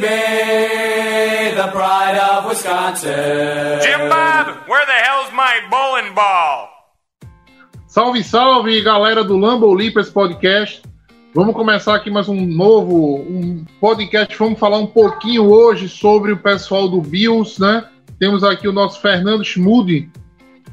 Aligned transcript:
Baby, 0.00 1.56
the 1.56 1.68
pride 1.68 2.18
of 2.18 2.46
Wisconsin. 2.46 3.80
Jim 3.80 4.08
Bob, 4.08 4.68
where 4.68 4.84
the 4.84 4.92
hell's 4.92 5.32
my 5.32 5.60
bowling 5.70 6.14
ball? 6.14 6.68
Salve, 7.86 8.22
salve, 8.22 8.82
galera 8.82 9.24
do 9.24 9.36
Lambo 9.36 9.72
Leapers 9.72 10.10
Podcast. 10.10 10.82
Vamos 11.34 11.54
começar 11.54 11.94
aqui 11.94 12.10
mais 12.10 12.28
um 12.28 12.46
novo 12.46 13.16
um 13.16 13.64
podcast. 13.80 14.36
Vamos 14.38 14.58
falar 14.58 14.78
um 14.78 14.86
pouquinho 14.86 15.44
hoje 15.50 15.88
sobre 15.88 16.32
o 16.32 16.36
pessoal 16.36 16.88
do 16.88 17.00
Bills, 17.00 17.60
né? 17.60 17.88
Temos 18.18 18.42
aqui 18.42 18.66
o 18.68 18.72
nosso 18.72 19.00
Fernando 19.00 19.44
Schmudi. 19.44 20.10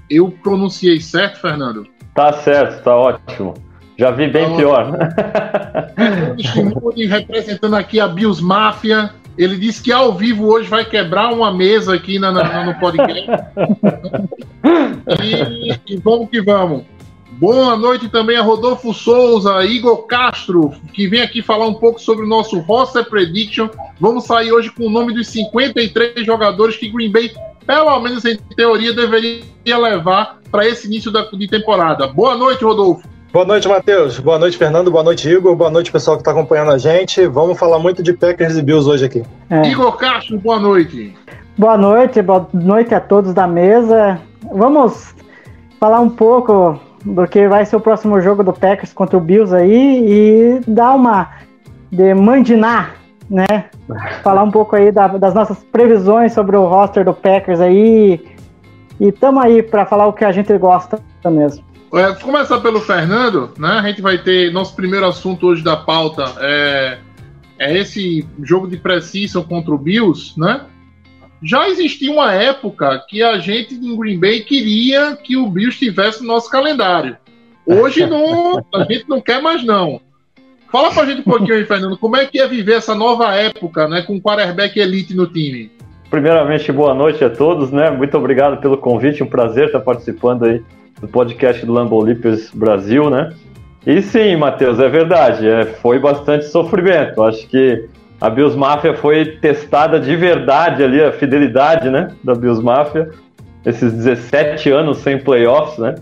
Eu 0.10 0.32
pronunciei 0.32 1.00
certo, 1.00 1.40
Fernando? 1.40 1.88
Tá 2.14 2.34
certo, 2.34 2.84
tá 2.84 2.96
ótimo. 2.96 3.54
Já 3.98 4.12
vi 4.12 4.28
bem 4.28 4.50
tá 4.50 4.56
pior. 4.56 4.98
Schmudi 6.40 7.06
representando 7.06 7.76
aqui 7.76 8.00
a 8.00 8.08
Bills 8.08 8.44
Máfia. 8.44 9.14
Ele 9.38 9.58
disse 9.58 9.82
que 9.82 9.92
ao 9.92 10.14
vivo 10.14 10.46
hoje 10.46 10.70
vai 10.70 10.86
quebrar 10.86 11.34
uma 11.34 11.52
mesa 11.52 11.96
aqui 11.96 12.20
na, 12.20 12.32
na 12.32 12.66
no 12.66 12.80
podcast. 12.80 13.26
e, 15.24 15.74
e 15.94 15.98
vamos 15.98 16.30
que 16.30 16.42
vamos. 16.42 16.84
Boa 17.32 17.76
noite 17.76 18.10
também 18.10 18.38
a 18.38 18.44
Rodolfo 18.44 18.94
Souza, 18.94 19.66
Igor 19.66 20.06
Castro, 20.06 20.72
que 20.94 21.08
vem 21.08 21.22
aqui 21.22 21.42
falar 21.42 21.68
um 21.68 21.74
pouco 21.74 22.00
sobre 22.00 22.26
o 22.26 22.28
nosso 22.28 22.60
roster 22.60 23.04
prediction. 23.10 23.70
Vamos 24.00 24.26
sair 24.26 24.52
hoje 24.52 24.70
com 24.70 24.86
o 24.86 24.90
nome 24.90 25.14
dos 25.14 25.28
53 25.28 26.26
jogadores 26.26 26.78
que 26.78 26.90
Green 26.90 27.12
Bay, 27.12 27.32
pelo 27.66 28.00
menos 28.00 28.24
em 28.24 28.38
teoria, 28.56 28.94
deveria 28.94 29.44
levar 29.66 30.40
para 30.52 30.68
esse 30.68 30.88
início 30.88 31.10
da, 31.10 31.24
de 31.24 31.48
temporada. 31.48 32.06
Boa 32.08 32.38
noite, 32.38 32.64
Rodolfo. 32.64 33.13
Boa 33.34 33.46
noite, 33.46 33.68
Matheus. 33.68 34.20
Boa 34.20 34.38
noite, 34.38 34.60
Fernando. 34.60 34.92
Boa 34.92 35.04
noite, 35.04 35.28
Igor. 35.28 35.56
Boa 35.56 35.72
noite, 35.72 35.92
pessoal 35.92 36.16
que 36.16 36.22
está 36.22 36.30
acompanhando 36.30 36.70
a 36.70 36.78
gente. 36.78 37.26
Vamos 37.26 37.58
falar 37.58 37.80
muito 37.80 38.04
de 38.04 38.14
Packers 38.14 38.56
e 38.56 38.62
Bills 38.62 38.88
hoje 38.88 39.06
aqui. 39.06 39.24
É. 39.50 39.72
Igor 39.72 39.98
Castro, 39.98 40.38
boa 40.38 40.60
noite. 40.60 41.18
Boa 41.58 41.76
noite, 41.76 42.22
boa 42.22 42.48
noite 42.54 42.94
a 42.94 43.00
todos 43.00 43.34
da 43.34 43.48
mesa. 43.48 44.22
Vamos 44.54 45.16
falar 45.80 46.00
um 46.00 46.12
pouco 46.12 46.80
do 47.04 47.26
que 47.26 47.48
vai 47.48 47.66
ser 47.66 47.76
o 47.76 47.80
próximo 47.80 48.22
jogo 48.22 48.44
do 48.44 48.54
Packers 48.54 48.94
contra 48.94 49.18
o 49.18 49.20
Bills 49.20 49.52
aí 49.52 50.06
e 50.08 50.62
dar 50.68 50.94
uma 50.94 51.32
de 51.92 52.14
mandinar, 52.14 52.98
né? 53.28 53.66
Falar 54.22 54.44
um 54.44 54.52
pouco 54.52 54.76
aí 54.76 54.92
da, 54.92 55.08
das 55.08 55.34
nossas 55.34 55.58
previsões 55.72 56.34
sobre 56.34 56.56
o 56.56 56.68
roster 56.68 57.04
do 57.04 57.16
Packers 57.16 57.60
aí 57.60 58.24
e 59.00 59.12
tamo 59.12 59.40
aí 59.40 59.64
para 59.64 59.88
falar 59.88 60.06
o 60.06 60.14
que 60.14 60.24
a 60.24 60.32
gente 60.32 60.56
gosta 60.56 61.02
mesmo. 61.26 61.73
É, 61.94 62.14
começar 62.16 62.60
pelo 62.60 62.82
Fernando, 62.82 63.52
né? 63.58 63.70
A 63.70 63.82
gente 63.84 64.02
vai 64.02 64.18
ter 64.18 64.52
nosso 64.52 64.76
primeiro 64.76 65.06
assunto 65.06 65.48
hoje 65.48 65.64
da 65.64 65.78
pauta 65.78 66.24
é, 66.40 66.98
é 67.60 67.78
esse 67.78 68.28
jogo 68.42 68.68
de 68.68 68.78
precisão 68.78 69.44
contra 69.44 69.74
o 69.74 69.78
Bills, 69.78 70.34
né? 70.38 70.66
já 71.44 71.68
existia 71.68 72.10
uma 72.10 72.34
época 72.34 73.04
que 73.08 73.22
a 73.22 73.38
gente 73.38 73.76
em 73.76 73.98
Green 73.98 74.18
Bay 74.18 74.40
queria 74.40 75.18
que 75.18 75.36
o 75.36 75.48
Bills 75.48 75.74
estivesse 75.74 76.22
no 76.22 76.28
nosso 76.28 76.50
calendário. 76.50 77.18
Hoje 77.66 78.06
não, 78.08 78.66
a 78.74 78.84
gente 78.86 79.08
não 79.10 79.20
quer 79.20 79.42
mais 79.42 79.64
não. 79.64 80.00
Fala 80.72 80.90
pra 80.90 81.06
gente 81.06 81.20
um 81.20 81.24
pouquinho 81.24 81.54
aí, 81.54 81.66
Fernando, 81.66 81.98
como 81.98 82.16
é 82.16 82.26
que 82.26 82.40
é 82.40 82.48
viver 82.48 82.78
essa 82.78 82.96
nova 82.96 83.36
época, 83.36 83.88
né, 83.88 84.02
com 84.02 84.16
o 84.16 84.22
quarterback 84.22 84.80
elite 84.80 85.14
no 85.14 85.28
time? 85.28 85.70
Primeiramente, 86.10 86.72
boa 86.72 86.94
noite 86.96 87.24
a 87.24 87.30
todos, 87.30 87.72
né? 87.72 87.92
Muito 87.92 88.18
obrigado 88.18 88.60
pelo 88.60 88.78
convite, 88.78 89.22
um 89.22 89.28
prazer 89.28 89.66
estar 89.66 89.82
participando 89.82 90.46
aí 90.46 90.64
do 91.00 91.08
podcast 91.08 91.66
do 91.66 91.74
Lambo 91.74 92.02
Leapers 92.02 92.52
Brasil, 92.52 93.10
né? 93.10 93.34
E 93.86 94.02
sim, 94.02 94.36
Matheus, 94.38 94.80
é 94.80 94.88
verdade, 94.88 95.48
é, 95.48 95.66
foi 95.66 96.00
bastante 96.00 96.46
sofrimento. 96.46 97.22
Acho 97.22 97.46
que 97.48 97.90
a 98.24 98.30
Bills 98.30 98.58
Mafia 98.58 98.96
foi 98.96 99.26
testada 99.26 100.00
de 100.00 100.16
verdade 100.16 100.82
ali, 100.82 101.04
a 101.04 101.12
fidelidade, 101.12 101.90
né, 101.90 102.08
da 102.24 102.34
Bills 102.34 102.64
Mafia, 102.64 103.10
esses 103.66 103.92
17 103.92 104.72
anos 104.72 105.00
sem 105.00 105.20
playoffs, 105.20 105.78
né, 105.78 105.96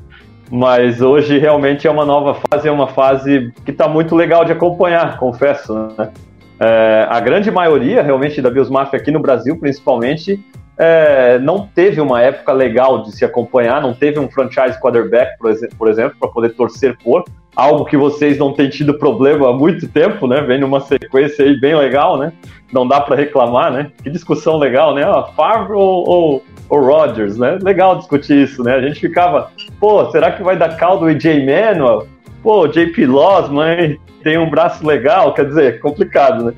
mas 0.51 1.01
hoje 1.01 1.39
realmente 1.39 1.87
é 1.87 1.89
uma 1.89 2.05
nova 2.05 2.35
fase, 2.35 2.67
é 2.67 2.71
uma 2.71 2.87
fase 2.87 3.51
que 3.65 3.71
está 3.71 3.87
muito 3.87 4.15
legal 4.15 4.45
de 4.45 4.51
acompanhar, 4.51 5.17
confesso, 5.17 5.73
né. 5.97 6.11
É, 6.59 7.07
a 7.09 7.19
grande 7.19 7.49
maioria, 7.49 8.03
realmente, 8.03 8.39
da 8.39 8.51
Bills 8.51 8.71
Mafia 8.71 8.99
aqui 8.99 9.09
no 9.09 9.19
Brasil, 9.19 9.57
principalmente, 9.59 10.39
é, 10.77 11.37
não 11.39 11.67
teve 11.67 12.01
uma 12.01 12.21
época 12.21 12.51
legal 12.51 13.03
de 13.03 13.11
se 13.11 13.23
acompanhar, 13.25 13.81
não 13.81 13.93
teve 13.93 14.19
um 14.19 14.29
franchise 14.29 14.79
quarterback, 14.79 15.37
por 15.77 15.89
exemplo, 15.89 16.15
para 16.19 16.29
poder 16.29 16.49
torcer 16.49 16.97
por, 16.97 17.23
algo 17.55 17.85
que 17.85 17.97
vocês 17.97 18.37
não 18.37 18.53
têm 18.53 18.69
tido 18.69 18.97
problema 18.97 19.49
há 19.49 19.53
muito 19.53 19.87
tempo, 19.87 20.27
né? 20.27 20.41
Vem 20.41 20.59
numa 20.59 20.79
sequência 20.81 21.45
aí 21.45 21.59
bem 21.59 21.75
legal, 21.75 22.17
né? 22.17 22.31
Não 22.71 22.87
dá 22.87 23.01
para 23.01 23.15
reclamar, 23.15 23.71
né? 23.71 23.91
Que 24.01 24.09
discussão 24.09 24.57
legal, 24.57 24.95
né? 24.95 25.03
Ah, 25.03 25.23
Favre 25.35 25.73
ou, 25.73 26.09
ou, 26.09 26.43
ou 26.69 26.81
Rodgers, 26.81 27.37
né? 27.37 27.57
Legal 27.61 27.97
discutir 27.97 28.43
isso, 28.43 28.63
né? 28.63 28.75
A 28.75 28.81
gente 28.81 28.99
ficava, 28.99 29.51
pô, 29.79 30.09
será 30.11 30.31
que 30.31 30.41
vai 30.41 30.57
dar 30.57 30.77
caldo 30.77 31.05
o 31.05 31.07
AJ 31.09 31.45
Manuel? 31.45 32.07
Pô, 32.41 32.67
JP 32.67 33.05
Losman 33.05 33.97
tem 34.23 34.37
um 34.37 34.49
braço 34.49 34.85
legal, 34.85 35.33
quer 35.33 35.45
dizer, 35.45 35.63
é 35.75 35.77
complicado, 35.77 36.45
né? 36.45 36.53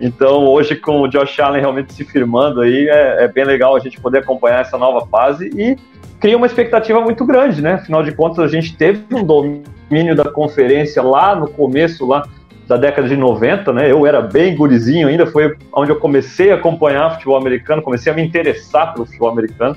Então, 0.00 0.44
hoje 0.46 0.76
com 0.76 1.02
o 1.02 1.08
Josh 1.08 1.38
Allen 1.40 1.60
realmente 1.60 1.92
se 1.92 2.04
firmando 2.04 2.60
aí, 2.60 2.88
é, 2.88 3.24
é 3.24 3.28
bem 3.28 3.44
legal 3.44 3.74
a 3.76 3.78
gente 3.78 4.00
poder 4.00 4.18
acompanhar 4.18 4.60
essa 4.60 4.76
nova 4.76 5.06
fase 5.06 5.50
e 5.54 5.76
cria 6.20 6.36
uma 6.36 6.46
expectativa 6.46 7.00
muito 7.00 7.24
grande, 7.24 7.62
né? 7.62 7.74
Afinal 7.74 8.02
de 8.02 8.12
contas, 8.12 8.44
a 8.44 8.48
gente 8.48 8.76
teve 8.76 9.02
um 9.14 9.24
domínio 9.24 10.14
da 10.14 10.30
conferência 10.30 11.02
lá 11.02 11.34
no 11.34 11.48
começo 11.48 12.06
lá 12.06 12.24
da 12.66 12.76
década 12.76 13.08
de 13.08 13.16
90, 13.16 13.72
né? 13.72 13.90
Eu 13.90 14.06
era 14.06 14.20
bem 14.20 14.54
gurizinho 14.54 15.08
ainda, 15.08 15.26
foi 15.26 15.56
onde 15.72 15.90
eu 15.90 15.96
comecei 15.96 16.52
a 16.52 16.54
acompanhar 16.54 17.10
futebol 17.12 17.36
americano, 17.36 17.82
comecei 17.82 18.12
a 18.12 18.14
me 18.14 18.22
interessar 18.22 18.92
pelo 18.92 19.04
futebol 19.04 19.30
americano. 19.30 19.76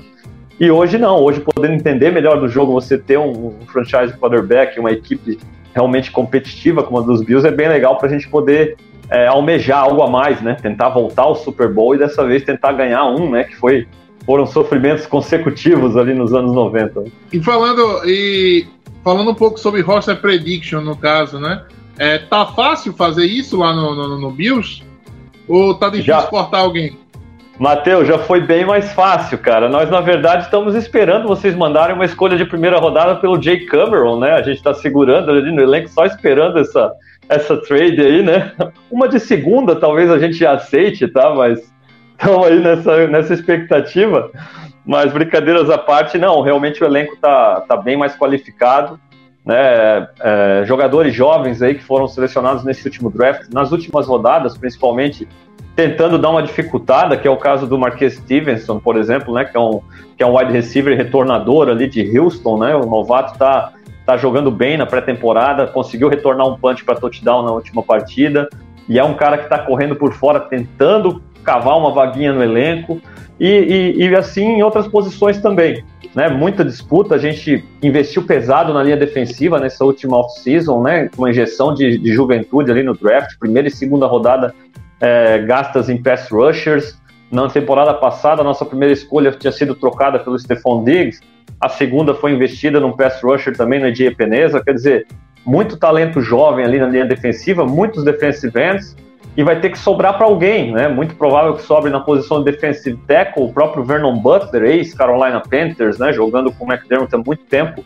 E 0.58 0.70
hoje 0.70 0.96
não, 0.96 1.22
hoje 1.22 1.40
podendo 1.40 1.74
entender 1.74 2.10
melhor 2.10 2.40
do 2.40 2.48
jogo, 2.48 2.72
você 2.72 2.96
ter 2.96 3.18
um, 3.18 3.48
um 3.48 3.66
franchise 3.66 4.16
quarterback, 4.16 4.78
uma 4.80 4.90
equipe 4.90 5.38
realmente 5.74 6.10
competitiva 6.10 6.82
como 6.82 6.98
a 6.98 7.02
dos 7.02 7.22
Bills, 7.22 7.46
é 7.46 7.50
bem 7.50 7.68
legal 7.68 7.98
para 7.98 8.08
a 8.08 8.10
gente 8.10 8.28
poder 8.28 8.76
é, 9.10 9.26
almejar 9.26 9.80
algo 9.80 10.02
a 10.02 10.10
mais, 10.10 10.40
né? 10.40 10.54
Tentar 10.54 10.88
voltar 10.88 11.22
ao 11.22 11.36
Super 11.36 11.72
Bowl 11.72 11.94
e 11.94 11.98
dessa 11.98 12.26
vez 12.26 12.42
tentar 12.42 12.72
ganhar 12.72 13.04
um, 13.04 13.30
né? 13.30 13.44
Que 13.44 13.54
foi 13.54 13.86
foram 14.24 14.44
sofrimentos 14.44 15.06
consecutivos 15.06 15.96
ali 15.96 16.12
nos 16.12 16.34
anos 16.34 16.52
90. 16.52 17.04
E 17.32 17.40
falando, 17.40 18.02
e 18.04 18.66
falando 19.04 19.30
um 19.30 19.34
pouco 19.34 19.58
sobre 19.58 19.80
roster 19.82 20.20
prediction, 20.20 20.80
no 20.80 20.96
caso, 20.96 21.38
né? 21.38 21.64
É, 21.96 22.18
tá 22.18 22.44
fácil 22.46 22.92
fazer 22.92 23.24
isso 23.24 23.56
lá 23.56 23.72
no, 23.72 23.94
no, 23.94 24.20
no 24.20 24.30
Bills? 24.32 24.82
Ou 25.46 25.74
tá 25.74 25.86
difícil 25.86 26.14
já. 26.14 26.22
cortar 26.22 26.58
alguém? 26.58 26.98
Matheus, 27.58 28.06
já 28.06 28.18
foi 28.18 28.42
bem 28.42 28.66
mais 28.66 28.92
fácil, 28.92 29.38
cara. 29.38 29.68
Nós, 29.68 29.88
na 29.90 30.00
verdade, 30.00 30.44
estamos 30.44 30.74
esperando 30.74 31.26
vocês 31.26 31.54
mandarem 31.54 31.94
uma 31.94 32.04
escolha 32.04 32.36
de 32.36 32.44
primeira 32.44 32.78
rodada 32.78 33.16
pelo 33.16 33.40
Jay 33.40 33.64
Cameron, 33.64 34.18
né? 34.20 34.32
A 34.32 34.42
gente 34.42 34.58
está 34.58 34.74
segurando 34.74 35.30
ali 35.30 35.50
no 35.50 35.62
elenco, 35.62 35.88
só 35.88 36.04
esperando 36.04 36.58
essa, 36.58 36.92
essa 37.28 37.56
trade 37.56 38.00
aí, 38.00 38.22
né? 38.22 38.52
Uma 38.90 39.08
de 39.08 39.18
segunda, 39.18 39.74
talvez 39.74 40.10
a 40.10 40.18
gente 40.18 40.34
já 40.34 40.52
aceite, 40.52 41.08
tá? 41.08 41.34
Mas 41.34 41.72
estamos 42.12 42.46
aí 42.46 42.60
nessa, 42.60 43.06
nessa 43.06 43.32
expectativa. 43.32 44.30
Mas 44.84 45.12
brincadeiras 45.12 45.70
à 45.70 45.78
parte, 45.78 46.18
não, 46.18 46.42
realmente 46.42 46.84
o 46.84 46.86
elenco 46.86 47.14
está 47.14 47.62
tá 47.62 47.76
bem 47.76 47.96
mais 47.96 48.14
qualificado. 48.16 49.00
Né? 49.44 50.08
É, 50.20 50.64
jogadores 50.66 51.14
jovens 51.14 51.62
aí 51.62 51.76
que 51.76 51.82
foram 51.82 52.06
selecionados 52.06 52.64
nesse 52.64 52.84
último 52.84 53.10
draft, 53.10 53.48
nas 53.52 53.72
últimas 53.72 54.06
rodadas, 54.06 54.58
principalmente, 54.58 55.26
tentando 55.76 56.18
dar 56.18 56.30
uma 56.30 56.42
dificultada, 56.42 57.18
que 57.18 57.28
é 57.28 57.30
o 57.30 57.36
caso 57.36 57.66
do 57.66 57.78
Marquês 57.78 58.14
Stevenson, 58.14 58.80
por 58.80 58.96
exemplo, 58.96 59.34
né? 59.34 59.44
que, 59.44 59.54
é 59.54 59.60
um, 59.60 59.82
que 60.16 60.22
é 60.22 60.26
um 60.26 60.36
wide 60.36 60.50
receiver 60.50 60.96
retornador 60.96 61.68
ali 61.68 61.86
de 61.86 62.18
Houston, 62.18 62.58
né? 62.58 62.74
o 62.74 62.86
novato 62.86 63.34
está 63.34 63.74
tá 64.06 64.16
jogando 64.16 64.50
bem 64.50 64.78
na 64.78 64.86
pré-temporada, 64.86 65.66
conseguiu 65.66 66.08
retornar 66.08 66.48
um 66.48 66.56
punch 66.56 66.82
para 66.82 66.94
touchdown 66.94 67.42
na 67.42 67.52
última 67.52 67.82
partida, 67.82 68.48
e 68.88 68.98
é 68.98 69.04
um 69.04 69.14
cara 69.14 69.36
que 69.36 69.44
está 69.44 69.58
correndo 69.58 69.94
por 69.94 70.14
fora, 70.14 70.40
tentando 70.40 71.20
cavar 71.44 71.76
uma 71.76 71.92
vaguinha 71.92 72.32
no 72.32 72.42
elenco. 72.42 73.00
e, 73.38 73.94
e, 73.98 74.06
e 74.06 74.16
assim 74.16 74.44
em 74.44 74.62
outras 74.62 74.88
posições 74.88 75.38
também. 75.42 75.84
Né, 76.14 76.30
muita 76.30 76.64
disputa, 76.64 77.16
a 77.16 77.18
gente 77.18 77.62
investiu 77.82 78.22
pesado 78.22 78.72
na 78.72 78.82
linha 78.82 78.96
defensiva 78.96 79.60
nessa 79.60 79.84
última 79.84 80.16
off-season, 80.16 80.80
né, 80.80 81.10
uma 81.18 81.28
injeção 81.28 81.74
de, 81.74 81.98
de, 81.98 82.10
juventude 82.10 82.70
ali 82.70 82.82
no 82.82 82.94
draft, 82.94 83.38
primeira 83.38 83.68
e 83.68 83.70
segunda 83.70 84.06
rodada 84.06 84.54
é, 85.00 85.38
gastas 85.38 85.88
em 85.88 86.02
pass 86.02 86.28
rushers. 86.30 86.98
Na 87.30 87.48
temporada 87.48 87.92
passada, 87.94 88.40
a 88.40 88.44
nossa 88.44 88.64
primeira 88.64 88.92
escolha 88.92 89.32
tinha 89.32 89.52
sido 89.52 89.74
trocada 89.74 90.18
pelo 90.18 90.38
Stephon 90.38 90.84
Diggs, 90.84 91.20
a 91.60 91.68
segunda 91.68 92.14
foi 92.14 92.32
investida 92.32 92.78
num 92.78 92.92
pass 92.92 93.22
rusher 93.22 93.56
também 93.56 93.80
no 93.80 93.86
Edia 93.86 94.14
Peneza, 94.14 94.62
quer 94.62 94.74
dizer, 94.74 95.06
muito 95.44 95.76
talento 95.76 96.20
jovem 96.20 96.64
ali 96.64 96.78
na 96.78 96.86
linha 96.86 97.04
defensiva, 97.04 97.64
muitos 97.64 98.04
defensive 98.04 98.52
ends, 98.60 98.96
e 99.36 99.42
vai 99.42 99.60
ter 99.60 99.70
que 99.70 99.78
sobrar 99.78 100.16
para 100.16 100.26
alguém, 100.26 100.72
né? 100.72 100.88
Muito 100.88 101.14
provável 101.14 101.54
que 101.54 101.62
sobre 101.62 101.90
na 101.90 102.00
posição 102.00 102.42
de 102.42 102.50
defensive 102.50 102.98
tackle, 103.06 103.44
o 103.44 103.52
próprio 103.52 103.84
Vernon 103.84 104.16
Butler, 104.18 104.64
ex-Carolina 104.64 105.40
Panthers, 105.40 105.98
né? 105.98 106.12
Jogando 106.12 106.50
com 106.50 106.64
o 106.64 106.72
McDermott 106.72 107.14
há 107.14 107.18
muito 107.18 107.44
tempo. 107.44 107.84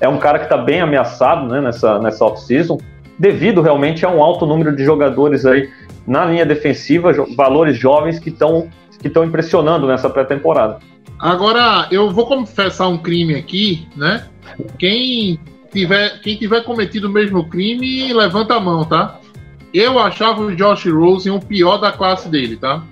É 0.00 0.08
um 0.08 0.18
cara 0.18 0.38
que 0.38 0.44
está 0.44 0.56
bem 0.56 0.80
ameaçado 0.80 1.48
né? 1.48 1.60
nessa, 1.60 1.98
nessa 1.98 2.24
off-season, 2.24 2.78
devido 3.18 3.60
realmente 3.60 4.04
a 4.04 4.10
um 4.10 4.22
alto 4.22 4.46
número 4.46 4.74
de 4.74 4.84
jogadores 4.84 5.46
aí 5.46 5.68
na 6.06 6.24
linha 6.24 6.44
defensiva, 6.44 7.12
valores 7.36 7.76
jovens 7.76 8.18
que 8.18 8.30
estão 8.30 8.68
que 9.00 9.08
estão 9.08 9.24
impressionando 9.24 9.86
nessa 9.86 10.08
pré-temporada. 10.08 10.78
Agora, 11.18 11.88
eu 11.90 12.10
vou 12.10 12.24
confessar 12.24 12.86
um 12.88 12.96
crime 12.96 13.34
aqui, 13.34 13.88
né? 13.96 14.28
Quem 14.78 15.40
tiver, 15.72 16.20
quem 16.20 16.36
tiver 16.36 16.62
cometido 16.62 17.08
o 17.08 17.10
mesmo 17.10 17.48
crime, 17.48 18.12
levanta 18.12 18.54
a 18.54 18.60
mão, 18.60 18.84
tá? 18.84 19.18
Eu 19.74 19.98
achava 19.98 20.40
o 20.40 20.54
Josh 20.54 20.86
Rosen 20.86 21.32
o 21.32 21.40
pior 21.40 21.78
da 21.78 21.90
classe 21.90 22.28
dele, 22.28 22.56
tá? 22.56 22.82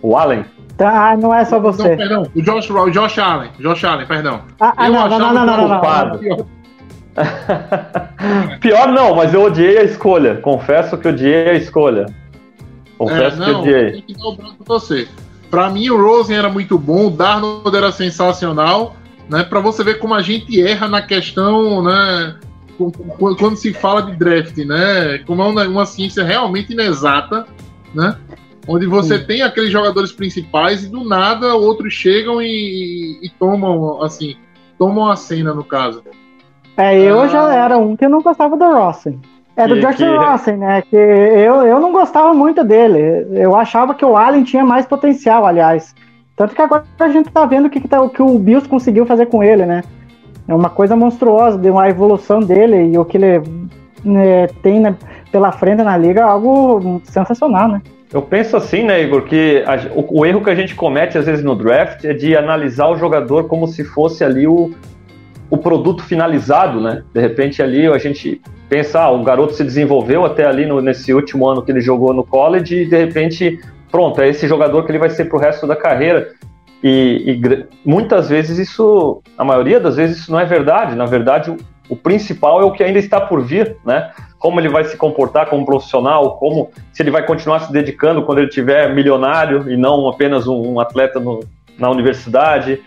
O 0.00 0.16
Allen? 0.16 0.44
Tá, 0.76 1.14
não 1.16 1.34
é 1.34 1.44
só 1.44 1.60
você. 1.60 1.90
Não, 1.90 1.96
perdão, 1.96 2.26
o 2.34 2.42
Josh, 2.42 2.70
o 2.70 2.90
Josh 2.90 3.18
Allen. 3.18 3.50
Josh 3.58 3.84
Allen, 3.84 4.06
perdão. 4.06 4.42
Ah, 4.58 4.72
ah 4.76 4.86
eu 4.86 4.92
não, 4.92 5.04
achava 5.04 5.18
não, 5.18 5.34
não, 5.34 5.46
não, 5.46 5.68
não, 5.68 6.08
não, 6.08 6.18
Pior. 6.18 6.46
pior 8.60 8.88
não, 8.88 9.14
mas 9.14 9.34
eu 9.34 9.42
odiei 9.42 9.78
a 9.78 9.84
escolha. 9.84 10.36
Confesso 10.36 10.96
que 10.96 11.08
odiei 11.08 11.50
a 11.50 11.54
escolha. 11.54 12.06
Confesso 12.96 13.42
é, 13.42 13.46
não, 13.46 13.62
que 13.62 13.70
odiei. 13.70 14.02
Que 14.02 14.16
você. 14.64 15.08
Pra 15.50 15.68
mim, 15.68 15.90
o 15.90 16.00
Rosen 16.00 16.36
era 16.36 16.48
muito 16.48 16.78
bom, 16.78 17.08
o 17.08 17.10
Darnold 17.10 17.76
era 17.76 17.90
sensacional, 17.90 18.94
né? 19.28 19.42
Pra 19.42 19.60
você 19.60 19.82
ver 19.82 19.98
como 19.98 20.14
a 20.14 20.22
gente 20.22 20.62
erra 20.62 20.86
na 20.88 21.02
questão, 21.02 21.82
né? 21.82 22.36
quando 23.38 23.56
se 23.56 23.74
fala 23.74 24.02
de 24.02 24.16
draft, 24.16 24.56
né? 24.58 25.18
Como 25.26 25.42
é 25.42 25.46
uma, 25.46 25.68
uma 25.68 25.86
ciência 25.86 26.24
realmente 26.24 26.72
inexata, 26.72 27.46
né? 27.94 28.16
Onde 28.66 28.86
você 28.86 29.18
Sim. 29.18 29.24
tem 29.24 29.42
aqueles 29.42 29.70
jogadores 29.70 30.12
principais 30.12 30.84
e 30.84 30.88
do 30.88 31.04
nada 31.04 31.54
outros 31.54 31.92
chegam 31.92 32.40
e, 32.40 33.18
e 33.22 33.28
tomam, 33.38 34.02
assim, 34.02 34.36
tomam 34.78 35.10
a 35.10 35.16
cena, 35.16 35.52
no 35.52 35.64
caso. 35.64 36.02
É, 36.80 36.98
eu 36.98 37.20
ah. 37.20 37.28
já 37.28 37.54
era 37.54 37.76
um 37.76 37.94
que 37.94 38.08
não 38.08 38.22
gostava 38.22 38.56
do 38.56 38.64
Rossen. 38.64 39.20
É 39.56 39.68
do 39.68 39.78
George 39.78 39.98
que... 39.98 40.16
Rossen, 40.16 40.56
né? 40.56 40.82
Que 40.82 40.96
eu, 40.96 41.62
eu 41.62 41.78
não 41.78 41.92
gostava 41.92 42.32
muito 42.32 42.64
dele. 42.64 43.26
Eu 43.32 43.54
achava 43.54 43.94
que 43.94 44.04
o 44.04 44.16
Allen 44.16 44.44
tinha 44.44 44.64
mais 44.64 44.86
potencial, 44.86 45.44
aliás. 45.44 45.94
Tanto 46.34 46.54
que 46.54 46.62
agora 46.62 46.84
a 46.98 47.08
gente 47.08 47.30
tá 47.30 47.44
vendo 47.44 47.66
o 47.66 47.70
que, 47.70 47.80
que, 47.80 47.88
tá, 47.88 48.00
o, 48.00 48.08
que 48.08 48.22
o 48.22 48.38
Bills 48.38 48.66
conseguiu 48.66 49.04
fazer 49.04 49.26
com 49.26 49.42
ele, 49.42 49.66
né? 49.66 49.82
É 50.48 50.54
uma 50.54 50.70
coisa 50.70 50.96
monstruosa, 50.96 51.58
de 51.58 51.68
uma 51.68 51.88
evolução 51.88 52.40
dele 52.40 52.92
e 52.92 52.98
o 52.98 53.04
que 53.04 53.18
ele 53.18 53.42
né, 54.02 54.46
tem 54.62 54.80
né, 54.80 54.96
pela 55.30 55.52
frente 55.52 55.82
na 55.82 55.96
liga, 55.98 56.20
é 56.20 56.24
algo 56.24 57.02
sensacional, 57.04 57.68
né? 57.68 57.82
Eu 58.12 58.22
penso 58.22 58.56
assim, 58.56 58.82
né, 58.82 59.02
Igor, 59.02 59.22
que 59.22 59.62
a, 59.66 59.76
o, 59.94 60.20
o, 60.20 60.26
erro 60.26 60.42
que 60.42 60.50
a 60.50 60.54
gente 60.54 60.74
comete 60.74 61.16
às 61.16 61.26
vezes 61.26 61.44
no 61.44 61.54
draft 61.54 62.04
é 62.04 62.12
de 62.12 62.34
analisar 62.34 62.88
o 62.88 62.96
jogador 62.96 63.44
como 63.44 63.68
se 63.68 63.84
fosse 63.84 64.24
ali 64.24 64.48
o, 64.48 64.72
o 65.50 65.58
produto 65.58 66.02
finalizado, 66.04 66.80
né? 66.80 67.02
De 67.12 67.20
repente 67.20 67.60
ali 67.60 67.86
a 67.86 67.98
gente 67.98 68.40
pensa, 68.68 69.00
ah, 69.00 69.10
o 69.10 69.24
garoto 69.24 69.54
se 69.54 69.64
desenvolveu 69.64 70.24
até 70.24 70.46
ali 70.46 70.64
no, 70.64 70.80
nesse 70.80 71.12
último 71.12 71.48
ano 71.48 71.60
que 71.60 71.72
ele 71.72 71.80
jogou 71.80 72.14
no 72.14 72.24
college 72.24 72.82
e 72.82 72.86
de 72.86 72.96
repente, 72.96 73.58
pronto, 73.90 74.22
é 74.22 74.28
esse 74.28 74.46
jogador 74.46 74.84
que 74.84 74.92
ele 74.92 74.98
vai 74.98 75.10
ser 75.10 75.24
pro 75.24 75.38
resto 75.38 75.66
da 75.66 75.74
carreira. 75.74 76.28
E, 76.82 77.40
e, 77.42 77.66
muitas 77.84 78.28
vezes 78.28 78.58
isso, 78.58 79.20
a 79.36 79.44
maioria 79.44 79.80
das 79.80 79.96
vezes 79.96 80.18
isso 80.18 80.30
não 80.30 80.38
é 80.38 80.44
verdade. 80.44 80.94
Na 80.94 81.04
verdade, 81.04 81.50
o, 81.50 81.56
o, 81.88 81.96
principal 81.96 82.60
é 82.60 82.64
o 82.64 82.70
que 82.70 82.84
ainda 82.84 83.00
está 83.00 83.20
por 83.20 83.42
vir, 83.42 83.76
né? 83.84 84.12
Como 84.38 84.58
ele 84.60 84.68
vai 84.68 84.84
se 84.84 84.96
comportar 84.96 85.50
como 85.50 85.66
profissional, 85.66 86.38
como 86.38 86.70
se 86.92 87.02
ele 87.02 87.10
vai 87.10 87.26
continuar 87.26 87.58
se 87.60 87.72
dedicando 87.72 88.22
quando 88.22 88.38
ele 88.38 88.48
tiver 88.48 88.94
milionário 88.94 89.70
e 89.70 89.76
não 89.76 90.08
apenas 90.08 90.46
um, 90.46 90.74
um 90.74 90.80
atleta 90.80 91.18
no, 91.18 91.40
na 91.76 91.90
universidade, 91.90 92.80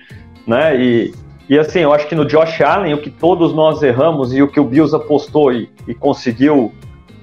né? 0.48 0.76
E, 0.80 1.14
e 1.50 1.60
assim, 1.60 1.80
eu 1.80 1.94
acho 1.94 2.08
que 2.08 2.16
no 2.16 2.26
Josh 2.26 2.62
Allen 2.62 2.94
o 2.94 3.02
que 3.02 3.10
todos 3.10 3.54
nós 3.54 3.84
erramos 3.84 4.34
e 4.34 4.42
o 4.42 4.48
que 4.48 4.60
o 4.60 4.64
Bills 4.64 4.96
apostou 4.96 5.52
e, 5.52 5.70
e 5.88 5.94
conseguiu 5.94 6.74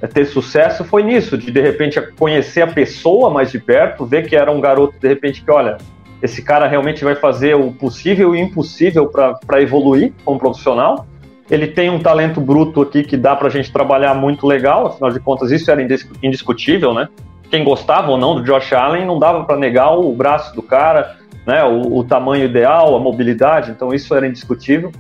é, 0.01 0.07
ter 0.07 0.27
sucesso 0.27 0.85
foi 0.85 1.03
nisso, 1.03 1.39
de 1.39 1.51
de 1.51 1.61
repente 1.61 2.01
conhecer 2.19 2.63
a 2.63 2.67
pessoa 2.67 3.31
mais 3.31 3.51
de 3.51 3.59
perto, 3.59 4.05
ver 4.05 4.29
que 4.29 4.37
era 4.37 4.51
um 4.51 4.61
garoto 4.61 4.95
de 4.99 5.09
repente 5.09 5.43
que, 5.43 5.51
olha, 5.51 5.79
esse 6.23 6.43
cara 6.43 6.67
realmente 6.67 7.03
vai 7.03 7.15
fazer 7.15 7.55
o 7.55 7.73
possível 7.73 8.35
e 8.35 8.41
o 8.41 8.45
impossível 8.45 9.09
para 9.09 9.63
evoluir 9.63 10.13
como 10.25 10.39
profissional. 10.39 11.07
Ele 11.51 11.67
tem 11.67 11.91
um 11.91 11.99
talento 11.99 12.41
bruto 12.41 12.83
aqui 12.83 13.03
que 13.03 13.17
dá 13.17 13.35
para 13.35 13.49
a 13.49 13.51
gente 13.51 13.73
trabalhar 13.73 14.15
muito 14.15 14.47
legal, 14.47 14.87
afinal 14.87 15.11
de 15.11 15.19
contas, 15.19 15.51
isso 15.51 15.71
era 15.71 15.83
indiscutível, 16.23 16.95
né? 16.95 17.09
Quem 17.51 17.65
gostava 17.65 18.11
ou 18.11 18.19
não 18.19 18.37
do 18.37 18.43
Josh 18.45 18.73
Allen 18.73 19.05
não 19.05 19.19
dava 19.19 19.45
para 19.45 19.57
negar 19.57 19.99
o 19.99 20.13
braço 20.13 20.55
do 20.55 20.63
cara, 20.63 21.17
né? 21.51 21.65
O, 21.65 21.99
o, 21.99 22.05
tamanho 22.05 22.45
ideal, 22.45 22.95
a 22.95 23.01
mobilidade, 23.01 23.73
então 23.73 23.93
isso 23.93 24.15
era 24.15 24.27
indiscutível. 24.27 24.93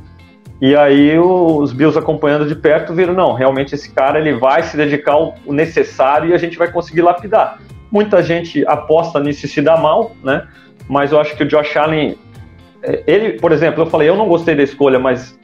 E 0.60 0.74
aí 0.74 1.16
os 1.18 1.72
Bills 1.72 1.96
acompanhando 1.96 2.46
de 2.46 2.54
perto 2.54 2.92
viram, 2.92 3.14
não, 3.14 3.32
realmente 3.32 3.74
esse 3.74 3.90
cara 3.92 4.18
ele 4.18 4.34
vai 4.34 4.62
se 4.62 4.76
dedicar 4.76 5.16
o 5.16 5.52
necessário 5.52 6.30
e 6.30 6.34
a 6.34 6.38
gente 6.38 6.58
vai 6.58 6.70
conseguir 6.70 7.02
lapidar. 7.02 7.60
Muita 7.90 8.22
gente 8.22 8.66
aposta 8.66 9.20
nisso 9.20 9.46
e 9.46 9.48
se 9.48 9.62
dá 9.62 9.76
mal, 9.76 10.12
né? 10.22 10.46
mas 10.88 11.12
eu 11.12 11.20
acho 11.20 11.36
que 11.36 11.44
o 11.44 11.46
Josh 11.46 11.76
Allen, 11.76 12.18
é, 12.82 13.04
ele, 13.06 13.38
por 13.38 13.52
exemplo, 13.52 13.82
eu 13.82 13.86
falei, 13.86 14.08
eu 14.08 14.16
não 14.16 14.28
gostei 14.28 14.56
da 14.56 14.62
escolha, 14.64 14.98
mas 14.98 15.38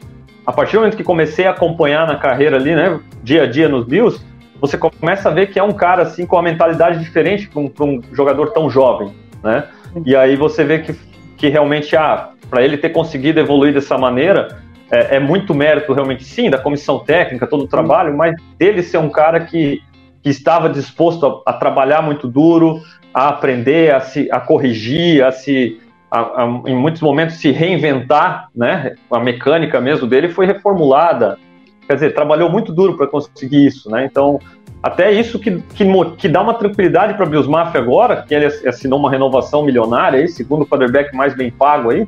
a 0.45 0.53
partir 0.53 0.73
do 0.73 0.81
momento 0.81 0.97
que 0.97 1.05
comecei 1.05 1.47
a 1.47 1.51
acompanhar 1.51 2.05
na 2.05 2.17
carreira 2.17 2.57
ali, 2.57 2.75
né, 2.75 2.99
dia 3.23 3.45
a 3.45 3.47
dia 3.47 3.69
nos 3.69 3.87
Bills, 3.87 4.21
você 4.61 4.77
começa 4.77 5.29
a 5.29 5.33
ver 5.33 5.47
que 5.47 5.59
é 5.59 5.63
um 5.63 5.73
cara 5.73 6.03
assim 6.03 6.27
com 6.27 6.35
uma 6.35 6.43
mentalidade 6.43 6.99
diferente 6.99 7.49
para 7.49 7.61
um, 7.61 7.71
um, 7.81 8.03
jogador 8.13 8.51
tão 8.51 8.69
jovem, 8.69 9.15
né? 9.43 9.69
E 10.05 10.15
aí 10.15 10.37
você 10.37 10.65
vê 10.65 10.81
que, 10.81 10.95
que 11.37 11.49
realmente, 11.49 11.97
ah, 11.97 12.31
para 12.51 12.63
ele 12.63 12.77
ter 12.77 12.91
conseguido 12.91 13.41
evoluir 13.41 13.73
dessa 13.73 13.97
maneira, 13.97 14.63
é, 14.91 15.17
é, 15.17 15.21
muito 15.21 15.55
mérito 15.55 15.93
realmente, 15.93 16.25
sim, 16.25 16.51
da 16.51 16.59
comissão 16.59 17.01
técnica, 17.01 17.47
todo 17.47 17.65
o 17.65 17.69
trabalho, 17.69 18.17
mas 18.17 18.35
dele 18.59 18.83
ser 18.83 18.99
um 18.99 19.11
cara 19.11 19.41
que, 19.41 19.83
que 20.23 20.31
estava 20.31 20.69
disposto 20.69 21.43
a, 21.47 21.51
a 21.51 21.53
trabalhar 21.55 22.03
muito 22.03 22.29
duro, 22.29 22.81
a 23.13 23.29
aprender, 23.29 23.95
a 23.95 24.01
se 24.01 24.29
a 24.31 24.39
corrigir, 24.39 25.25
a 25.25 25.33
se 25.33 25.81
a, 26.11 26.45
a, 26.45 26.63
em 26.67 26.75
muitos 26.75 27.03
momentos 27.03 27.37
se 27.37 27.51
reinventar, 27.51 28.49
né? 28.55 28.95
A 29.11 29.19
mecânica 29.19 29.81
mesmo 29.81 30.07
dele 30.07 30.29
foi 30.29 30.47
reformulada. 30.47 31.39
Quer 31.87 31.95
dizer, 31.95 32.15
trabalhou 32.15 32.51
muito 32.51 32.73
duro 32.73 32.97
para 32.97 33.07
conseguir 33.07 33.67
isso, 33.67 33.91
né? 33.91 34.05
Então, 34.05 34.39
até 34.83 35.13
isso 35.13 35.39
que, 35.39 35.61
que, 35.75 35.85
que 36.17 36.29
dá 36.29 36.41
uma 36.43 36.55
tranquilidade 36.55 37.15
para 37.15 37.27
Bills 37.27 37.49
Mafia 37.49 37.81
agora, 37.81 38.23
que 38.23 38.35
ele 38.35 38.47
assinou 38.47 38.99
uma 38.99 39.11
renovação 39.11 39.65
milionária 39.65 40.21
aí, 40.21 40.29
segundo 40.29 40.63
o 40.63 40.67
quarterback 40.67 41.15
mais 41.15 41.35
bem 41.35 41.51
pago 41.51 41.91
aí, 41.91 42.07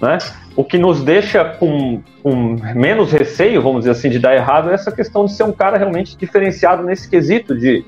né? 0.00 0.18
O 0.54 0.64
que 0.64 0.78
nos 0.78 1.02
deixa 1.02 1.44
com, 1.44 2.00
com 2.22 2.56
menos 2.74 3.12
receio, 3.12 3.60
vamos 3.60 3.80
dizer 3.80 3.90
assim, 3.90 4.08
de 4.08 4.18
dar 4.18 4.34
errado 4.34 4.70
é 4.70 4.74
essa 4.74 4.90
questão 4.90 5.26
de 5.26 5.32
ser 5.32 5.42
um 5.42 5.52
cara 5.52 5.76
realmente 5.76 6.16
diferenciado 6.16 6.82
nesse 6.82 7.08
quesito 7.08 7.54
de 7.54 7.84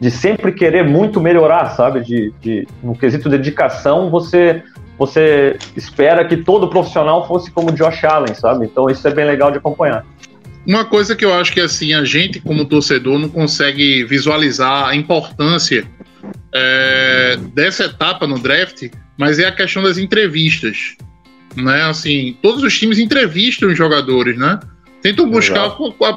de 0.00 0.10
sempre 0.10 0.52
querer 0.52 0.84
muito 0.84 1.20
melhorar, 1.20 1.70
sabe? 1.70 2.00
De, 2.00 2.32
de 2.40 2.68
no 2.82 2.94
quesito 2.94 3.30
de 3.30 3.38
dedicação, 3.38 4.10
você 4.10 4.62
você 4.96 5.56
espera 5.74 6.24
que 6.24 6.36
todo 6.36 6.68
profissional 6.68 7.26
fosse 7.26 7.50
como 7.50 7.72
Josh 7.72 8.04
Allen, 8.04 8.34
sabe? 8.34 8.66
Então 8.66 8.88
isso 8.88 9.06
é 9.08 9.12
bem 9.12 9.24
legal 9.24 9.50
de 9.50 9.58
acompanhar. 9.58 10.04
Uma 10.66 10.84
coisa 10.84 11.14
que 11.14 11.24
eu 11.24 11.34
acho 11.34 11.52
que 11.52 11.60
assim 11.60 11.92
a 11.92 12.04
gente 12.04 12.40
como 12.40 12.64
torcedor 12.64 13.18
não 13.18 13.28
consegue 13.28 14.04
visualizar 14.04 14.88
a 14.88 14.96
importância 14.96 15.86
é, 16.52 17.36
dessa 17.52 17.84
etapa 17.84 18.26
no 18.26 18.38
draft, 18.38 18.88
mas 19.18 19.38
é 19.38 19.46
a 19.46 19.52
questão 19.52 19.82
das 19.82 19.98
entrevistas, 19.98 20.96
né? 21.54 21.82
Assim, 21.82 22.36
todos 22.40 22.62
os 22.62 22.78
times 22.78 22.98
entrevistam 22.98 23.68
os 23.68 23.76
jogadores, 23.76 24.38
né? 24.38 24.58
Tentam 25.02 25.28
buscar 25.28 25.66
a, 25.66 26.16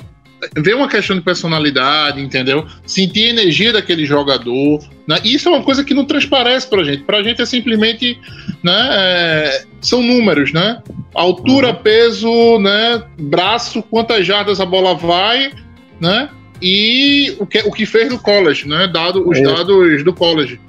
ver 0.55 0.75
uma 0.75 0.87
questão 0.87 1.15
de 1.15 1.21
personalidade, 1.21 2.21
entendeu? 2.21 2.65
Sentir 2.85 3.27
a 3.27 3.29
energia 3.29 3.73
daquele 3.73 4.05
jogador. 4.05 4.79
Né? 5.07 5.17
Isso 5.23 5.49
é 5.49 5.51
uma 5.51 5.63
coisa 5.63 5.83
que 5.83 5.93
não 5.93 6.05
transparece 6.05 6.67
pra 6.69 6.83
gente. 6.83 7.03
Pra 7.03 7.23
gente 7.23 7.41
é 7.41 7.45
simplesmente. 7.45 8.19
Né, 8.63 8.87
é, 8.91 9.65
são 9.81 10.01
números, 10.01 10.51
né? 10.51 10.81
Altura, 11.13 11.69
uhum. 11.69 11.75
peso, 11.75 12.59
né? 12.59 13.03
Braço, 13.19 13.81
quantas 13.83 14.25
jardas 14.25 14.59
a 14.59 14.65
bola 14.65 14.95
vai, 14.95 15.51
né? 15.99 16.29
E 16.61 17.35
o 17.39 17.45
que, 17.45 17.59
o 17.59 17.71
que 17.71 17.85
fez 17.85 18.09
no 18.09 18.19
college, 18.19 18.67
né? 18.67 18.87
Dado, 18.87 19.27
os 19.27 19.37
é. 19.37 19.41
dados 19.41 20.03
do 20.03 20.13
college. 20.13 20.59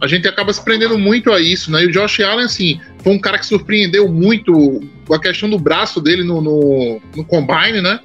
a 0.00 0.06
gente 0.06 0.28
acaba 0.28 0.52
se 0.52 0.64
prendendo 0.64 0.98
muito 0.98 1.32
a 1.32 1.40
isso, 1.40 1.70
né? 1.70 1.82
E 1.82 1.86
o 1.86 1.92
Josh 1.92 2.20
Allen, 2.20 2.46
assim, 2.46 2.80
foi 3.02 3.12
um 3.12 3.18
cara 3.18 3.38
que 3.38 3.46
surpreendeu 3.46 4.08
muito 4.08 4.80
a 5.10 5.18
questão 5.18 5.50
do 5.50 5.58
braço 5.58 6.00
dele 6.00 6.22
no, 6.22 6.40
no, 6.40 7.00
no 7.16 7.24
combine, 7.24 7.80
né? 7.80 8.00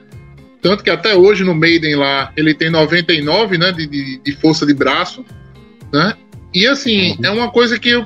Tanto 0.62 0.84
que 0.84 0.89
até 0.89 1.15
hoje 1.15 1.44
no 1.44 1.56
Maiden 1.56 1.96
lá 1.96 2.32
ele 2.38 2.53
tem 2.53 2.70
99 2.70 3.58
né, 3.58 3.72
de, 3.72 3.88
de, 3.88 4.22
de 4.24 4.32
força 4.34 4.65
de 4.65 4.74
braço. 4.74 5.25
Né? 5.91 6.13
E 6.53 6.68
assim, 6.68 7.12
uhum. 7.12 7.18
é 7.24 7.32
uma 7.32 7.51
coisa 7.51 7.80
que 7.80 8.06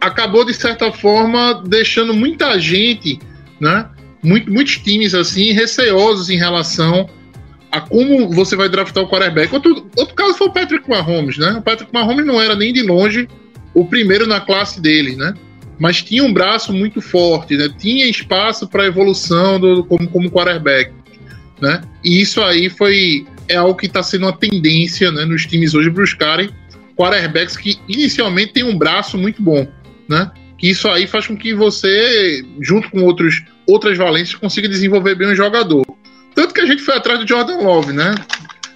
acabou 0.00 0.44
de 0.44 0.52
certa 0.52 0.92
forma 0.92 1.62
deixando 1.66 2.12
muita 2.12 2.58
gente, 2.58 3.18
né? 3.60 3.86
Muito, 4.22 4.52
muitos 4.52 4.76
times 4.78 5.14
assim, 5.14 5.52
receosos 5.52 6.28
em 6.28 6.36
relação 6.36 7.08
a 7.70 7.80
como 7.80 8.28
você 8.30 8.56
vai 8.56 8.68
draftar 8.68 9.04
o 9.04 9.08
quarterback. 9.08 9.54
Outro, 9.54 9.88
outro 9.96 10.14
caso 10.14 10.34
foi 10.34 10.48
o 10.48 10.52
Patrick 10.52 10.88
Mahomes, 10.88 11.38
né? 11.38 11.52
O 11.52 11.62
Patrick 11.62 11.92
Mahomes 11.92 12.26
não 12.26 12.40
era 12.40 12.54
nem 12.54 12.72
de 12.72 12.82
longe 12.82 13.28
o 13.72 13.84
primeiro 13.84 14.26
na 14.26 14.40
classe 14.40 14.80
dele, 14.80 15.16
né? 15.16 15.34
Mas 15.78 16.02
tinha 16.02 16.24
um 16.24 16.32
braço 16.32 16.72
muito 16.72 17.00
forte, 17.00 17.56
né? 17.56 17.68
Tinha 17.78 18.06
espaço 18.06 18.68
para 18.68 18.86
evolução 18.86 19.58
do, 19.58 19.84
como, 19.84 20.08
como 20.08 20.30
quarterback 20.30 20.92
né? 21.60 21.82
E 22.04 22.20
isso 22.20 22.42
aí 22.42 22.68
foi 22.68 23.26
é 23.48 23.56
algo 23.56 23.74
que 23.74 23.86
está 23.86 24.02
sendo 24.02 24.26
uma 24.26 24.32
tendência 24.32 25.10
né, 25.10 25.24
nos 25.24 25.44
times 25.44 25.74
hoje 25.74 25.90
buscarem 25.90 26.50
quarterbacks 26.96 27.56
que 27.56 27.78
inicialmente 27.88 28.52
tem 28.52 28.62
um 28.62 28.76
braço 28.76 29.18
muito 29.18 29.42
bom, 29.42 29.66
né? 30.08 30.30
Que 30.58 30.68
isso 30.68 30.88
aí 30.88 31.06
faz 31.06 31.26
com 31.26 31.36
que 31.36 31.54
você, 31.54 32.44
junto 32.60 32.90
com 32.90 33.02
outros, 33.02 33.42
outras 33.66 33.96
valências, 33.96 34.38
consiga 34.38 34.68
desenvolver 34.68 35.14
bem 35.14 35.28
o 35.28 35.34
jogador. 35.34 35.84
Tanto 36.34 36.52
que 36.52 36.60
a 36.60 36.66
gente 36.66 36.82
foi 36.82 36.94
atrás 36.94 37.18
do 37.18 37.26
Jordan 37.26 37.56
Love, 37.62 37.92
né? 37.92 38.14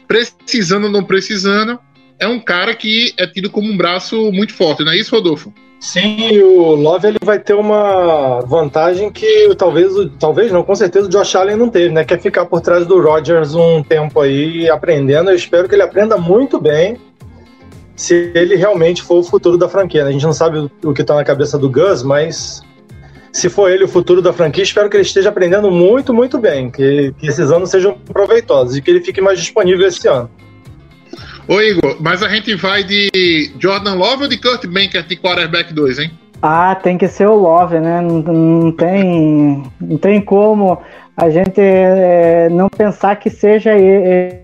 Precisando 0.09 0.85
ou 0.85 0.91
não 0.91 1.05
precisando, 1.05 1.79
é 2.19 2.27
um 2.27 2.41
cara 2.41 2.75
que 2.75 3.13
é 3.19 3.27
tido 3.27 3.51
como 3.51 3.71
um 3.71 3.77
braço 3.77 4.33
muito 4.33 4.55
forte, 4.55 4.83
não 4.83 4.93
é 4.93 4.97
isso, 4.97 5.15
Rodolfo? 5.15 5.53
Sim, 5.85 6.41
o 6.41 6.75
Love 6.75 7.09
ele 7.09 7.19
vai 7.23 7.39
ter 7.39 7.53
uma 7.53 8.41
vantagem 8.41 9.13
que 9.13 9.55
talvez, 9.55 9.93
talvez 10.19 10.51
não, 10.51 10.63
com 10.63 10.75
certeza 10.75 11.07
o 11.07 11.11
Josh 11.11 11.37
Allen 11.37 11.57
não 11.57 11.69
teve, 11.69 11.91
né? 11.91 12.03
Que 12.07 12.15
é 12.15 12.19
ficar 12.19 12.47
por 12.47 12.63
trás 12.63 12.87
do 12.87 12.99
Rodgers 12.99 13.55
um 13.55 13.83
tempo 13.83 14.19
aí 14.19 14.67
aprendendo. 14.71 15.29
Eu 15.29 15.37
espero 15.37 15.69
que 15.69 15.75
ele 15.75 15.83
aprenda 15.83 16.17
muito 16.17 16.59
bem 16.59 16.97
se 17.95 18.33
ele 18.35 18.57
realmente 18.57 19.03
for 19.03 19.19
o 19.19 19.23
futuro 19.23 19.59
da 19.59 19.69
franquia. 19.69 20.05
Né? 20.05 20.09
A 20.09 20.13
gente 20.15 20.25
não 20.25 20.33
sabe 20.33 20.71
o 20.83 20.95
que 20.95 21.03
está 21.03 21.17
na 21.17 21.23
cabeça 21.23 21.59
do 21.59 21.69
Gus, 21.69 22.03
mas 22.03 22.63
se 23.31 23.51
for 23.51 23.71
ele 23.71 23.85
o 23.85 23.89
futuro 23.89 24.23
da 24.23 24.33
franquia, 24.33 24.65
espero 24.65 24.89
que 24.89 24.97
ele 24.97 25.05
esteja 25.05 25.29
aprendendo 25.29 25.71
muito, 25.71 26.15
muito 26.15 26.39
bem, 26.39 26.71
que, 26.71 27.13
que 27.19 27.27
esses 27.27 27.51
anos 27.51 27.69
sejam 27.69 27.93
proveitosos 27.93 28.75
e 28.75 28.81
que 28.81 28.91
ele 28.91 29.03
fique 29.03 29.21
mais 29.21 29.39
disponível 29.39 29.87
esse 29.87 30.09
ano. 30.09 30.31
Ô 31.47 31.61
Igor, 31.61 31.97
mas 32.01 32.23
a 32.23 32.29
gente 32.29 32.55
vai 32.55 32.83
de 32.83 33.53
Jordan 33.59 33.95
Love 33.95 34.23
ou 34.23 34.29
de 34.29 34.39
Kurt 34.39 34.67
Banker 34.67 35.07
de 35.07 35.17
quarterback 35.17 35.75
2, 35.75 35.99
hein? 35.99 36.11
Ah, 36.41 36.75
tem 36.75 36.97
que 36.97 37.09
ser 37.09 37.29
o 37.29 37.35
Love, 37.35 37.81
né? 37.81 38.01
Não, 38.01 38.21
não 38.21 38.73
tem, 38.73 39.63
não 39.81 39.99
tem 39.99 40.21
como 40.21 40.79
a 41.17 41.31
gente 41.31 41.61
é, 41.61 42.49
não 42.51 42.69
pensar 42.69 43.17
que 43.17 43.31
seja 43.31 43.73
ele, 43.75 44.41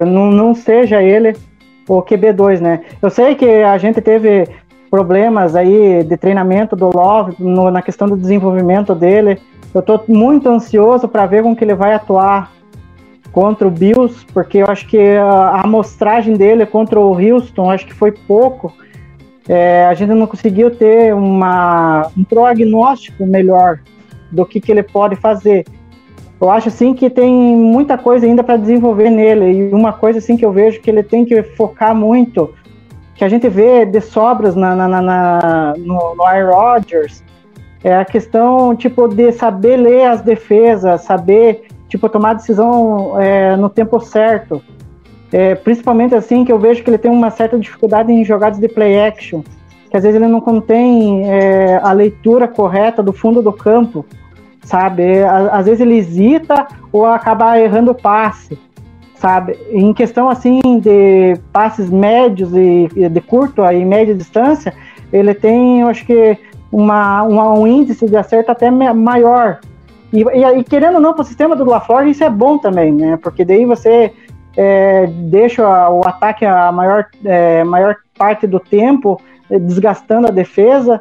não, 0.00 0.30
não 0.30 0.54
seja 0.54 1.02
ele 1.02 1.34
o 1.88 2.02
QB2, 2.02 2.60
né? 2.60 2.80
Eu 3.00 3.08
sei 3.08 3.34
que 3.34 3.46
a 3.46 3.78
gente 3.78 4.00
teve 4.00 4.46
problemas 4.90 5.56
aí 5.56 6.04
de 6.04 6.16
treinamento 6.16 6.76
do 6.76 6.94
Love 6.94 7.36
no, 7.38 7.70
na 7.70 7.80
questão 7.80 8.06
do 8.06 8.16
desenvolvimento 8.16 8.94
dele. 8.94 9.40
Eu 9.72 9.80
estou 9.80 10.04
muito 10.06 10.50
ansioso 10.50 11.08
para 11.08 11.24
ver 11.24 11.42
como 11.42 11.56
que 11.56 11.64
ele 11.64 11.74
vai 11.74 11.94
atuar 11.94 12.52
contra 13.32 13.66
o 13.66 13.70
Bills, 13.70 14.24
porque 14.32 14.58
eu 14.58 14.66
acho 14.66 14.86
que 14.86 14.98
a 14.98 15.62
amostragem 15.62 16.34
dele 16.34 16.66
contra 16.66 17.00
o 17.00 17.12
Houston, 17.12 17.70
acho 17.70 17.86
que 17.86 17.94
foi 17.94 18.12
pouco. 18.12 18.72
É, 19.48 19.86
a 19.86 19.94
gente 19.94 20.10
não 20.10 20.26
conseguiu 20.26 20.70
ter 20.70 21.14
uma, 21.14 22.08
um 22.16 22.22
prognóstico 22.22 23.26
melhor 23.26 23.80
do 24.30 24.46
que, 24.46 24.60
que 24.60 24.70
ele 24.70 24.82
pode 24.82 25.16
fazer. 25.16 25.64
Eu 26.40 26.50
acho 26.50 26.68
assim 26.68 26.92
que 26.92 27.08
tem 27.08 27.32
muita 27.32 27.96
coisa 27.96 28.26
ainda 28.26 28.42
para 28.44 28.56
desenvolver 28.56 29.10
nele 29.10 29.52
e 29.52 29.72
uma 29.72 29.92
coisa 29.92 30.18
assim 30.18 30.36
que 30.36 30.44
eu 30.44 30.52
vejo 30.52 30.80
que 30.80 30.90
ele 30.90 31.02
tem 31.02 31.24
que 31.24 31.42
focar 31.42 31.94
muito, 31.94 32.52
que 33.14 33.24
a 33.24 33.28
gente 33.28 33.48
vê 33.48 33.86
de 33.86 34.00
sobras 34.00 34.54
na, 34.54 34.74
na, 34.74 35.00
na 35.00 35.74
no, 35.78 36.14
no 36.16 36.22
Aaron 36.24 36.52
Rodgers, 36.52 37.22
é 37.84 37.94
a 37.94 38.04
questão 38.04 38.74
tipo 38.74 39.08
de 39.08 39.32
saber 39.32 39.76
ler 39.76 40.06
as 40.06 40.20
defesas, 40.20 41.02
saber 41.02 41.68
tipo, 41.92 42.08
tomar 42.08 42.32
decisão 42.32 43.20
é, 43.20 43.54
no 43.54 43.68
tempo 43.68 44.00
certo. 44.00 44.62
É, 45.30 45.54
principalmente 45.54 46.14
assim 46.14 46.42
que 46.42 46.50
eu 46.50 46.58
vejo 46.58 46.82
que 46.82 46.88
ele 46.88 46.96
tem 46.96 47.10
uma 47.10 47.30
certa 47.30 47.58
dificuldade 47.58 48.10
em 48.10 48.24
jogadas 48.24 48.58
de 48.58 48.66
play 48.66 48.98
action, 48.98 49.42
que 49.90 49.96
às 49.96 50.02
vezes 50.02 50.16
ele 50.16 50.30
não 50.30 50.40
contém 50.40 51.30
é, 51.30 51.78
a 51.82 51.92
leitura 51.92 52.48
correta 52.48 53.02
do 53.02 53.12
fundo 53.12 53.42
do 53.42 53.52
campo, 53.52 54.06
sabe? 54.62 55.22
Às 55.50 55.66
vezes 55.66 55.80
ele 55.80 55.96
hesita 55.96 56.66
ou 56.90 57.04
acaba 57.04 57.58
errando 57.60 57.90
o 57.90 57.94
passe, 57.94 58.58
sabe? 59.14 59.58
Em 59.70 59.92
questão 59.92 60.30
assim 60.30 60.60
de 60.80 61.34
passes 61.52 61.90
médios 61.90 62.54
e 62.54 62.88
de 63.08 63.20
curto 63.20 63.62
e 63.64 63.84
média 63.84 64.14
distância, 64.14 64.72
ele 65.12 65.34
tem, 65.34 65.80
eu 65.80 65.88
acho 65.88 66.06
que 66.06 66.38
uma, 66.70 67.22
uma 67.22 67.52
um 67.52 67.66
índice 67.66 68.06
de 68.06 68.16
acerto 68.16 68.50
até 68.50 68.70
maior 68.70 69.60
e, 70.12 70.22
e, 70.22 70.64
querendo 70.64 70.96
ou 70.96 71.00
não, 71.00 71.14
para 71.14 71.22
o 71.22 71.24
sistema 71.24 71.56
do 71.56 71.64
LaFleur, 71.64 72.06
isso 72.06 72.22
é 72.22 72.28
bom 72.28 72.58
também, 72.58 72.92
né? 72.92 73.16
Porque 73.16 73.44
daí 73.44 73.64
você 73.64 74.12
é, 74.56 75.06
deixa 75.06 75.62
o 75.88 76.06
ataque 76.06 76.44
a 76.44 76.70
maior, 76.70 77.06
é, 77.24 77.64
maior 77.64 77.96
parte 78.16 78.46
do 78.46 78.60
tempo 78.60 79.20
é, 79.50 79.58
desgastando 79.58 80.28
a 80.28 80.30
defesa. 80.30 81.00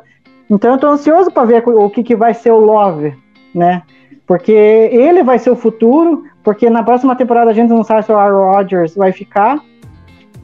Então 0.49 0.71
eu 0.71 0.75
estou 0.75 0.89
ansioso 0.89 1.31
para 1.31 1.45
ver 1.45 1.63
o 1.67 1.89
que, 1.89 2.03
que 2.03 2.15
vai 2.15 2.33
ser 2.33 2.51
o 2.51 2.59
Love, 2.59 3.13
né? 3.53 3.83
Porque 4.25 4.51
ele 4.51 5.23
vai 5.23 5.37
ser 5.37 5.49
o 5.49 5.55
futuro, 5.55 6.23
porque 6.43 6.69
na 6.69 6.83
próxima 6.83 7.15
temporada 7.15 7.51
a 7.51 7.53
gente 7.53 7.69
não 7.69 7.83
sabe 7.83 8.05
se 8.05 8.11
o 8.11 8.17
Aaron 8.17 8.51
Rodgers 8.51 8.95
vai 8.95 9.11
ficar, 9.11 9.59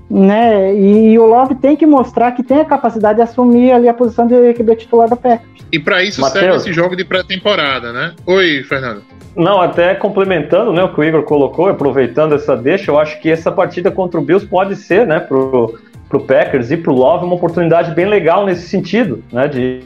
né? 0.09 0.73
E, 0.73 1.11
e, 1.11 1.19
o 1.19 1.25
Love 1.25 1.55
tem 1.55 1.75
que 1.75 1.85
mostrar 1.85 2.31
que 2.31 2.43
tem 2.43 2.61
a 2.61 2.65
capacidade 2.65 3.17
de 3.17 3.21
assumir 3.21 3.71
ali 3.71 3.87
a 3.89 3.93
posição 3.93 4.25
de, 4.25 4.53
de 4.53 4.75
titular 4.75 5.09
do 5.09 5.15
Packers. 5.15 5.57
E 5.71 5.77
para 5.77 6.01
isso 6.01 6.21
Mateus. 6.21 6.39
serve 6.39 6.57
esse 6.57 6.73
jogo 6.73 6.95
de 6.95 7.03
pré-temporada, 7.03 7.91
né? 7.91 8.13
Oi, 8.25 8.63
Fernando. 8.63 9.03
Não, 9.35 9.61
até 9.61 9.93
complementando 9.93 10.73
né, 10.73 10.83
o 10.83 10.93
que 10.93 10.99
o 10.99 11.03
Igor 11.03 11.23
colocou, 11.23 11.67
aproveitando 11.67 12.33
essa 12.33 12.55
deixa, 12.55 12.89
eu 12.89 12.99
acho 12.99 13.21
que 13.21 13.29
essa 13.29 13.51
partida 13.51 13.91
contra 13.91 14.19
o 14.19 14.23
Bills 14.23 14.47
pode 14.47 14.75
ser, 14.75 15.05
né, 15.05 15.19
pro, 15.19 15.77
pro 16.09 16.21
Packers 16.21 16.71
e 16.71 16.77
pro 16.77 16.91
Love 16.93 17.25
uma 17.25 17.35
oportunidade 17.35 17.93
bem 17.93 18.05
legal 18.05 18.45
nesse 18.45 18.67
sentido, 18.67 19.23
né, 19.31 19.47
de, 19.47 19.81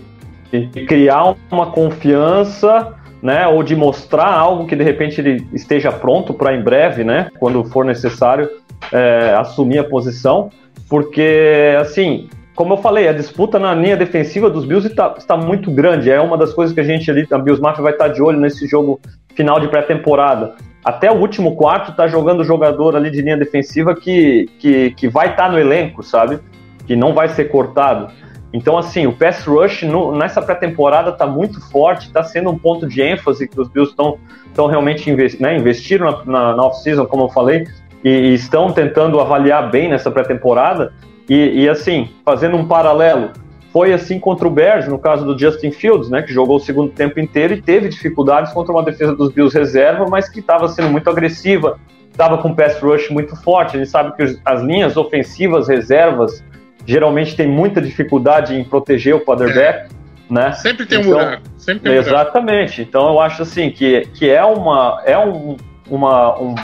de 0.52 0.86
criar 0.86 1.36
uma 1.52 1.72
confiança, 1.72 2.94
né, 3.22 3.46
ou 3.46 3.62
de 3.62 3.76
mostrar 3.76 4.32
algo 4.32 4.66
que 4.66 4.76
de 4.76 4.84
repente 4.84 5.20
ele 5.20 5.46
esteja 5.52 5.92
pronto 5.92 6.34
para 6.34 6.56
em 6.56 6.62
breve, 6.62 7.04
né, 7.04 7.30
quando 7.38 7.64
for 7.66 7.84
necessário 7.84 8.50
é, 8.92 9.36
assumir 9.38 9.80
a 9.80 9.84
posição, 9.84 10.50
porque 10.90 11.76
assim 11.80 12.30
como 12.54 12.74
eu 12.74 12.78
falei, 12.78 13.08
a 13.08 13.14
disputa 13.14 13.58
na 13.58 13.74
linha 13.74 13.98
defensiva 13.98 14.48
dos 14.48 14.66
Bills 14.66 14.88
está, 14.88 15.16
está, 15.18 15.36
muito 15.36 15.72
grande. 15.72 16.12
É 16.12 16.22
uma 16.22 16.38
das 16.38 16.54
coisas 16.54 16.74
que 16.74 16.80
a 16.80 16.84
gente 16.84 17.10
ali, 17.10 17.26
a 17.32 17.38
Bills 17.40 17.60
Mafia, 17.60 17.82
vai 17.82 17.94
estar 17.94 18.10
de 18.10 18.22
olho 18.22 18.40
nesse 18.40 18.68
jogo 18.68 19.00
final 19.36 19.60
de 19.60 19.68
pré-temporada. 19.68 20.54
Até 20.84 21.12
o 21.12 21.16
último 21.16 21.56
quarto 21.56 21.90
está 21.92 22.08
jogando 22.08 22.44
jogador 22.44 22.96
ali 22.96 23.10
de 23.10 23.22
linha 23.22 23.38
defensiva 23.38 23.96
que, 23.96 24.48
que, 24.60 24.92
que 24.92 25.08
vai 25.08 25.32
estar 25.32 25.52
no 25.52 25.58
elenco, 25.58 26.04
sabe? 26.04 26.40
Que 26.86 26.96
não 26.96 27.16
vai 27.16 27.30
ser 27.30 27.46
cortado. 27.46 28.12
Então, 28.54 28.78
assim, 28.78 29.08
o 29.08 29.14
pass 29.14 29.46
rush 29.46 29.84
no, 29.84 30.16
nessa 30.16 30.42
pré-temporada 30.42 31.12
está 31.12 31.26
muito 31.26 31.62
forte, 31.72 32.08
está 32.08 32.22
sendo 32.24 32.50
um 32.50 32.58
ponto 32.58 32.88
de 32.88 33.02
ênfase 33.02 33.48
que 33.48 33.60
os 33.60 33.70
Bills 33.70 33.92
estão 33.92 34.68
realmente 34.68 35.10
invest, 35.10 35.42
né, 35.42 35.58
investiram 35.58 36.12
na, 36.12 36.26
na, 36.26 36.56
na 36.56 36.64
off-season, 36.64 37.06
como 37.06 37.24
eu 37.24 37.30
falei, 37.30 37.66
e, 38.04 38.10
e 38.10 38.34
estão 38.34 38.72
tentando 38.72 39.20
avaliar 39.20 39.70
bem 39.70 39.90
nessa 39.90 40.10
pré-temporada. 40.10 40.94
E, 41.30 41.64
e, 41.64 41.70
assim, 41.70 42.10
fazendo 42.26 42.58
um 42.58 42.68
paralelo, 42.68 43.32
foi 43.72 43.94
assim 43.94 44.20
contra 44.20 44.48
o 44.48 44.52
Bears, 44.52 44.88
no 44.88 45.00
caso 45.00 45.26
do 45.26 45.38
Justin 45.38 45.72
Fields, 45.72 46.10
né, 46.10 46.22
que 46.22 46.34
jogou 46.34 46.58
o 46.58 46.60
segundo 46.60 46.92
tempo 46.92 47.20
inteiro 47.20 47.54
e 47.54 47.62
teve 47.62 47.88
dificuldades 47.88 48.52
contra 48.52 48.74
uma 48.74 48.84
defesa 48.84 49.16
dos 49.16 49.32
Bills 49.32 49.58
reserva, 49.58 50.06
mas 50.10 50.28
que 50.28 50.40
estava 50.40 50.68
sendo 50.68 50.90
muito 50.90 51.10
agressiva, 51.10 51.80
estava 52.12 52.38
com 52.38 52.54
pass 52.54 52.80
rush 52.82 53.10
muito 53.10 53.36
forte. 53.38 53.78
A 53.78 53.80
gente 53.80 53.90
sabe 53.90 54.14
que 54.16 54.38
as 54.44 54.62
linhas 54.62 54.98
ofensivas 54.98 55.70
reservas 55.70 56.44
geralmente 56.86 57.36
têm 57.36 57.48
muita 57.48 57.82
dificuldade 57.82 58.56
em 58.56 58.64
proteger 58.64 59.16
o 59.16 59.22
quarterback. 59.22 59.86
É. 59.86 60.02
Né? 60.30 60.52
Sempre 60.54 60.86
tem 60.86 61.00
então, 61.00 61.12
um 61.12 61.14
buraco. 61.14 61.44
Sempre 61.58 61.84
tem 61.84 61.92
um 61.92 62.02
exatamente. 62.02 62.84
Buraco. 62.84 62.90
Então 62.90 63.08
eu 63.10 63.20
acho 63.20 63.42
assim 63.42 63.70
que, 63.70 64.02
que 64.14 64.30
é 64.30 64.44
uma 64.44 65.02
é 65.06 65.18
um, 65.18 65.58
uma 65.90 66.40
um, 66.40 66.56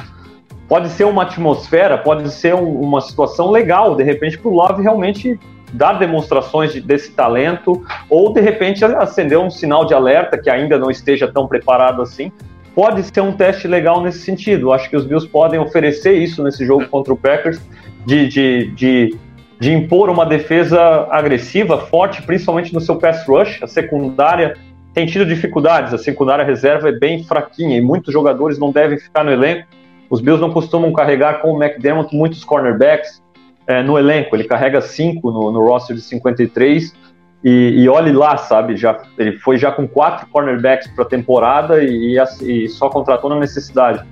pode 0.68 0.90
ser 0.90 1.06
uma 1.06 1.24
atmosfera, 1.24 1.98
pode 1.98 2.30
ser 2.32 2.56
um, 2.56 2.82
uma 2.82 3.02
situação 3.02 3.50
legal, 3.50 3.96
de 3.96 4.04
repente, 4.04 4.38
para 4.38 4.50
o 4.50 4.54
Love 4.54 4.82
realmente 4.82 5.40
dar 5.74 5.94
demonstrações 5.94 6.74
de, 6.74 6.82
desse 6.82 7.12
talento, 7.12 7.84
ou 8.10 8.34
de 8.34 8.42
repente 8.42 8.84
acender 8.86 9.38
um 9.38 9.50
sinal 9.50 9.86
de 9.86 9.94
alerta 9.94 10.38
que 10.38 10.50
ainda 10.50 10.78
não 10.78 10.90
esteja 10.90 11.28
tão 11.28 11.48
preparado 11.48 12.02
assim. 12.02 12.32
Pode 12.74 13.04
ser 13.04 13.22
um 13.22 13.32
teste 13.32 13.68
legal 13.68 14.02
nesse 14.02 14.20
sentido. 14.20 14.72
Acho 14.72 14.90
que 14.90 14.96
os 14.96 15.06
Bills 15.06 15.28
podem 15.28 15.60
oferecer 15.60 16.14
isso 16.14 16.44
nesse 16.44 16.66
jogo 16.66 16.88
contra 16.88 17.12
o 17.12 17.18
Packers, 17.18 17.60
de, 18.06 18.28
de, 18.28 18.68
de 18.72 19.18
de 19.60 19.74
impor 19.74 20.10
uma 20.10 20.26
defesa 20.26 21.08
agressiva, 21.10 21.80
forte, 21.88 22.22
principalmente 22.22 22.74
no 22.74 22.82
seu 22.82 22.96
pass 22.98 23.26
rush. 23.28 23.62
A 23.64 23.68
secundária 23.68 24.56
tem 24.94 25.06
tido 25.06 25.26
dificuldades, 25.26 25.94
a 25.94 25.98
secundária 25.98 26.46
reserva 26.46 26.90
é 26.90 26.92
bem 26.92 27.24
fraquinha 27.24 27.78
e 27.78 27.82
muitos 27.82 28.14
jogadores 28.14 28.60
não 28.60 28.72
devem 28.72 28.98
ficar 28.98 29.24
no 29.24 29.32
elenco. 29.32 29.68
Os 30.10 30.22
Bills 30.22 30.42
não 30.42 30.52
costumam 30.52 30.92
carregar 30.94 31.42
com 31.42 31.54
o 31.54 31.64
McDermott 31.64 32.16
muitos 32.16 32.44
cornerbacks 32.44 33.22
é, 33.68 33.84
no 33.84 33.98
elenco, 33.98 34.36
ele 34.36 34.46
carrega 34.46 34.80
cinco 34.82 35.30
no, 35.32 35.52
no 35.52 35.62
roster 35.62 35.96
de 35.96 36.02
53 36.02 36.96
e, 37.44 37.82
e 37.82 37.90
olhe 37.90 38.12
lá, 38.12 38.38
sabe, 38.38 38.76
já, 38.78 38.98
ele 39.18 39.38
foi 39.40 39.58
já 39.58 39.72
com 39.72 39.88
quatro 39.88 40.26
cornerbacks 40.28 40.88
para 40.92 41.04
a 41.04 41.08
temporada 41.08 41.84
e, 41.84 42.18
e, 42.42 42.70
só 42.70 42.90
contratou 42.90 43.30
na 43.30 43.40
necessidade. 43.40 44.04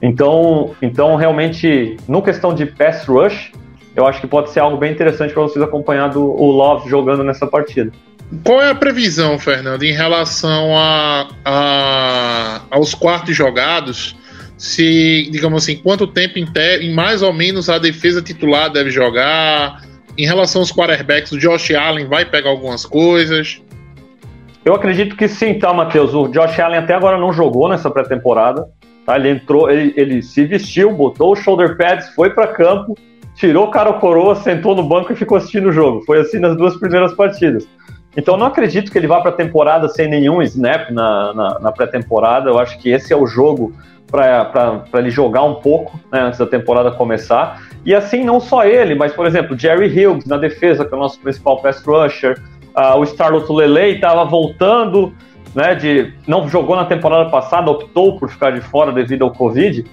Então, 0.00 0.74
então, 0.80 1.14
realmente, 1.14 1.96
no 2.08 2.22
questão 2.22 2.54
de 2.54 2.66
pass 2.66 3.06
rush, 3.06 3.52
eu 3.94 4.06
acho 4.06 4.20
que 4.20 4.26
pode 4.26 4.50
ser 4.50 4.60
algo 4.60 4.76
bem 4.78 4.90
interessante 4.90 5.32
para 5.32 5.42
vocês 5.42 5.62
acompanhar 5.62 6.08
do, 6.08 6.22
o 6.22 6.50
Love 6.50 6.88
jogando 6.88 7.22
nessa 7.22 7.46
partida. 7.46 7.92
Qual 8.44 8.60
é 8.62 8.70
a 8.70 8.74
previsão, 8.74 9.38
Fernando, 9.38 9.82
em 9.82 9.92
relação 9.92 10.76
a, 10.76 11.28
a 11.44 12.60
aos 12.70 12.94
quartos 12.94 13.36
jogados? 13.36 14.16
Se, 14.62 15.28
digamos 15.32 15.64
assim, 15.64 15.76
quanto 15.76 16.06
tempo 16.06 16.38
em, 16.38 16.46
em 16.82 16.94
mais 16.94 17.20
ou 17.20 17.32
menos 17.32 17.68
a 17.68 17.80
defesa 17.80 18.22
titular 18.22 18.70
deve 18.70 18.90
jogar? 18.90 19.82
Em 20.16 20.24
relação 20.24 20.62
aos 20.62 20.70
quarterbacks, 20.70 21.32
o 21.32 21.38
Josh 21.38 21.72
Allen 21.72 22.06
vai 22.06 22.24
pegar 22.24 22.50
algumas 22.50 22.86
coisas? 22.86 23.60
Eu 24.64 24.72
acredito 24.72 25.16
que 25.16 25.26
sim, 25.26 25.58
tá, 25.58 25.74
Matheus? 25.74 26.14
O 26.14 26.28
Josh 26.28 26.60
Allen 26.60 26.78
até 26.78 26.94
agora 26.94 27.18
não 27.18 27.32
jogou 27.32 27.68
nessa 27.68 27.90
pré-temporada. 27.90 28.68
Tá? 29.04 29.16
Ele 29.16 29.30
entrou, 29.30 29.68
ele, 29.68 29.92
ele 29.96 30.22
se 30.22 30.44
vestiu, 30.44 30.92
botou 30.92 31.32
os 31.32 31.40
shoulder 31.40 31.76
pads, 31.76 32.10
foi 32.14 32.30
para 32.30 32.46
campo, 32.46 32.96
tirou 33.34 33.66
o 33.66 33.70
cara 33.72 33.92
coroa, 33.94 34.36
sentou 34.36 34.76
no 34.76 34.84
banco 34.84 35.12
e 35.12 35.16
ficou 35.16 35.38
assistindo 35.38 35.70
o 35.70 35.72
jogo. 35.72 36.02
Foi 36.06 36.20
assim 36.20 36.38
nas 36.38 36.56
duas 36.56 36.76
primeiras 36.76 37.12
partidas. 37.14 37.66
Então 38.16 38.36
não 38.36 38.46
acredito 38.46 38.92
que 38.92 38.98
ele 38.98 39.08
vá 39.08 39.20
para 39.20 39.30
a 39.30 39.34
temporada 39.34 39.88
sem 39.88 40.08
nenhum 40.08 40.40
snap 40.40 40.88
na, 40.92 41.34
na, 41.34 41.58
na 41.58 41.72
pré-temporada. 41.72 42.48
Eu 42.48 42.60
acho 42.60 42.78
que 42.78 42.90
esse 42.90 43.12
é 43.12 43.16
o 43.16 43.26
jogo 43.26 43.72
para 44.12 44.84
ele 44.96 45.10
jogar 45.10 45.42
um 45.42 45.54
pouco 45.54 45.98
né, 46.12 46.20
antes 46.20 46.38
da 46.38 46.46
temporada 46.46 46.90
começar. 46.92 47.62
E 47.82 47.94
assim, 47.94 48.22
não 48.22 48.38
só 48.38 48.62
ele, 48.64 48.94
mas, 48.94 49.12
por 49.14 49.26
exemplo, 49.26 49.58
Jerry 49.58 49.88
Hughes 49.88 50.26
na 50.26 50.36
defesa, 50.36 50.84
que 50.84 50.92
é 50.92 50.96
o 50.96 51.00
nosso 51.00 51.18
principal 51.18 51.62
pass 51.62 51.82
rusher. 51.82 52.38
Uh, 52.76 52.98
o 52.98 53.04
Starlot 53.04 53.50
Lele 53.50 53.96
estava 53.96 54.24
voltando, 54.26 55.14
né, 55.54 55.74
de, 55.74 56.12
não 56.28 56.46
jogou 56.46 56.76
na 56.76 56.84
temporada 56.84 57.30
passada, 57.30 57.70
optou 57.70 58.18
por 58.18 58.28
ficar 58.28 58.50
de 58.50 58.60
fora 58.60 58.92
devido 58.92 59.22
ao 59.24 59.32
Covid. 59.32 59.84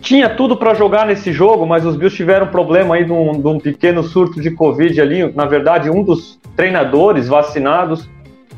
Tinha 0.00 0.30
tudo 0.30 0.56
para 0.56 0.72
jogar 0.72 1.06
nesse 1.06 1.30
jogo, 1.30 1.66
mas 1.66 1.84
os 1.84 1.96
Bills 1.96 2.16
tiveram 2.16 2.46
problema 2.46 2.94
aí 2.94 3.04
de 3.04 3.12
um, 3.12 3.32
de 3.32 3.46
um 3.46 3.58
pequeno 3.58 4.02
surto 4.02 4.40
de 4.40 4.50
Covid 4.50 4.98
ali. 4.98 5.30
Na 5.34 5.44
verdade, 5.44 5.90
um 5.90 6.02
dos 6.02 6.40
treinadores 6.56 7.28
vacinados 7.28 8.08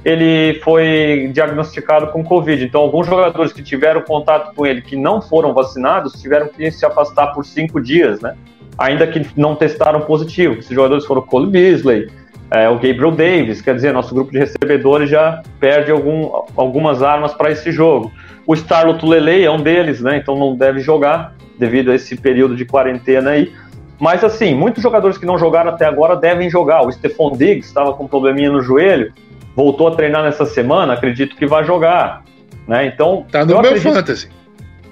ele 0.04 0.60
foi 0.60 1.30
diagnosticado 1.32 2.08
com 2.08 2.24
Covid. 2.24 2.64
Então, 2.64 2.80
alguns 2.80 3.06
jogadores 3.06 3.52
que 3.52 3.62
tiveram 3.62 4.02
contato 4.02 4.54
com 4.54 4.66
ele 4.66 4.82
que 4.82 4.96
não 4.96 5.20
foram 5.20 5.54
vacinados 5.54 6.20
tiveram 6.20 6.48
que 6.48 6.70
se 6.70 6.84
afastar 6.84 7.28
por 7.28 7.44
cinco 7.44 7.80
dias, 7.80 8.20
né? 8.20 8.34
Ainda 8.76 9.06
que 9.06 9.24
não 9.36 9.54
testaram 9.54 10.00
positivo. 10.00 10.54
Esses 10.54 10.74
jogadores 10.74 11.04
foram 11.04 11.22
Cole 11.22 11.50
Beasley, 11.50 12.08
é, 12.54 12.68
o 12.68 12.74
Gabriel 12.74 13.12
Davis, 13.12 13.62
quer 13.62 13.74
dizer, 13.74 13.94
nosso 13.94 14.14
grupo 14.14 14.30
de 14.30 14.38
recebedores 14.38 15.08
já 15.08 15.42
perde 15.58 15.90
algum, 15.90 16.30
algumas 16.54 17.02
armas 17.02 17.32
para 17.32 17.50
esse 17.50 17.72
jogo. 17.72 18.12
O 18.46 18.52
Starlot 18.54 19.06
Lele 19.06 19.42
é 19.42 19.50
um 19.50 19.62
deles, 19.62 20.02
né? 20.02 20.18
Então 20.18 20.38
não 20.38 20.54
deve 20.54 20.80
jogar 20.80 21.34
devido 21.58 21.90
a 21.90 21.94
esse 21.94 22.14
período 22.14 22.54
de 22.54 22.66
quarentena 22.66 23.30
aí. 23.30 23.52
Mas 23.98 24.22
assim, 24.22 24.54
muitos 24.54 24.82
jogadores 24.82 25.16
que 25.16 25.24
não 25.24 25.38
jogaram 25.38 25.70
até 25.70 25.86
agora 25.86 26.14
devem 26.14 26.50
jogar. 26.50 26.84
O 26.84 26.92
Stephon 26.92 27.32
Diggs 27.32 27.68
estava 27.68 27.94
com 27.94 28.04
um 28.04 28.08
probleminha 28.08 28.50
no 28.50 28.60
joelho, 28.60 29.14
voltou 29.54 29.88
a 29.88 29.94
treinar 29.94 30.22
nessa 30.22 30.44
semana, 30.44 30.94
acredito 30.94 31.36
que 31.36 31.46
vai 31.46 31.64
jogar. 31.64 32.22
Né? 32.66 32.86
Então, 32.86 33.26
tá 33.30 33.40
no 33.40 33.46
meu 33.46 33.58
acredito... 33.58 33.92
fantasy. 33.92 34.28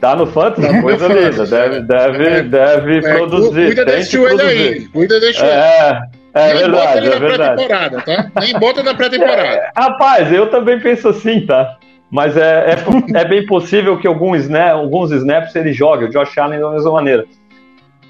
Tá 0.01 0.17
no 0.17 0.27
fantasy, 0.27 0.67
tá 0.67 0.81
coisa 0.81 1.09
linda. 1.09 1.47
Deve, 1.47 1.81
deve, 1.81 2.27
é, 2.27 2.43
deve 2.43 2.99
é, 2.99 3.01
produzir. 3.01 3.67
Cuida 3.67 3.85
desse 3.85 4.13
joelho 4.13 4.41
aí. 4.41 4.89
Cuida 4.89 5.21
desse 5.21 5.39
joelho. 5.39 5.53
É, 5.53 6.03
é 6.33 6.47
Nem 6.47 6.57
verdade, 6.57 6.71
bota 6.71 6.99
ele 6.99 7.07
é 7.07 7.11
na 7.11 7.19
pré-temporada, 7.19 8.03
tá? 8.03 8.31
Nem 8.41 8.59
bota 8.59 8.83
na 8.83 8.95
pré-temporada. 8.95 9.41
É, 9.61 9.71
rapaz, 9.77 10.33
eu 10.33 10.49
também 10.51 10.81
penso 10.81 11.09
assim, 11.09 11.45
tá? 11.45 11.77
Mas 12.11 12.37
é, 12.37 12.75
é, 12.75 13.21
é 13.21 13.25
bem 13.25 13.45
possível 13.47 13.99
que 13.99 14.07
alguns, 14.07 14.49
né, 14.49 14.71
alguns 14.71 15.13
snaps 15.13 15.55
ele 15.55 15.73
jogue, 15.73 16.07
o 16.07 16.09
Josh 16.09 16.37
Allen 16.39 16.61
da 16.61 16.71
mesma 16.71 16.91
maneira. 16.93 17.25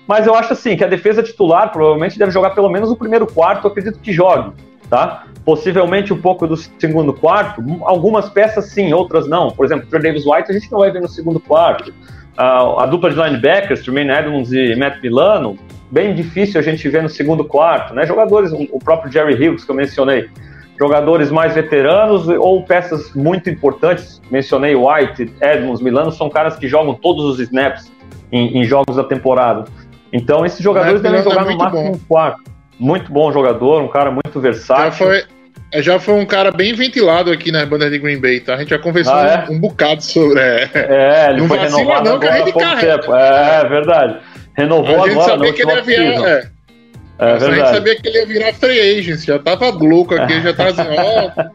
Mas 0.07 0.27
eu 0.27 0.35
acho 0.35 0.53
assim 0.53 0.77
que 0.77 0.85
a 0.85 0.87
defesa 0.87 1.23
titular 1.23 1.71
provavelmente 1.71 2.19
deve 2.19 2.31
jogar 2.31 2.51
pelo 2.51 2.69
menos 2.69 2.91
o 2.91 2.97
primeiro 2.97 3.27
quarto, 3.27 3.67
eu 3.67 3.71
acredito 3.71 3.99
que 3.99 4.13
jogue 4.13 4.53
tá? 4.91 5.25
Possivelmente 5.45 6.13
um 6.13 6.21
pouco 6.21 6.47
do 6.47 6.57
segundo 6.57 7.15
quarto, 7.15 7.63
algumas 7.83 8.29
peças 8.29 8.67
sim, 8.67 8.93
outras 8.93 9.27
não. 9.29 9.51
Por 9.51 9.65
exemplo, 9.65 9.87
o 9.91 10.03
Davis 10.03 10.27
White 10.27 10.51
a 10.51 10.53
gente 10.53 10.71
não 10.71 10.81
vai 10.81 10.91
ver 10.91 11.01
no 11.01 11.09
segundo 11.09 11.39
quarto. 11.39 11.91
Uh, 12.37 12.79
a 12.79 12.87
dupla 12.87 13.11
de 13.11 13.17
linebackers, 13.17 13.83
Tremaine 13.83 14.11
Edmonds 14.11 14.53
e 14.53 14.75
Matt 14.75 15.01
Milano, 15.03 15.57
bem 15.91 16.15
difícil 16.15 16.61
a 16.61 16.63
gente 16.63 16.87
ver 16.89 17.03
no 17.03 17.09
segundo 17.09 17.45
quarto, 17.45 17.95
né? 17.95 18.05
Jogadores, 18.05 18.53
o 18.53 18.79
próprio 18.79 19.13
Jerry 19.13 19.35
Hughes 19.35 19.65
que 19.65 19.71
eu 19.71 19.75
mencionei, 19.75 20.29
jogadores 20.79 21.31
mais 21.31 21.55
veteranos 21.55 22.29
ou 22.29 22.63
peças 22.65 23.13
muito 23.15 23.49
importantes, 23.49 24.21
mencionei 24.31 24.75
White, 24.75 25.33
Edmonds, 25.41 25.81
Milano, 25.81 26.11
são 26.11 26.29
caras 26.29 26.57
que 26.57 26.67
jogam 26.67 26.95
todos 26.95 27.25
os 27.25 27.41
snaps 27.41 27.93
em, 28.33 28.59
em 28.59 28.65
jogos 28.65 28.97
da 28.97 29.05
temporada. 29.05 29.65
Então 30.13 30.45
esses 30.45 30.61
jogadores 30.61 31.01
devem 31.01 31.23
jogar 31.23 31.47
é 31.47 31.53
no 31.53 31.59
máximo 31.59 31.83
bom. 31.83 31.93
um 31.93 31.99
quarto 31.99 32.51
muito 32.81 33.13
bom 33.13 33.31
jogador, 33.31 33.83
um 33.83 33.89
cara 33.89 34.11
muito 34.11 34.41
versátil. 34.41 34.85
Já 34.85 34.93
foi, 34.93 35.25
já 35.83 36.01
foi 36.01 36.15
um 36.15 36.25
cara 36.25 36.51
bem 36.51 36.75
ventilado 36.75 37.31
aqui 37.31 37.53
nas 37.53 37.69
bandas 37.69 37.91
de 37.91 37.99
Green 37.99 38.19
Bay, 38.19 38.41
tá? 38.41 38.55
A 38.55 38.59
gente 38.59 38.71
já 38.71 38.79
conversou 38.79 39.15
ah, 39.15 39.47
é? 39.47 39.53
um, 39.53 39.57
um, 39.57 39.61
bocado 39.61 40.03
sobre. 40.03 40.41
É, 40.41 40.71
é 40.75 41.27
ele 41.31 41.43
não 41.43 41.49
foi 41.49 41.59
renovado 41.59 42.09
não, 42.09 42.17
agora 42.17 42.41
há 42.41 42.43
pouco 42.43 42.59
tempo. 42.59 43.15
É, 43.15 43.61
é, 43.61 43.69
verdade. 43.69 44.19
Renovou 44.57 45.05
a 45.05 45.09
gente 45.09 45.13
agora, 45.13 45.31
sabia 45.31 45.53
que 45.53 45.63
ele 45.63 45.73
ia 45.73 45.83
virar, 45.83 46.29
é. 46.29 46.51
É, 47.19 47.33
a 47.33 47.39
gente 47.39 47.69
sabia 47.69 47.97
que 47.97 48.09
ele 48.09 48.19
ia 48.19 48.27
virar 48.27 48.55
free 48.55 48.99
agent, 48.99 49.21
já 49.21 49.39
tava 49.39 49.69
louco 49.69 50.15
aqui, 50.15 50.41
já 50.41 50.55
tava 50.55 50.71
dizendo, 50.71 50.91
ó. 50.97 51.51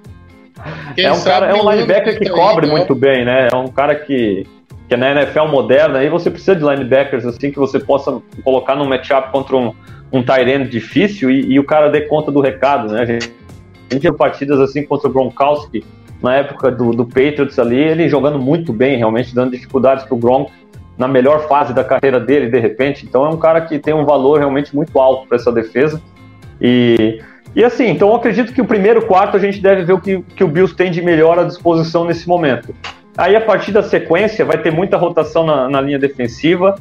é 0.97 1.11
um, 1.11 1.23
cara, 1.23 1.47
é 1.47 1.53
um 1.55 1.69
linebacker 1.69 2.19
que 2.19 2.29
cobre 2.29 2.67
muito 2.67 2.93
bem, 2.93 3.25
né? 3.25 3.49
É 3.51 3.55
um 3.55 3.67
cara 3.67 3.95
que, 3.95 4.45
que 4.87 4.93
é 4.93 4.97
na 4.97 5.11
NFL 5.11 5.47
moderna, 5.47 5.99
aí 5.99 6.09
você 6.09 6.29
precisa 6.29 6.55
de 6.55 6.63
linebackers 6.63 7.25
assim 7.25 7.51
que 7.51 7.57
você 7.57 7.79
possa 7.79 8.21
colocar 8.43 8.75
num 8.75 8.87
matchup 8.87 9.31
contra 9.31 9.55
um, 9.55 9.73
um 10.11 10.23
Tyrene 10.23 10.67
difícil 10.67 11.29
e, 11.29 11.53
e, 11.53 11.59
o 11.59 11.63
cara 11.63 11.89
dê 11.89 12.01
conta 12.01 12.31
do 12.31 12.39
recado, 12.39 12.91
né? 12.91 13.01
A 13.01 13.05
gente, 13.05 13.31
a 13.89 13.93
gente 13.93 14.03
viu 14.03 14.13
partidas 14.13 14.59
assim 14.59 14.83
contra 14.83 15.09
o 15.09 15.11
Gronkowski 15.11 15.83
na 16.21 16.35
época 16.35 16.71
do, 16.71 16.91
do 16.91 17.05
Patriots 17.05 17.59
ali, 17.59 17.77
ele 17.77 18.09
jogando 18.09 18.39
muito 18.39 18.71
bem, 18.71 18.97
realmente 18.97 19.33
dando 19.35 19.51
dificuldades 19.51 20.05
para 20.05 20.15
o 20.15 20.17
Gronk 20.17 20.51
na 20.97 21.07
melhor 21.07 21.47
fase 21.47 21.73
da 21.73 21.83
carreira 21.83 22.19
dele, 22.19 22.49
de 22.49 22.59
repente. 22.59 23.05
Então 23.05 23.25
é 23.25 23.29
um 23.29 23.37
cara 23.37 23.61
que 23.61 23.77
tem 23.77 23.93
um 23.93 24.05
valor 24.05 24.39
realmente 24.39 24.75
muito 24.75 24.97
alto 24.99 25.27
para 25.27 25.37
essa 25.37 25.51
defesa. 25.51 26.01
E, 26.59 27.21
e 27.55 27.63
assim, 27.63 27.89
então 27.89 28.09
eu 28.09 28.15
acredito 28.15 28.53
que 28.53 28.61
o 28.61 28.65
primeiro 28.65 29.05
quarto 29.05 29.35
a 29.35 29.39
gente 29.39 29.61
deve 29.61 29.83
ver 29.83 29.93
o 29.93 29.99
que, 29.99 30.21
que 30.35 30.43
o 30.43 30.47
Bills 30.47 30.75
tem 30.75 30.89
de 30.89 31.01
melhor 31.01 31.37
à 31.37 31.43
disposição 31.43 32.05
nesse 32.05 32.27
momento. 32.27 32.73
Aí 33.17 33.35
a 33.35 33.41
partir 33.41 33.71
da 33.71 33.83
sequência 33.83 34.43
vai 34.43 34.57
ter 34.57 34.71
muita 34.71 34.97
rotação 34.97 35.45
na, 35.45 35.69
na 35.69 35.81
linha 35.81 35.99
defensiva 35.99 36.75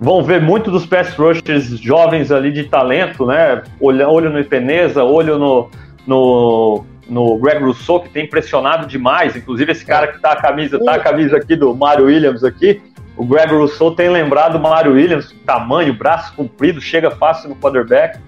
vão 0.00 0.22
ver 0.22 0.40
muito 0.40 0.70
dos 0.70 0.86
pass 0.86 1.14
rushers 1.14 1.78
jovens 1.78 2.32
ali 2.32 2.50
de 2.50 2.64
talento, 2.64 3.26
né? 3.26 3.62
Olho, 3.78 4.08
olho 4.08 4.30
no 4.30 4.40
Ipeneza, 4.40 5.04
olho 5.04 5.38
no, 5.38 5.70
no, 6.06 6.84
no 7.08 7.38
Greg 7.38 7.62
Rousseau, 7.62 8.00
que 8.00 8.08
tem 8.08 8.24
impressionado 8.24 8.86
demais. 8.86 9.36
Inclusive, 9.36 9.72
esse 9.72 9.84
cara 9.84 10.08
que 10.08 10.18
tá 10.18 10.32
a 10.32 10.36
camisa, 10.36 10.82
tá 10.82 10.94
a 10.94 10.98
camisa 10.98 11.36
aqui 11.36 11.54
do 11.54 11.74
Mario 11.74 12.06
Williams 12.06 12.42
aqui. 12.42 12.80
O 13.14 13.26
Greg 13.26 13.52
Rousseau 13.52 13.90
tem 13.90 14.08
lembrado 14.08 14.54
o 14.54 14.60
Mario 14.60 14.94
Williams, 14.94 15.34
tamanho, 15.44 15.92
braço 15.92 16.32
comprido, 16.34 16.80
chega 16.80 17.10
fácil 17.10 17.50
no 17.50 17.56
quarterback. 17.56 18.18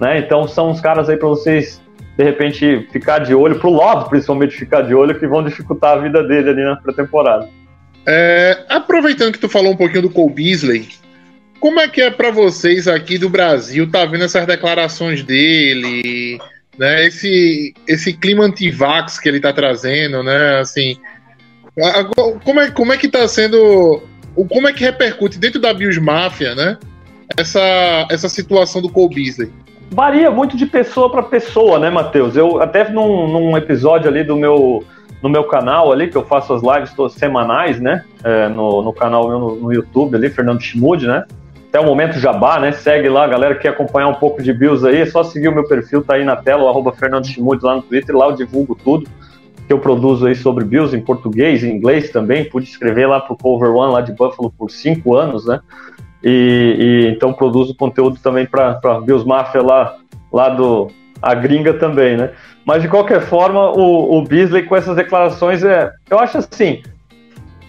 Né? 0.00 0.18
Então 0.18 0.46
são 0.46 0.70
uns 0.70 0.80
caras 0.80 1.08
aí 1.08 1.16
para 1.16 1.26
vocês, 1.26 1.82
de 2.16 2.22
repente, 2.22 2.86
ficar 2.92 3.18
de 3.18 3.34
olho, 3.34 3.58
pro 3.58 3.70
Love 3.70 4.08
principalmente 4.08 4.54
ficar 4.54 4.82
de 4.82 4.94
olho, 4.94 5.18
que 5.18 5.26
vão 5.26 5.42
dificultar 5.42 5.98
a 5.98 6.00
vida 6.00 6.22
dele 6.22 6.50
ali 6.50 6.62
na 6.62 6.76
pré-temporada. 6.76 7.48
É, 8.06 8.64
aproveitando 8.68 9.32
que 9.32 9.40
tu 9.40 9.48
falou 9.48 9.72
um 9.72 9.76
pouquinho 9.76 10.02
do 10.02 10.10
Cole 10.10 10.32
Beasley, 10.32 10.86
como 11.60 11.80
é 11.80 11.88
que 11.88 12.00
é 12.00 12.10
para 12.10 12.30
vocês 12.30 12.86
aqui 12.88 13.18
do 13.18 13.28
Brasil, 13.28 13.90
tá 13.90 14.04
vendo 14.04 14.24
essas 14.24 14.46
declarações 14.46 15.22
dele, 15.22 16.38
né? 16.78 17.06
Esse, 17.06 17.74
esse 17.86 18.12
clima 18.12 18.44
anti-vax 18.44 19.18
que 19.18 19.28
ele 19.28 19.40
tá 19.40 19.52
trazendo, 19.52 20.22
né? 20.22 20.58
Assim, 20.60 20.96
como 22.44 22.60
é, 22.60 22.70
como 22.70 22.92
é 22.92 22.96
que 22.96 23.08
tá 23.08 23.26
sendo, 23.28 24.02
como 24.34 24.68
é 24.68 24.72
que 24.72 24.84
repercute 24.84 25.38
dentro 25.38 25.60
da 25.60 25.74
Bios 25.74 25.98
Máfia, 25.98 26.54
né? 26.54 26.78
Essa, 27.36 28.06
essa 28.10 28.28
situação 28.28 28.80
do 28.80 28.88
Cole 28.88 29.14
Beasley? 29.14 29.52
Varia 29.90 30.30
muito 30.30 30.56
de 30.56 30.66
pessoa 30.66 31.10
para 31.10 31.22
pessoa, 31.22 31.78
né, 31.78 31.90
Matheus? 31.90 32.36
Eu 32.36 32.60
até 32.60 32.88
num, 32.88 33.28
num 33.28 33.56
episódio 33.56 34.08
ali 34.08 34.24
do 34.24 34.36
meu 34.36 34.84
no 35.22 35.30
meu 35.30 35.44
canal 35.44 35.90
ali, 35.92 36.08
que 36.08 36.16
eu 36.16 36.24
faço 36.24 36.52
as 36.52 36.62
lives 36.62 36.92
todas 36.94 37.14
semanais, 37.14 37.80
né? 37.80 38.04
É, 38.22 38.48
no, 38.48 38.82
no 38.82 38.92
canal 38.92 39.28
meu 39.28 39.38
no, 39.38 39.56
no, 39.56 39.72
YouTube 39.72 40.14
ali, 40.14 40.30
Fernando 40.30 40.60
Schmud, 40.60 41.06
né? 41.06 41.24
Até 41.76 41.80
o 41.80 41.84
momento 41.84 42.18
jabá, 42.18 42.58
né? 42.58 42.72
Segue 42.72 43.08
lá, 43.08 43.26
galera 43.26 43.54
que 43.54 43.62
quer 43.62 43.68
acompanhar 43.68 44.08
um 44.08 44.14
pouco 44.14 44.42
de 44.42 44.50
Bills 44.52 44.86
aí, 44.86 45.02
é 45.02 45.06
só 45.06 45.22
seguir 45.22 45.48
o 45.48 45.52
meu 45.52 45.64
perfil, 45.64 46.02
tá 46.02 46.14
aí 46.14 46.24
na 46.24 46.34
tela, 46.34 46.64
o 46.64 46.68
arroba 46.68 46.92
Fernando 46.92 47.26
Schmutz 47.26 47.62
lá 47.62 47.76
no 47.76 47.82
Twitter, 47.82 48.16
lá 48.16 48.26
eu 48.26 48.32
divulgo 48.32 48.74
tudo 48.74 49.06
que 49.66 49.72
eu 49.72 49.78
produzo 49.78 50.26
aí 50.26 50.34
sobre 50.34 50.64
Bills 50.64 50.96
em 50.96 51.00
português, 51.00 51.62
em 51.62 51.74
inglês 51.74 52.10
também, 52.10 52.44
pude 52.44 52.66
escrever 52.66 53.06
lá 53.06 53.20
pro 53.20 53.36
Cover 53.36 53.74
One 53.74 53.92
lá 53.92 54.00
de 54.00 54.12
Buffalo 54.12 54.50
por 54.56 54.70
cinco 54.70 55.16
anos, 55.16 55.44
né? 55.44 55.60
E, 56.22 56.76
e 56.78 57.10
então 57.10 57.32
produzo 57.32 57.76
conteúdo 57.76 58.18
também 58.22 58.46
para 58.46 59.00
Bills 59.04 59.26
Mafia 59.26 59.62
lá, 59.62 59.96
lá 60.32 60.48
do 60.48 60.88
a 61.20 61.34
gringa 61.34 61.74
também, 61.74 62.16
né? 62.16 62.30
Mas 62.64 62.80
de 62.80 62.88
qualquer 62.88 63.20
forma, 63.20 63.70
o, 63.72 64.18
o 64.18 64.22
Beasley 64.22 64.62
com 64.62 64.76
essas 64.76 64.96
declarações 64.96 65.62
é, 65.64 65.92
eu 66.08 66.18
acho 66.18 66.38
assim, 66.38 66.82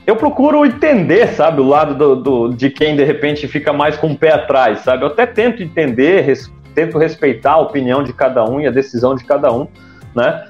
eu 0.08 0.16
procuro 0.16 0.66
entender, 0.66 1.28
sabe, 1.34 1.60
o 1.60 1.66
lado 1.68 1.94
do, 1.94 2.16
do, 2.16 2.56
de 2.56 2.70
quem 2.70 2.96
de 2.96 3.04
repente 3.04 3.46
fica 3.46 3.74
mais 3.74 3.98
com 3.98 4.08
o 4.08 4.18
pé 4.18 4.32
atrás, 4.32 4.80
sabe? 4.80 5.04
Eu 5.04 5.10
até 5.10 5.26
tento 5.26 5.62
entender, 5.62 6.22
res, 6.22 6.50
tento 6.74 6.98
respeitar 6.98 7.52
a 7.52 7.58
opinião 7.58 8.02
de 8.02 8.14
cada 8.14 8.46
um 8.46 8.62
e 8.62 8.66
a 8.66 8.72
decisão 8.72 9.14
de 9.16 9.26
cada 9.26 9.52
um, 9.52 9.68
né? 10.16 10.48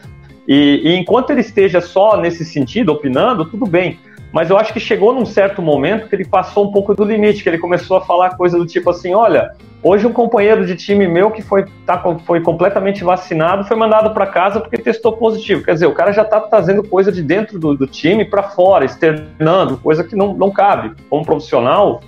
E, 0.47 0.81
e, 0.83 0.95
enquanto 0.95 1.31
ele 1.31 1.41
esteja 1.41 1.81
só 1.81 2.17
nesse 2.17 2.45
sentido, 2.45 2.91
opinando, 2.91 3.45
tudo 3.45 3.65
bem. 3.65 3.99
Mas 4.37 4.51
eu 4.51 4.57
acho 4.59 4.71
que 4.71 4.79
chegou 4.79 5.11
num 5.15 5.25
certo 5.25 5.63
momento 5.63 6.07
que 6.07 6.13
ele 6.13 6.23
passou 6.23 6.67
um 6.67 6.71
pouco 6.71 6.93
do 6.93 7.03
limite, 7.03 7.41
que 7.41 7.49
ele 7.49 7.57
começou 7.57 7.97
a 7.97 8.01
falar 8.01 8.37
coisa 8.37 8.55
do 8.55 8.67
tipo 8.67 8.87
assim: 8.91 9.11
olha, 9.11 9.55
hoje 9.81 10.05
um 10.05 10.13
companheiro 10.13 10.63
de 10.63 10.75
time 10.75 11.07
meu 11.07 11.31
que 11.31 11.41
foi, 11.41 11.65
tá, 11.87 11.97
foi 12.23 12.39
completamente 12.39 13.03
vacinado 13.03 13.63
foi 13.63 13.75
mandado 13.75 14.13
para 14.13 14.27
casa 14.27 14.59
porque 14.59 14.77
testou 14.77 15.13
positivo. 15.13 15.63
Quer 15.63 15.73
dizer, 15.73 15.87
o 15.87 15.91
cara 15.91 16.11
já 16.11 16.21
está 16.21 16.39
trazendo 16.39 16.83
coisa 16.83 17.11
de 17.11 17.23
dentro 17.23 17.57
do, 17.57 17.75
do 17.75 17.87
time 17.87 18.25
para 18.25 18.43
fora, 18.43 18.85
externando, 18.85 19.77
coisa 19.77 20.03
que 20.03 20.15
não, 20.15 20.35
não 20.35 20.51
cabe. 20.51 20.93
Como 21.09 21.25
profissional, 21.25 22.01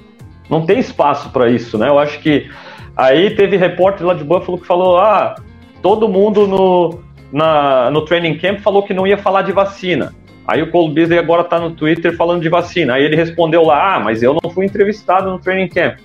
não 0.47 0.67
tem 0.67 0.77
espaço 0.77 1.31
para 1.31 1.49
isso, 1.49 1.79
né? 1.79 1.89
Eu 1.89 1.97
acho 1.97 2.19
que 2.19 2.47
aí 2.95 3.31
teve 3.31 3.57
repórter 3.57 4.05
lá 4.05 4.13
de 4.13 4.23
Buffalo 4.23 4.59
que 4.59 4.67
falou: 4.67 4.99
ah, 4.99 5.33
todo 5.81 6.07
mundo 6.07 6.45
no, 6.45 6.99
na, 7.31 7.89
no 7.89 8.05
training 8.05 8.37
camp 8.37 8.59
falou 8.59 8.83
que 8.83 8.93
não 8.93 9.07
ia 9.07 9.17
falar 9.17 9.41
de 9.41 9.51
vacina. 9.51 10.13
Aí 10.49 10.63
o 10.63 10.71
Cole 10.71 10.91
Beasley 10.93 11.19
agora 11.19 11.43
está 11.43 11.59
no 11.59 11.71
Twitter 11.71 12.15
falando 12.17 12.41
de 12.41 12.49
vacina. 12.49 12.95
Aí 12.95 13.03
ele 13.03 13.15
respondeu 13.15 13.63
lá: 13.63 13.95
Ah, 13.95 13.99
mas 13.99 14.23
eu 14.23 14.35
não 14.41 14.49
fui 14.49 14.65
entrevistado 14.65 15.29
no 15.29 15.37
training 15.37 15.67
camp. 15.67 15.99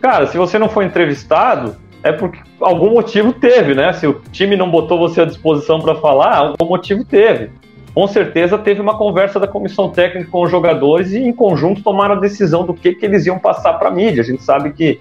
Cara, 0.00 0.26
se 0.26 0.36
você 0.36 0.58
não 0.58 0.68
foi 0.68 0.84
entrevistado, 0.84 1.76
é 2.02 2.10
porque 2.10 2.40
algum 2.60 2.90
motivo 2.90 3.32
teve, 3.32 3.74
né? 3.74 3.92
Se 3.92 4.06
o 4.06 4.20
time 4.32 4.56
não 4.56 4.68
botou 4.68 4.98
você 4.98 5.20
à 5.20 5.24
disposição 5.24 5.80
para 5.80 5.94
falar, 5.94 6.36
algum 6.36 6.66
motivo 6.66 7.04
teve. 7.04 7.50
Com 7.94 8.08
certeza 8.08 8.58
teve 8.58 8.80
uma 8.80 8.98
conversa 8.98 9.38
da 9.38 9.46
comissão 9.46 9.88
técnica 9.88 10.30
com 10.30 10.42
os 10.42 10.50
jogadores 10.50 11.12
e 11.12 11.18
em 11.18 11.32
conjunto 11.32 11.82
tomaram 11.82 12.16
a 12.16 12.20
decisão 12.20 12.66
do 12.66 12.74
que, 12.74 12.92
que 12.94 13.06
eles 13.06 13.24
iam 13.24 13.38
passar 13.38 13.74
para 13.74 13.88
a 13.88 13.90
mídia. 13.90 14.20
A 14.20 14.26
gente 14.26 14.42
sabe 14.42 14.72
que 14.72 15.00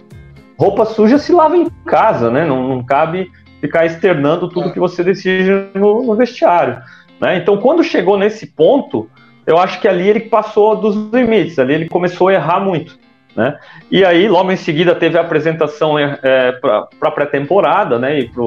roupa 0.58 0.86
suja 0.86 1.18
se 1.18 1.34
lava 1.34 1.58
em 1.58 1.68
casa, 1.86 2.30
né? 2.30 2.46
Não, 2.46 2.68
não 2.68 2.84
cabe 2.84 3.32
ficar 3.60 3.86
externando 3.86 4.48
tudo 4.48 4.72
que 4.72 4.80
você 4.80 5.04
decide 5.04 5.52
no, 5.74 6.04
no 6.04 6.16
vestiário. 6.16 6.78
Né? 7.20 7.38
Então, 7.38 7.58
quando 7.58 7.84
chegou 7.84 8.18
nesse 8.18 8.48
ponto, 8.48 9.10
eu 9.46 9.58
acho 9.58 9.80
que 9.80 9.88
ali 9.88 10.08
ele 10.08 10.22
passou 10.22 10.76
dos 10.76 10.96
limites, 11.14 11.60
ali 11.60 11.74
ele 11.74 11.90
começou 11.90 12.30
a 12.30 12.34
errar 12.34 12.60
muito. 12.60 12.98
Né? 13.36 13.58
E 13.92 14.04
aí, 14.04 14.28
logo 14.28 14.52
em 14.52 14.56
seguida, 14.56 14.96
teve 14.96 15.18
a 15.18 15.22
apresentação 15.22 16.00
é, 16.00 16.20
é 16.24 16.52
para 16.54 16.88
a 17.02 17.12
pré-temporada 17.12 18.00
né? 18.00 18.20
e 18.20 18.30
para 18.30 18.44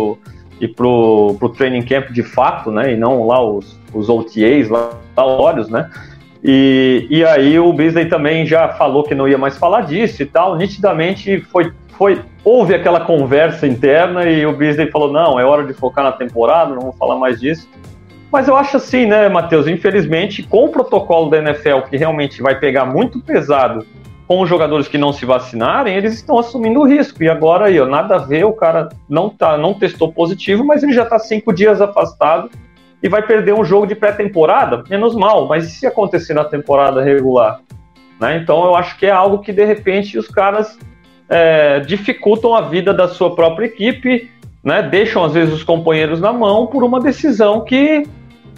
pro, 0.74 1.36
pro 1.38 1.48
training 1.50 1.82
camp 1.82 2.10
de 2.10 2.22
fato, 2.22 2.70
né? 2.70 2.94
E 2.94 2.96
não 2.96 3.26
lá 3.26 3.40
os, 3.40 3.78
os 3.94 4.08
OTAs, 4.08 4.68
lá, 4.68 4.90
lá 5.16 5.24
olhos, 5.24 5.68
né? 5.68 5.88
E, 6.42 7.06
e 7.10 7.24
aí 7.24 7.58
o 7.58 7.72
Beasley 7.72 8.06
também 8.06 8.46
já 8.46 8.68
falou 8.70 9.02
que 9.02 9.14
não 9.14 9.28
ia 9.28 9.38
mais 9.38 9.56
falar 9.56 9.82
disso 9.82 10.22
e 10.22 10.26
tal. 10.26 10.56
Nitidamente 10.56 11.40
foi, 11.42 11.72
foi 11.90 12.22
houve 12.44 12.74
aquela 12.74 13.00
conversa 13.00 13.66
interna 13.66 14.24
e 14.24 14.46
o 14.46 14.52
Beasley 14.52 14.90
falou 14.90 15.12
não, 15.12 15.38
é 15.38 15.44
hora 15.44 15.64
de 15.64 15.74
focar 15.74 16.04
na 16.04 16.12
temporada, 16.12 16.74
não 16.74 16.82
vou 16.82 16.92
falar 16.92 17.16
mais 17.16 17.40
disso. 17.40 17.68
Mas 18.30 18.46
eu 18.46 18.56
acho 18.56 18.76
assim, 18.76 19.06
né, 19.06 19.28
Matheus? 19.28 19.66
Infelizmente, 19.66 20.42
com 20.42 20.66
o 20.66 20.68
protocolo 20.68 21.30
da 21.30 21.38
NFL, 21.38 21.80
que 21.88 21.96
realmente 21.96 22.42
vai 22.42 22.58
pegar 22.58 22.84
muito 22.84 23.20
pesado 23.20 23.86
com 24.26 24.42
os 24.42 24.48
jogadores 24.48 24.86
que 24.86 24.98
não 24.98 25.10
se 25.10 25.24
vacinarem, 25.24 25.96
eles 25.96 26.12
estão 26.12 26.38
assumindo 26.38 26.80
o 26.80 26.86
risco. 26.86 27.22
E 27.22 27.30
agora 27.30 27.66
aí, 27.66 27.80
ó, 27.80 27.86
nada 27.86 28.16
a 28.16 28.18
ver, 28.18 28.44
o 28.44 28.52
cara 28.52 28.90
não, 29.08 29.30
tá, 29.30 29.56
não 29.56 29.72
testou 29.72 30.12
positivo, 30.12 30.62
mas 30.62 30.82
ele 30.82 30.92
já 30.92 31.04
está 31.04 31.18
cinco 31.18 31.50
dias 31.50 31.80
afastado 31.80 32.50
e 33.02 33.08
vai 33.08 33.22
perder 33.22 33.54
um 33.54 33.64
jogo 33.64 33.86
de 33.86 33.94
pré-temporada, 33.94 34.84
menos 34.90 35.14
mal. 35.14 35.48
Mas 35.48 35.66
e 35.66 35.70
se 35.70 35.86
acontecer 35.86 36.34
na 36.34 36.44
temporada 36.44 37.02
regular? 37.02 37.60
Né? 38.20 38.36
Então 38.36 38.62
eu 38.66 38.74
acho 38.74 38.98
que 38.98 39.06
é 39.06 39.10
algo 39.10 39.38
que 39.38 39.52
de 39.52 39.64
repente 39.64 40.18
os 40.18 40.28
caras 40.28 40.78
é, 41.28 41.80
dificultam 41.80 42.54
a 42.54 42.60
vida 42.60 42.92
da 42.92 43.08
sua 43.08 43.34
própria 43.34 43.64
equipe, 43.64 44.30
né? 44.62 44.82
deixam 44.82 45.24
às 45.24 45.32
vezes 45.32 45.54
os 45.54 45.62
companheiros 45.62 46.20
na 46.20 46.32
mão 46.32 46.66
por 46.66 46.84
uma 46.84 47.00
decisão 47.00 47.64
que 47.64 48.04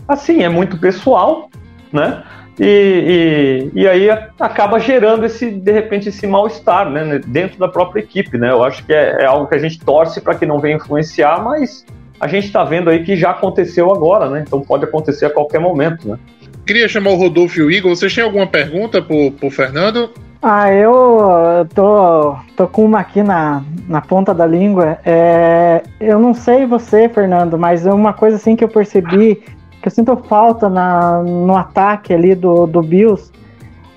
assim, 0.09 0.43
é 0.43 0.49
muito 0.49 0.77
pessoal, 0.77 1.49
né? 1.93 2.23
E, 2.59 3.71
e, 3.75 3.81
e, 3.81 3.89
aí 3.89 4.11
acaba 4.11 4.79
gerando 4.79 5.25
esse, 5.25 5.51
de 5.51 5.73
repente, 5.73 6.11
esse 6.11 6.27
mal-estar 6.27 6.91
né, 6.91 7.19
dentro 7.27 7.59
da 7.59 7.69
própria 7.69 8.01
equipe, 8.01 8.37
né? 8.37 8.51
Eu 8.51 8.63
acho 8.63 8.85
que 8.85 8.93
é, 8.93 9.23
é 9.23 9.25
algo 9.25 9.47
que 9.47 9.55
a 9.55 9.59
gente 9.59 9.81
torce 9.81 10.21
para 10.21 10.35
que 10.35 10.45
não 10.45 10.59
venha 10.59 10.77
influenciar, 10.77 11.43
mas 11.43 11.87
a 12.21 12.29
gente 12.29 12.47
está 12.47 12.63
vendo 12.63 12.91
aí 12.91 13.03
que 13.03 13.17
já 13.17 13.31
aconteceu 13.31 13.91
agora, 13.91 14.29
né? 14.29 14.45
Então 14.47 14.61
pode 14.61 14.85
acontecer 14.85 15.25
a 15.25 15.31
qualquer 15.31 15.59
momento, 15.59 16.07
né? 16.07 16.19
Queria 16.67 16.87
chamar 16.87 17.11
o 17.11 17.17
Rodolfo 17.17 17.59
e 17.59 17.63
o 17.63 17.71
Igor. 17.71 17.97
Vocês 17.97 18.15
têm 18.15 18.23
alguma 18.23 18.47
pergunta 18.47 19.01
para 19.01 19.47
o 19.47 19.51
Fernando? 19.51 20.11
Ah, 20.43 20.73
eu 20.73 21.67
tô, 21.75 22.35
tô 22.57 22.67
com 22.67 22.87
uma 22.87 23.01
aqui 23.01 23.23
na, 23.23 23.63
na 23.87 24.01
ponta 24.01 24.33
da 24.33 24.47
língua. 24.47 24.99
É, 25.05 25.83
eu 26.01 26.19
não 26.19 26.33
sei 26.33 26.65
você, 26.65 27.11
Fernando, 27.11 27.59
mas 27.59 27.87
é 27.87 27.93
uma 27.93 28.15
coisa 28.15 28.37
assim 28.37 28.57
que 28.57 28.65
eu 28.65 28.69
percebi 28.69 29.43
que 29.83 29.89
eu 29.89 29.91
sinto 29.91 30.17
falta 30.17 30.69
na, 30.69 31.23
no 31.23 31.57
ataque 31.57 32.13
ali 32.13 32.35
do, 32.35 32.67
do 32.67 32.83
Bills 32.83 33.31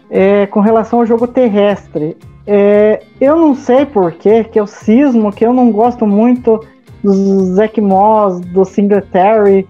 é, 0.09 0.45
com 0.47 0.59
relação 0.59 0.99
ao 0.99 1.05
jogo 1.05 1.27
terrestre. 1.27 2.17
É, 2.45 3.01
eu 3.21 3.37
não 3.37 3.55
sei 3.55 3.85
porquê, 3.85 4.43
que 4.43 4.59
eu 4.59 4.67
cismo, 4.67 5.31
que 5.31 5.45
eu 5.45 5.53
não 5.53 5.71
gosto 5.71 6.05
muito 6.05 6.59
do 7.01 7.13
Zach 7.55 7.79
Moss, 7.79 8.41
do 8.41 8.65
Singletary. 8.65 9.67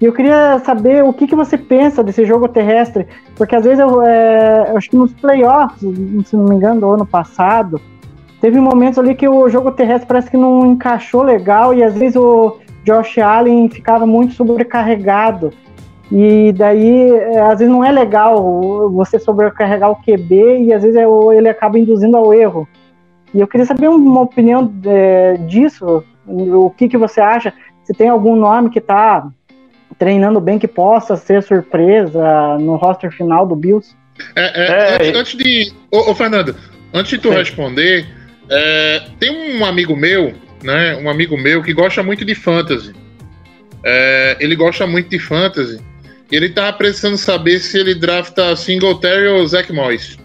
E 0.00 0.04
eu 0.04 0.12
queria 0.12 0.58
saber 0.60 1.04
o 1.04 1.12
que, 1.12 1.26
que 1.26 1.36
você 1.36 1.58
pensa 1.58 2.02
desse 2.02 2.24
jogo 2.24 2.48
terrestre, 2.48 3.06
porque 3.36 3.54
às 3.54 3.64
vezes 3.64 3.80
eu, 3.80 4.02
é, 4.02 4.70
eu 4.70 4.76
acho 4.78 4.88
que 4.88 4.96
nos 4.96 5.12
playoffs, 5.12 5.78
se 6.26 6.36
não 6.36 6.46
me 6.46 6.56
engano, 6.56 6.80
do 6.80 6.90
ano 6.90 7.06
passado, 7.06 7.80
teve 8.40 8.58
momentos 8.58 8.98
ali 8.98 9.14
que 9.14 9.28
o 9.28 9.48
jogo 9.50 9.72
terrestre 9.72 10.08
parece 10.08 10.30
que 10.30 10.38
não 10.38 10.64
encaixou 10.64 11.22
legal 11.22 11.74
e 11.74 11.84
às 11.84 11.94
vezes 11.94 12.16
o, 12.16 12.56
Josh 12.84 13.18
Allen 13.18 13.68
ficava 13.68 14.06
muito 14.06 14.34
sobrecarregado. 14.34 15.52
E 16.10 16.52
daí, 16.52 17.10
é, 17.12 17.40
às 17.40 17.60
vezes 17.60 17.72
não 17.72 17.84
é 17.84 17.92
legal 17.92 18.90
você 18.90 19.18
sobrecarregar 19.18 19.90
o 19.90 19.96
QB 19.96 20.64
e 20.64 20.72
às 20.72 20.82
vezes 20.82 20.96
é 20.96 21.04
ele 21.36 21.48
acaba 21.48 21.78
induzindo 21.78 22.16
ao 22.16 22.34
erro. 22.34 22.68
E 23.32 23.40
eu 23.40 23.46
queria 23.46 23.66
saber 23.66 23.88
uma 23.88 24.22
opinião 24.22 24.72
é, 24.84 25.34
disso, 25.34 26.02
o 26.26 26.70
que, 26.70 26.88
que 26.88 26.96
você 26.96 27.20
acha, 27.20 27.52
se 27.84 27.92
tem 27.92 28.08
algum 28.08 28.34
nome 28.34 28.70
que 28.70 28.80
está 28.80 29.28
treinando 30.00 30.40
bem 30.40 30.58
que 30.58 30.66
possa 30.66 31.16
ser 31.16 31.44
surpresa 31.44 32.58
no 32.58 32.74
roster 32.74 33.12
final 33.12 33.46
do 33.46 33.54
Bills. 33.54 33.94
É, 34.34 34.64
é, 34.64 34.94
antes, 34.96 35.20
antes, 35.20 35.36
de. 35.36 35.72
Ô, 35.92 36.10
ô, 36.10 36.14
Fernando, 36.16 36.56
antes 36.92 37.10
de 37.10 37.18
tu 37.18 37.28
Sim. 37.28 37.34
responder, 37.36 38.06
é, 38.48 39.02
tem 39.20 39.30
um 39.30 39.64
amigo 39.64 39.94
meu 39.94 40.34
né? 40.62 40.96
Um 40.96 41.08
amigo 41.08 41.36
meu 41.36 41.62
que 41.62 41.72
gosta 41.72 42.02
muito 42.02 42.24
de 42.24 42.34
fantasy. 42.34 42.92
É, 43.84 44.36
ele 44.40 44.54
gosta 44.54 44.86
muito 44.86 45.08
de 45.08 45.18
fantasy. 45.18 45.80
E 46.30 46.36
ele 46.36 46.50
tava 46.50 46.72
precisando 46.74 47.16
saber 47.16 47.58
se 47.58 47.78
ele 47.78 47.94
drafta 47.94 48.54
Singletary 48.54 49.26
ou 49.26 49.46
Zach 49.46 49.72
Moss. 49.72 50.18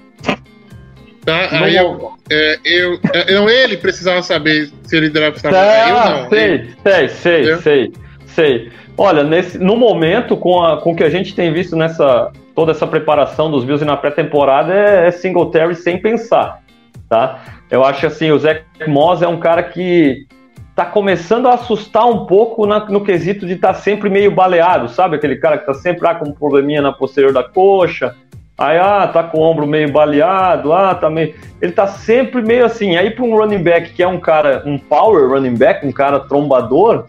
Tá? 1.25 1.49
Não, 1.51 1.63
Aí 1.63 1.75
eu, 1.75 2.11
é, 2.29 2.59
eu, 2.63 2.99
é, 3.11 3.33
não, 3.33 3.49
ele 3.49 3.77
precisava 3.77 4.21
saber 4.21 4.69
se 4.83 4.95
ele 4.95 5.09
draftava. 5.09 5.57
Ah, 5.57 5.89
eu 5.89 5.95
não. 5.95 6.29
Sei, 6.29 6.43
ele, 6.43 6.75
sei, 6.83 7.09
sei, 7.09 7.57
sei, 7.57 7.93
sei. 8.35 8.71
Olha, 8.97 9.23
nesse, 9.23 9.57
no 9.57 9.75
momento, 9.75 10.37
com, 10.37 10.61
a, 10.61 10.81
com 10.81 10.91
o 10.91 10.95
que 10.95 11.03
a 11.03 11.09
gente 11.09 11.33
tem 11.33 11.51
visto 11.51 11.75
nessa 11.75 12.31
toda 12.53 12.71
essa 12.71 12.87
preparação 12.87 13.51
dos 13.51 13.65
Bills 13.65 13.83
na 13.83 13.97
pré-temporada, 13.97 14.73
é, 14.73 15.07
é 15.07 15.11
Singletary 15.11 15.75
sem 15.75 15.97
pensar, 15.97 16.61
tá? 17.09 17.43
Eu 17.69 17.83
acho 17.83 18.07
assim, 18.07 18.31
o 18.31 18.39
Zach 18.39 18.63
Moss 18.87 19.21
é 19.21 19.27
um 19.27 19.37
cara 19.37 19.61
que 19.61 20.25
tá 20.73 20.85
começando 20.85 21.47
a 21.47 21.55
assustar 21.55 22.05
um 22.05 22.25
pouco 22.25 22.65
na, 22.65 22.79
no 22.85 23.03
quesito 23.03 23.45
de 23.45 23.53
estar 23.53 23.73
tá 23.73 23.73
sempre 23.73 24.09
meio 24.09 24.31
baleado, 24.31 24.87
sabe? 24.87 25.17
Aquele 25.17 25.35
cara 25.35 25.57
que 25.57 25.65
tá 25.65 25.73
sempre 25.73 26.07
ah, 26.07 26.15
com 26.15 26.29
um 26.29 26.33
probleminha 26.33 26.81
na 26.81 26.93
posterior 26.93 27.33
da 27.33 27.43
coxa, 27.43 28.15
aí 28.57 28.77
ah, 28.77 29.07
tá 29.07 29.23
com 29.23 29.39
o 29.39 29.41
ombro 29.41 29.67
meio 29.67 29.91
baleado, 29.91 30.71
ah, 30.71 30.95
tá 30.95 31.09
meio. 31.09 31.33
Ele 31.61 31.73
tá 31.73 31.87
sempre 31.87 32.41
meio 32.41 32.65
assim. 32.65 32.95
Aí 32.95 33.11
para 33.11 33.25
um 33.25 33.35
running 33.35 33.63
back 33.63 33.91
que 33.91 34.03
é 34.03 34.07
um 34.07 34.19
cara, 34.19 34.63
um 34.65 34.77
power 34.77 35.29
running 35.29 35.55
back, 35.55 35.85
um 35.85 35.91
cara 35.91 36.19
trombador, 36.21 37.05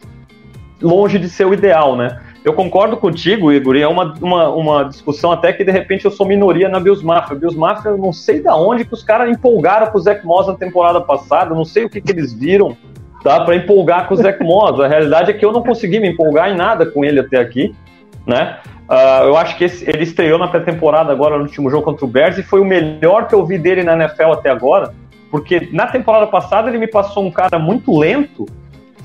longe 0.80 1.18
de 1.18 1.28
ser 1.28 1.46
o 1.46 1.54
ideal, 1.54 1.96
né? 1.96 2.20
eu 2.46 2.52
concordo 2.52 2.96
contigo, 2.96 3.52
Igor, 3.52 3.74
e 3.74 3.82
é 3.82 3.88
uma, 3.88 4.14
uma, 4.22 4.48
uma 4.50 4.84
discussão 4.84 5.32
até 5.32 5.52
que 5.52 5.64
de 5.64 5.72
repente 5.72 6.04
eu 6.04 6.12
sou 6.12 6.24
minoria 6.24 6.68
na 6.68 6.78
Bills 6.78 7.04
Mafia. 7.04 7.36
Bills 7.36 7.58
Mafia, 7.58 7.90
eu 7.90 7.98
não 7.98 8.12
sei 8.12 8.40
da 8.40 8.54
onde 8.54 8.84
que 8.84 8.94
os 8.94 9.02
caras 9.02 9.28
empolgaram 9.28 9.88
com 9.88 9.98
o 9.98 10.00
Zach 10.00 10.24
Moss 10.24 10.46
na 10.46 10.54
temporada 10.54 11.00
passada, 11.00 11.52
não 11.56 11.64
sei 11.64 11.86
o 11.86 11.90
que, 11.90 12.00
que 12.00 12.12
eles 12.12 12.32
viram 12.32 12.76
tá, 13.24 13.40
para 13.40 13.56
empolgar 13.56 14.06
com 14.06 14.14
o 14.14 14.16
Zach 14.16 14.40
Moss. 14.44 14.78
A 14.78 14.86
realidade 14.86 15.32
é 15.32 15.34
que 15.34 15.44
eu 15.44 15.50
não 15.50 15.60
consegui 15.60 15.98
me 15.98 16.10
empolgar 16.10 16.48
em 16.48 16.56
nada 16.56 16.86
com 16.86 17.04
ele 17.04 17.18
até 17.18 17.36
aqui, 17.36 17.74
né? 18.24 18.58
Uh, 18.88 19.24
eu 19.26 19.36
acho 19.36 19.58
que 19.58 19.64
esse, 19.64 19.90
ele 19.90 20.04
estreou 20.04 20.38
na 20.38 20.46
pré-temporada 20.46 21.10
agora 21.10 21.36
no 21.36 21.42
último 21.42 21.68
jogo 21.68 21.82
contra 21.82 22.04
o 22.04 22.08
Bears 22.08 22.38
e 22.38 22.44
foi 22.44 22.60
o 22.60 22.64
melhor 22.64 23.26
que 23.26 23.34
eu 23.34 23.44
vi 23.44 23.58
dele 23.58 23.82
na 23.82 23.94
NFL 23.94 24.30
até 24.30 24.50
agora, 24.50 24.94
porque 25.32 25.68
na 25.72 25.88
temporada 25.88 26.28
passada 26.28 26.68
ele 26.68 26.78
me 26.78 26.86
passou 26.86 27.24
um 27.24 27.30
cara 27.32 27.58
muito 27.58 27.98
lento, 27.98 28.46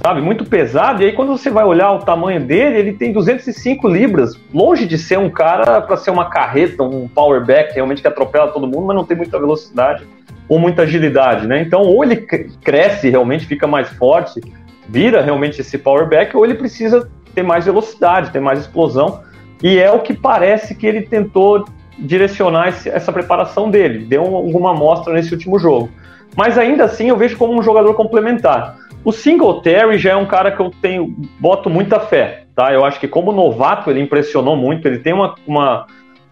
sabe, 0.04 0.20
muito 0.20 0.44
pesado, 0.44 1.04
e 1.04 1.06
aí 1.06 1.14
quando 1.14 1.30
você 1.30 1.50
vai 1.50 1.64
olhar 1.64 1.92
o 1.92 2.00
tamanho 2.00 2.42
dele, 2.42 2.78
ele 2.78 2.94
tem 2.94 3.14
205 3.14 3.88
libras, 3.88 4.36
longe 4.52 4.88
de 4.88 4.98
ser 4.98 5.20
um 5.20 5.30
cara 5.30 5.80
para 5.80 5.96
ser 5.96 6.10
uma 6.10 6.26
carreta, 6.26 6.82
um 6.82 7.08
power 7.08 7.46
back, 7.46 7.74
realmente 7.74 8.02
que 8.02 8.08
atropela 8.08 8.48
todo 8.48 8.66
mundo, 8.66 8.88
mas 8.88 8.96
não 8.96 9.06
tem 9.06 9.16
muita 9.16 9.40
velocidade 9.40 10.08
ou 10.50 10.60
muita 10.60 10.82
agilidade, 10.82 11.48
né? 11.48 11.62
Então, 11.62 11.82
ou 11.82 12.04
ele 12.04 12.18
cresce 12.18 13.10
realmente, 13.10 13.46
fica 13.46 13.68
mais 13.68 13.90
forte, 13.90 14.42
vira 14.90 15.22
realmente 15.22 15.62
esse 15.62 15.78
power 15.78 16.10
back, 16.10 16.36
ou 16.36 16.44
ele 16.44 16.56
precisa 16.56 17.08
ter 17.36 17.44
mais 17.44 17.66
velocidade, 17.66 18.32
ter 18.32 18.42
mais 18.42 18.60
explosão, 18.60 19.22
e 19.62 19.78
é 19.78 19.92
o 19.92 20.00
que 20.00 20.14
parece 20.14 20.74
que 20.74 20.88
ele 20.88 21.04
tentou 21.04 21.66
direcionar 21.98 22.70
esse, 22.70 22.90
essa 22.90 23.14
preparação 23.14 23.70
dele, 23.70 24.00
deu 24.00 24.24
alguma 24.24 24.72
amostra 24.72 25.14
nesse 25.14 25.32
último 25.32 25.60
jogo. 25.60 25.90
Mas 26.36 26.58
ainda 26.58 26.86
assim 26.86 27.10
eu 27.10 27.18
vejo 27.18 27.38
como 27.38 27.58
um 27.58 27.62
jogador 27.62 27.94
complementar. 27.94 28.78
O 29.04 29.12
Singletary 29.12 29.98
já 29.98 30.12
é 30.12 30.16
um 30.16 30.26
cara 30.26 30.52
que 30.52 30.62
eu 30.62 30.72
tenho, 30.82 31.16
boto 31.40 31.70
muita 31.70 32.00
fé, 32.00 32.44
tá? 32.56 32.72
Eu 32.72 32.86
acho 32.86 33.00
que 33.00 33.08
como 33.08 33.32
novato 33.32 33.90
ele 33.90 34.00
impressionou 34.00 34.56
muito, 34.56 34.88
ele 34.88 35.00
tem 35.00 35.12
uma, 35.12 35.34
uma, 35.48 35.88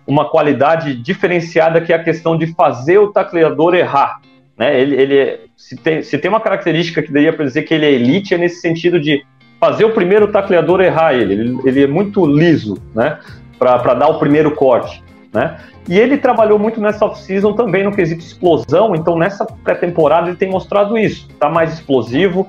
uma 0.05 0.29
qualidade 0.29 0.93
diferenciada 0.95 1.81
que 1.81 1.91
é 1.91 1.95
a 1.95 2.03
questão 2.03 2.37
de 2.37 2.53
fazer 2.53 2.99
o 2.99 3.11
tacleador 3.11 3.73
errar. 3.73 4.19
Né? 4.55 4.79
Ele, 4.79 4.95
ele 4.95 5.17
é, 5.17 5.39
se, 5.57 5.75
tem, 5.77 6.03
se 6.03 6.17
tem 6.19 6.29
uma 6.29 6.39
característica 6.39 7.01
que 7.01 7.11
daria 7.11 7.33
para 7.33 7.45
dizer 7.45 7.63
que 7.63 7.73
ele 7.73 7.85
é 7.85 7.91
elite, 7.91 8.35
é 8.35 8.37
nesse 8.37 8.61
sentido 8.61 8.99
de 8.99 9.25
fazer 9.59 9.85
o 9.85 9.93
primeiro 9.93 10.31
tacleador 10.31 10.79
errar 10.81 11.13
ele. 11.13 11.33
Ele, 11.33 11.59
ele 11.65 11.83
é 11.83 11.87
muito 11.87 12.25
liso, 12.25 12.77
né? 12.93 13.19
Para 13.57 13.93
dar 13.93 14.07
o 14.07 14.19
primeiro 14.19 14.51
corte, 14.51 15.03
né? 15.33 15.57
E 15.87 15.97
ele 15.97 16.17
trabalhou 16.17 16.57
muito 16.57 16.81
nessa 16.81 17.05
off-season 17.05 17.53
também 17.53 17.83
no 17.83 17.91
quesito 17.91 18.21
explosão, 18.21 18.95
então 18.95 19.17
nessa 19.17 19.45
pré-temporada 19.45 20.27
ele 20.27 20.37
tem 20.37 20.49
mostrado 20.49 20.97
isso. 20.97 21.27
Está 21.29 21.49
mais 21.49 21.73
explosivo, 21.73 22.47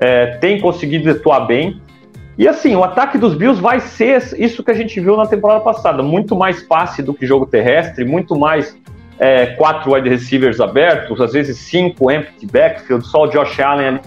é, 0.00 0.36
tem 0.38 0.60
conseguido 0.60 1.10
atuar 1.10 1.40
bem. 1.40 1.80
E 2.38 2.46
assim, 2.46 2.76
o 2.76 2.84
ataque 2.84 3.16
dos 3.16 3.34
Bills 3.34 3.60
vai 3.60 3.80
ser 3.80 4.22
isso 4.38 4.62
que 4.62 4.70
a 4.70 4.74
gente 4.74 5.00
viu 5.00 5.16
na 5.16 5.26
temporada 5.26 5.60
passada: 5.60 6.02
muito 6.02 6.36
mais 6.36 6.62
passe 6.62 7.02
do 7.02 7.14
que 7.14 7.26
jogo 7.26 7.46
terrestre, 7.46 8.04
muito 8.04 8.36
mais 8.36 8.76
é, 9.18 9.46
quatro 9.46 9.94
wide 9.94 10.08
receivers 10.08 10.60
abertos, 10.60 11.20
às 11.20 11.32
vezes 11.32 11.58
cinco 11.58 12.10
empty 12.10 12.46
backfield, 12.46 13.06
só 13.06 13.24
o 13.24 13.26
Josh 13.28 13.58
Allen 13.60 13.86
ali. 13.86 14.00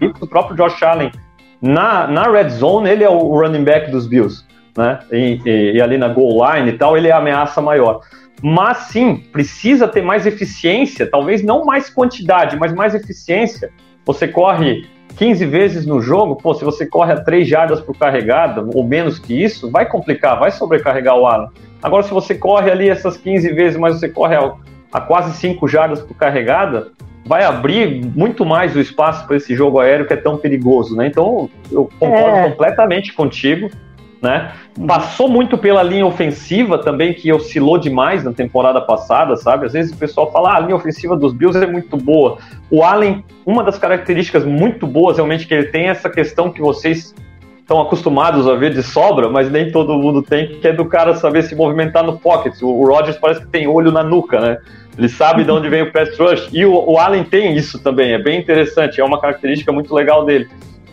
E 0.00 0.06
o 0.06 0.26
próprio 0.26 0.56
Josh 0.56 0.82
Allen, 0.82 1.12
na, 1.60 2.06
na 2.06 2.22
red 2.22 2.48
zone, 2.48 2.88
ele 2.88 3.04
é 3.04 3.10
o 3.10 3.38
running 3.38 3.64
back 3.64 3.90
dos 3.90 4.06
Bills 4.06 4.44
né? 4.76 5.00
E, 5.10 5.40
e, 5.44 5.72
e, 5.76 5.82
ali 5.82 5.98
na 5.98 6.08
goal 6.08 6.40
line 6.54 6.70
e 6.70 6.78
tal, 6.78 6.96
ele 6.96 7.08
é 7.08 7.12
a 7.12 7.18
ameaça 7.18 7.60
maior. 7.60 8.00
Mas 8.42 8.78
sim, 8.88 9.16
precisa 9.32 9.86
ter 9.86 10.02
mais 10.02 10.26
eficiência, 10.26 11.06
talvez 11.06 11.42
não 11.42 11.64
mais 11.64 11.90
quantidade, 11.90 12.56
mas 12.56 12.72
mais 12.72 12.94
eficiência. 12.94 13.70
Você 14.06 14.26
corre 14.26 14.88
15 15.16 15.44
vezes 15.46 15.86
no 15.86 16.00
jogo, 16.00 16.36
pô, 16.36 16.54
se 16.54 16.64
você 16.64 16.86
corre 16.86 17.12
a 17.12 17.20
3 17.20 17.46
jardas 17.46 17.80
por 17.80 17.96
carregada, 17.96 18.66
ou 18.74 18.82
menos 18.82 19.18
que 19.18 19.34
isso, 19.34 19.70
vai 19.70 19.86
complicar, 19.86 20.38
vai 20.38 20.50
sobrecarregar 20.50 21.16
o 21.16 21.26
Allen. 21.26 21.48
Agora, 21.82 22.02
se 22.02 22.10
você 22.10 22.34
corre 22.34 22.70
ali 22.70 22.88
essas 22.88 23.16
15 23.16 23.52
vezes, 23.52 23.78
mas 23.78 23.98
você 23.98 24.08
corre 24.08 24.36
a, 24.36 24.54
a 24.92 25.00
quase 25.00 25.36
5 25.36 25.66
jardas 25.68 26.00
por 26.00 26.14
carregada, 26.14 26.92
vai 27.24 27.44
abrir 27.44 28.04
muito 28.16 28.44
mais 28.44 28.74
o 28.74 28.80
espaço 28.80 29.26
para 29.26 29.36
esse 29.36 29.54
jogo 29.54 29.78
aéreo 29.78 30.06
que 30.06 30.12
é 30.12 30.16
tão 30.16 30.38
perigoso, 30.38 30.96
né? 30.96 31.06
Então, 31.06 31.50
eu 31.70 31.88
concordo 31.98 32.38
é. 32.38 32.50
completamente 32.50 33.12
contigo 33.12 33.70
né? 34.20 34.52
Passou 34.86 35.28
muito 35.28 35.56
pela 35.56 35.82
linha 35.82 36.06
ofensiva 36.06 36.78
também, 36.78 37.14
que 37.14 37.32
oscilou 37.32 37.78
demais 37.78 38.22
na 38.24 38.32
temporada 38.32 38.80
passada, 38.80 39.36
sabe? 39.36 39.66
Às 39.66 39.72
vezes 39.72 39.92
o 39.92 39.96
pessoal 39.96 40.30
fala, 40.30 40.50
ah, 40.50 40.56
a 40.56 40.60
linha 40.60 40.76
ofensiva 40.76 41.16
dos 41.16 41.32
Bills 41.32 41.58
é 41.58 41.66
muito 41.66 41.96
boa. 41.96 42.38
O 42.70 42.82
Allen, 42.82 43.24
uma 43.46 43.64
das 43.64 43.78
características 43.78 44.44
muito 44.44 44.86
boas 44.86 45.16
realmente 45.16 45.46
que 45.46 45.54
ele 45.54 45.66
tem 45.66 45.86
é 45.86 45.90
essa 45.90 46.10
questão 46.10 46.50
que 46.50 46.60
vocês 46.60 47.14
estão 47.70 47.80
acostumados 47.80 48.48
a 48.48 48.54
ver 48.56 48.74
de 48.74 48.82
sobra, 48.82 49.28
mas 49.28 49.50
nem 49.50 49.70
todo 49.70 49.96
mundo 49.96 50.22
tem, 50.22 50.48
que 50.58 50.66
é 50.66 50.72
do 50.72 50.84
cara 50.84 51.14
saber 51.14 51.44
se 51.44 51.54
movimentar 51.54 52.04
no 52.04 52.18
pocket. 52.18 52.60
O 52.62 52.84
Rodgers 52.84 53.16
parece 53.16 53.42
que 53.42 53.46
tem 53.46 53.68
olho 53.68 53.92
na 53.92 54.02
nuca, 54.02 54.40
né? 54.40 54.58
Ele 54.98 55.08
sabe 55.08 55.44
de 55.44 55.50
onde 55.52 55.68
vem 55.68 55.82
o 55.82 55.92
pass 55.92 56.18
rush. 56.18 56.48
E 56.52 56.66
o, 56.66 56.74
o 56.74 56.98
Allen 56.98 57.22
tem 57.22 57.56
isso 57.56 57.78
também, 57.78 58.12
é 58.12 58.18
bem 58.18 58.40
interessante, 58.40 59.00
é 59.00 59.04
uma 59.04 59.20
característica 59.20 59.72
muito 59.72 59.94
legal 59.94 60.24
dele. 60.24 60.48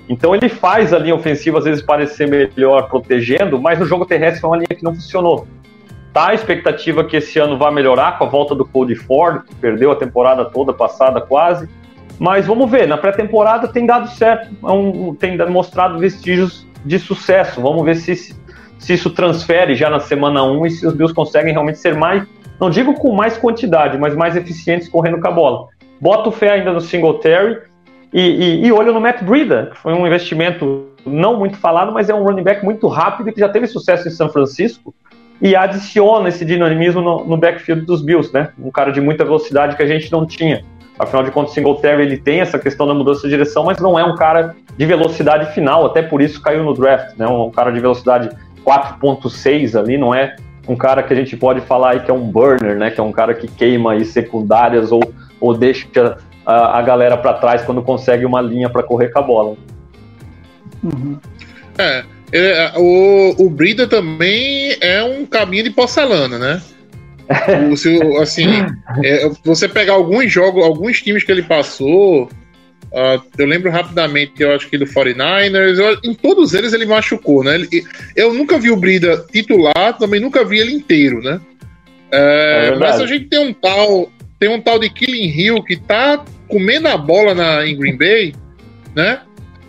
Então 0.10 0.34
ele 0.34 0.48
faz 0.48 0.93
a 0.93 1.00
linha 1.00 1.15
ofensiva 1.15 1.58
às 1.58 1.65
vezes 1.65 1.82
parecer 1.82 2.28
melhor 2.28 2.88
protegendo, 2.88 3.60
mas 3.60 3.80
no 3.80 3.86
jogo 3.86 4.06
terrestre 4.06 4.39
foi 4.39 4.50
uma 4.50 4.58
linha 4.58 4.67
que 4.70 4.84
não 4.84 4.93
funcionou. 4.93 5.48
Tá 6.13 6.30
a 6.30 6.34
expectativa 6.34 7.04
que 7.04 7.17
esse 7.17 7.38
ano 7.38 7.58
vai 7.58 7.72
melhorar 7.72 8.17
com 8.17 8.24
a 8.24 8.28
volta 8.28 8.56
do 8.56 8.65
Cody 8.65 8.96
Ford, 8.96 9.43
que 9.46 9.56
perdeu 9.56 9.91
a 9.91 9.96
temporada 9.96 10.46
toda 10.46 10.74
passada 10.74 11.22
quase. 11.22 11.70
Mas 12.17 12.48
vamos 12.48 12.72
ver, 12.72 12.88
na 12.88 12.98
pré-temporada 12.98 13.67
tem 13.67 13.86
dado 13.86 14.10
certo, 14.10 14.50
é 14.52 15.15
tem 15.20 15.38
mostrado 15.50 16.00
vestígios 16.00 16.65
de 16.84 16.98
sucesso. 16.98 17.62
Vamos 17.62 17.84
ver 17.86 17.96
se, 17.96 18.15
se 18.80 18.93
isso 18.93 19.12
transfere 19.12 19.76
já 19.76 19.89
na 19.89 20.00
semana 20.00 20.43
1 20.43 20.65
e 20.65 20.72
se 20.72 20.88
os 20.88 20.93
Bills 20.93 21.13
conseguem 21.13 21.52
realmente 21.52 21.78
ser 21.78 21.96
mais, 21.96 22.26
não 22.60 22.70
digo 22.70 22.96
com 22.96 23.13
mais 23.13 23.38
quantidade, 23.38 23.98
mas 23.98 24.15
mais 24.15 24.36
eficientes 24.36 24.89
correndo 24.89 25.22
com 25.22 25.28
a 25.28 25.32
bola. 25.32 25.67
Boto 26.02 26.32
fé 26.32 26.52
ainda 26.54 26.74
no 26.74 26.82
Singletary 26.82 27.60
e, 28.13 28.22
e, 28.22 28.65
e, 28.67 28.72
olho 28.72 28.93
no 28.93 29.02
Matt 29.02 29.22
Breida, 29.24 29.70
que 29.72 29.78
foi 29.78 29.93
um 29.93 30.06
investimento 30.08 30.88
não 31.06 31.38
muito 31.38 31.58
falado, 31.58 31.91
mas 31.91 32.10
é 32.10 32.15
um 32.15 32.24
running 32.24 32.43
back 32.43 32.63
muito 32.63 32.88
rápido 32.88 33.30
e 33.30 33.34
que 33.34 33.39
já 33.39 33.50
teve 33.50 33.67
sucesso 33.67 34.08
em 34.08 34.12
São 34.12 34.30
Francisco 34.30 34.93
e 35.41 35.56
adiciona 35.56 36.30
esse 36.30 36.43
dinamismo 36.43 37.02
no, 37.02 37.26
no 37.26 37.38
backfield 37.38 37.86
dos 37.86 38.02
Bills, 38.02 38.34
né? 38.34 38.50
Um 38.60 38.72
cara 38.72 38.91
de 38.91 39.00
muita 39.00 39.24
velocidade 39.24 39.76
que 39.76 39.84
a 39.84 39.88
gente 39.88 40.12
não 40.12 40.26
tinha. 40.26 40.63
Afinal 40.98 41.24
de 41.24 41.32
contas, 41.32 41.52
o 41.52 41.54
Singletary 41.54 42.02
ele 42.02 42.17
tem 42.17 42.39
essa 42.39 42.58
questão 42.58 42.88
da 42.88 42.93
mudança 42.93 43.22
de 43.22 43.30
direção, 43.30 43.63
mas 43.63 43.78
não 43.78 44.00
é 44.00 44.04
um 44.04 44.15
cara 44.15 44.56
de 44.76 44.86
velocidade 44.86 45.54
final, 45.54 45.86
até 45.86 46.02
por 46.02 46.22
isso 46.22 46.41
caiu 46.41 46.63
no 46.63 46.74
draft, 46.74 47.15
né? 47.17 47.28
Um 47.28 47.52
cara 47.52 47.72
de 47.72 47.80
velocidade 47.80 48.30
4.6 48.65 49.80
ali, 49.80 49.98
não 49.98 50.13
é 50.13 50.36
um 50.67 50.76
cara 50.76 51.04
que 51.04 51.13
a 51.13 51.15
gente 51.15 51.38
pode 51.38 51.62
falar 51.62 51.91
aí 51.91 52.00
que 52.00 52.12
é 52.12 52.13
um 52.13 52.30
burner, 52.30 52.78
né? 52.78 52.89
Que 52.89 53.00
é 53.00 53.04
um 53.04 53.12
cara 53.12 53.34
que 53.34 53.48
queima 53.48 53.93
aí 53.93 54.04
secundárias 54.04 54.91
ou, 54.91 55.02
ou 55.39 55.54
deixa 55.54 56.17
a, 56.47 56.79
a 56.79 56.81
galera 56.81 57.17
para 57.17 57.33
trás 57.33 57.62
quando 57.63 57.81
consegue 57.81 58.25
uma 58.25 58.39
linha 58.39 58.69
para 58.69 58.81
correr 58.81 59.10
com 59.10 59.19
a 59.19 59.21
bola. 59.21 59.57
Uhum. 60.81 61.19
É, 61.77 62.05
é, 62.31 62.73
o, 62.77 63.36
o 63.38 63.49
Brida 63.49 63.86
também 63.86 64.77
é 64.79 65.03
um 65.03 65.25
caminho 65.25 65.65
de 65.65 65.71
porcelana, 65.71 66.39
né? 66.39 66.62
o, 67.69 67.75
se, 67.75 68.01
assim, 68.21 68.47
é, 69.03 69.29
você 69.43 69.67
pegar 69.67 69.93
alguns 69.93 70.31
jogos, 70.31 70.63
alguns 70.63 71.01
times 71.01 71.23
que 71.23 71.31
ele 71.33 71.43
passou, 71.43 72.23
uh, 72.23 73.21
eu 73.38 73.45
lembro 73.45 73.69
rapidamente, 73.69 74.41
eu 74.41 74.55
acho 74.55 74.69
que 74.69 74.77
do 74.77 74.86
49ers, 74.86 75.77
eu, 75.77 75.99
em 76.10 76.13
todos 76.13 76.53
eles 76.53 76.71
ele 76.71 76.86
machucou, 76.86 77.43
né? 77.43 77.55
Ele, 77.55 77.86
eu 78.15 78.33
nunca 78.33 78.57
vi 78.57 78.71
o 78.71 78.77
Brida 78.77 79.25
titular, 79.29 79.97
também 79.99 80.21
nunca 80.21 80.45
vi 80.45 80.60
ele 80.60 80.71
inteiro, 80.71 81.21
né? 81.21 81.41
É, 82.10 82.67
é 82.67 82.75
mas 82.77 83.01
a 83.01 83.05
gente 83.05 83.25
tem 83.25 83.39
um 83.39 83.53
tal, 83.53 84.10
tem 84.39 84.50
um 84.50 84.62
tal 84.62 84.80
de 84.80 84.89
Killing 84.89 85.30
Hill 85.30 85.63
que 85.63 85.76
tá 85.76 86.23
comendo 86.47 86.88
a 86.88 86.97
bola 86.97 87.34
na, 87.34 87.65
em 87.65 87.78
Green 87.78 87.97
Bay, 87.97 88.34
né? 88.95 89.19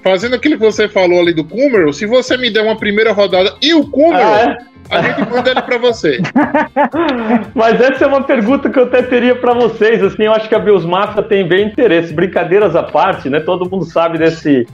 Fazendo 0.02 0.36
aquilo 0.36 0.56
que 0.56 0.64
você 0.64 0.88
falou 0.88 1.20
ali 1.20 1.34
do 1.34 1.44
Kummer, 1.44 1.92
se 1.92 2.06
você 2.06 2.36
me 2.36 2.50
der 2.50 2.62
uma 2.62 2.76
primeira 2.76 3.12
rodada 3.12 3.54
e 3.60 3.74
o 3.74 3.86
Kummer, 3.86 4.26
ah, 4.26 4.56
é? 4.90 4.96
a 4.96 5.02
gente 5.02 5.30
manda 5.30 5.50
ele 5.50 5.62
para 5.62 5.78
você. 5.78 6.20
Mas 7.54 7.80
essa 7.80 8.04
é 8.04 8.06
uma 8.06 8.22
pergunta 8.22 8.70
que 8.70 8.78
eu 8.78 8.84
até 8.84 9.02
teria 9.02 9.34
para 9.34 9.52
vocês. 9.52 10.02
Assim, 10.02 10.24
eu 10.24 10.32
acho 10.32 10.48
que 10.48 10.54
a 10.54 10.58
Bills 10.58 10.86
Mafia 10.86 11.22
tem 11.22 11.46
bem 11.46 11.66
interesse. 11.66 12.12
Brincadeiras 12.12 12.76
à 12.76 12.82
parte, 12.82 13.28
né? 13.28 13.40
Todo 13.40 13.68
mundo 13.68 13.84
sabe 13.84 14.18
desse 14.18 14.66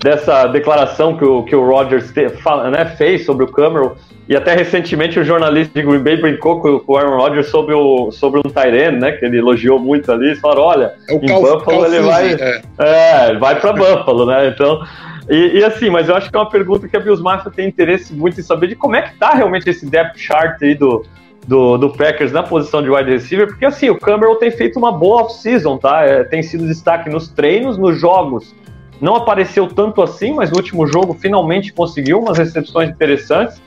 dessa 0.00 0.46
declaração 0.46 1.16
que 1.16 1.24
o, 1.24 1.42
que 1.42 1.56
o 1.56 1.64
Rogers 1.64 2.12
te, 2.12 2.28
fala, 2.28 2.70
né, 2.70 2.84
fez 2.84 3.24
sobre 3.24 3.44
o 3.44 3.48
Cameron. 3.48 3.96
E 4.28 4.36
até 4.36 4.54
recentemente 4.54 5.18
o 5.18 5.24
jornalista 5.24 5.80
de 5.80 5.86
Green 5.86 6.02
Bay 6.02 6.16
brincou 6.18 6.60
com, 6.60 6.78
com 6.80 6.92
o 6.92 6.96
Aaron 6.98 7.16
Rodgers 7.16 7.48
sobre, 7.48 7.74
o, 7.74 8.10
sobre 8.10 8.40
um 8.40 8.50
Tyrene, 8.50 8.98
né? 8.98 9.12
Que 9.12 9.24
ele 9.24 9.38
elogiou 9.38 9.78
muito 9.78 10.12
ali. 10.12 10.36
Falaram: 10.36 10.62
olha, 10.62 10.94
é 11.08 11.14
em 11.14 11.26
Cal, 11.26 11.40
Buffalo 11.40 11.64
Cal 11.64 11.86
ele 11.86 12.00
vai. 12.00 12.34
É, 12.34 12.62
é 12.78 13.30
ele 13.30 13.38
vai 13.38 13.58
para 13.58 13.72
Buffalo, 13.72 14.26
né? 14.26 14.48
Então. 14.48 14.82
E, 15.30 15.58
e, 15.58 15.64
assim, 15.64 15.90
mas 15.90 16.08
eu 16.08 16.14
acho 16.14 16.30
que 16.30 16.36
é 16.36 16.40
uma 16.40 16.48
pergunta 16.48 16.88
que 16.88 16.96
a 16.96 17.00
Bills 17.00 17.22
Mafia 17.22 17.50
tem 17.50 17.68
interesse 17.68 18.14
muito 18.14 18.40
em 18.40 18.42
saber 18.42 18.66
de 18.66 18.74
como 18.74 18.96
é 18.96 19.02
que 19.02 19.18
tá 19.18 19.32
realmente 19.32 19.68
esse 19.68 19.84
depth 19.84 20.16
chart 20.16 20.62
aí 20.62 20.74
do, 20.74 21.04
do, 21.46 21.76
do 21.76 21.90
Packers 21.90 22.32
na 22.32 22.42
posição 22.42 22.82
de 22.82 22.88
wide 22.88 23.10
receiver, 23.10 23.46
porque 23.46 23.66
assim, 23.66 23.90
o 23.90 23.98
Cameron 23.98 24.36
tem 24.36 24.50
feito 24.50 24.78
uma 24.78 24.90
boa 24.90 25.22
off-season, 25.22 25.76
tá? 25.76 26.02
É, 26.02 26.24
tem 26.24 26.42
sido 26.42 26.66
destaque 26.66 27.10
nos 27.10 27.28
treinos, 27.28 27.76
nos 27.76 28.00
jogos 28.00 28.54
não 29.00 29.16
apareceu 29.16 29.66
tanto 29.66 30.02
assim, 30.02 30.32
mas 30.32 30.50
no 30.50 30.56
último 30.56 30.86
jogo 30.86 31.14
finalmente 31.14 31.72
conseguiu 31.72 32.20
umas 32.20 32.38
recepções 32.38 32.90
interessantes. 32.90 33.60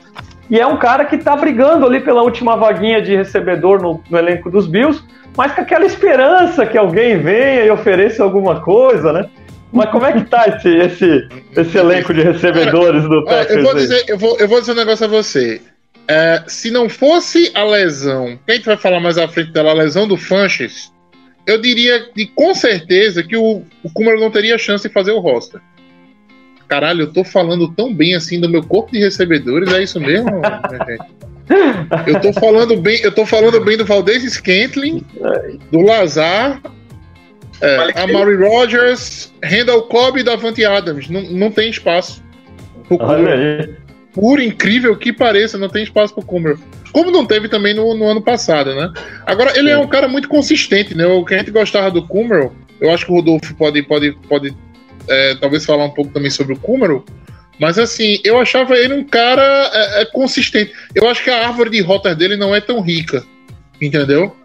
E 0.50 0.58
é 0.58 0.66
um 0.66 0.76
cara 0.76 1.04
que 1.04 1.16
está 1.16 1.34
brigando 1.34 1.86
ali 1.86 2.00
pela 2.00 2.22
última 2.22 2.56
vaguinha 2.56 3.00
de 3.00 3.16
recebedor 3.16 3.80
no, 3.80 4.02
no, 4.10 4.18
elenco 4.18 4.50
dos 4.50 4.66
Bills, 4.66 5.02
mas 5.36 5.52
com 5.52 5.62
aquela 5.62 5.86
esperança 5.86 6.66
que 6.66 6.76
alguém 6.76 7.18
venha 7.18 7.64
e 7.64 7.70
ofereça 7.70 8.22
alguma 8.22 8.60
coisa, 8.60 9.12
né? 9.12 9.28
Mas 9.72 9.90
como 9.90 10.04
é 10.04 10.12
que 10.12 10.24
tá 10.24 10.44
esse, 10.48 10.68
esse, 10.68 11.28
esse 11.56 11.78
elenco 11.78 12.12
de 12.12 12.20
recebedores 12.20 13.04
do 13.04 13.24
Packers? 13.24 13.56
Eu 13.56 13.62
vou, 13.62 13.74
dizer, 13.74 14.04
eu, 14.06 14.18
vou, 14.18 14.36
eu 14.38 14.46
vou 14.46 14.60
dizer 14.60 14.72
um 14.72 14.76
negócio 14.76 15.06
a 15.06 15.08
você. 15.08 15.62
É, 16.06 16.42
se 16.46 16.70
não 16.70 16.90
fosse 16.90 17.50
a 17.54 17.64
lesão, 17.64 18.38
quem 18.44 18.54
a 18.54 18.56
gente 18.56 18.66
vai 18.66 18.76
falar 18.76 19.00
mais 19.00 19.16
à 19.16 19.26
frente 19.26 19.52
dela, 19.52 19.70
a 19.70 19.74
lesão 19.74 20.06
do 20.06 20.18
Funches, 20.18 20.91
eu 21.46 21.60
diria 21.60 22.08
de 22.14 22.26
com 22.26 22.54
certeza 22.54 23.22
que 23.22 23.36
o, 23.36 23.62
o 23.82 24.02
não 24.18 24.30
teria 24.30 24.58
chance 24.58 24.86
de 24.86 24.92
fazer 24.92 25.12
o 25.12 25.18
roster. 25.18 25.60
Caralho, 26.68 27.02
eu 27.02 27.12
tô 27.12 27.22
falando 27.24 27.68
tão 27.72 27.92
bem 27.92 28.14
assim 28.14 28.40
do 28.40 28.48
meu 28.48 28.62
corpo 28.62 28.92
de 28.92 28.98
recebedores, 28.98 29.72
é 29.72 29.82
isso 29.82 30.00
mesmo, 30.00 30.30
Eu 32.06 32.20
tô 32.20 32.32
falando 32.32 32.76
bem, 32.76 33.00
eu 33.02 33.12
tô 33.12 33.26
falando 33.26 33.62
bem 33.62 33.76
do 33.76 33.84
Valdez 33.84 34.22
Scantling, 34.22 35.04
do 35.70 35.80
Lazar, 35.80 36.62
é, 37.60 38.00
Amari 38.00 38.36
Rogers, 38.36 39.32
Randall 39.42 39.82
Cobb 39.82 40.20
e 40.20 40.22
Davante 40.22 40.64
Adams. 40.64 41.08
Não, 41.10 41.22
não 41.22 41.50
tem 41.50 41.68
espaço. 41.68 42.22
Por 44.12 44.40
incrível 44.40 44.96
que 44.96 45.12
pareça, 45.12 45.58
não 45.58 45.68
tem 45.68 45.82
espaço 45.82 46.14
pro 46.14 46.24
Kummer. 46.24 46.56
Como 46.92 47.10
não 47.10 47.26
teve 47.26 47.48
também 47.48 47.74
no, 47.74 47.94
no, 47.94 48.06
ano 48.06 48.22
passado, 48.22 48.74
né? 48.74 48.92
Agora, 49.26 49.56
ele 49.58 49.70
é 49.70 49.78
um 49.78 49.88
cara 49.88 50.06
muito 50.06 50.28
consistente, 50.28 50.94
né? 50.94 51.06
O 51.06 51.24
que 51.24 51.34
a 51.34 51.38
gente 51.38 51.50
gostava 51.50 51.90
do 51.90 52.06
Kummer, 52.06 52.50
eu 52.80 52.92
acho 52.92 53.06
que 53.06 53.12
o 53.12 53.14
Rodolfo 53.16 53.54
pode, 53.54 53.82
pode, 53.82 54.12
pode 54.28 54.54
é, 55.08 55.34
talvez 55.36 55.64
falar 55.64 55.84
um 55.84 55.90
pouco 55.90 56.12
também 56.12 56.30
sobre 56.30 56.52
o 56.52 56.58
Kummer, 56.58 57.00
mas 57.58 57.78
assim, 57.78 58.20
eu 58.24 58.38
achava 58.38 58.76
ele 58.76 58.94
um 58.94 59.04
cara 59.04 59.70
é, 59.72 60.02
é, 60.02 60.04
consistente. 60.06 60.72
Eu 60.94 61.08
acho 61.08 61.22
que 61.22 61.30
a 61.30 61.46
árvore 61.46 61.70
de 61.70 61.80
rota 61.80 62.14
dele 62.14 62.36
não 62.36 62.54
é 62.54 62.60
tão 62.60 62.80
rica, 62.80 63.24
entendeu? 63.80 64.36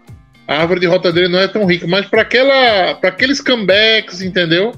A 0.46 0.60
árvore 0.60 0.80
de 0.80 0.86
rota 0.86 1.12
dele 1.12 1.28
não 1.28 1.40
é 1.40 1.48
tão 1.48 1.66
rica, 1.66 1.86
mas 1.86 2.06
para 2.06 2.22
aquela, 2.22 2.94
para 2.94 3.10
aqueles 3.10 3.40
comebacks, 3.40 4.22
entendeu? 4.22 4.72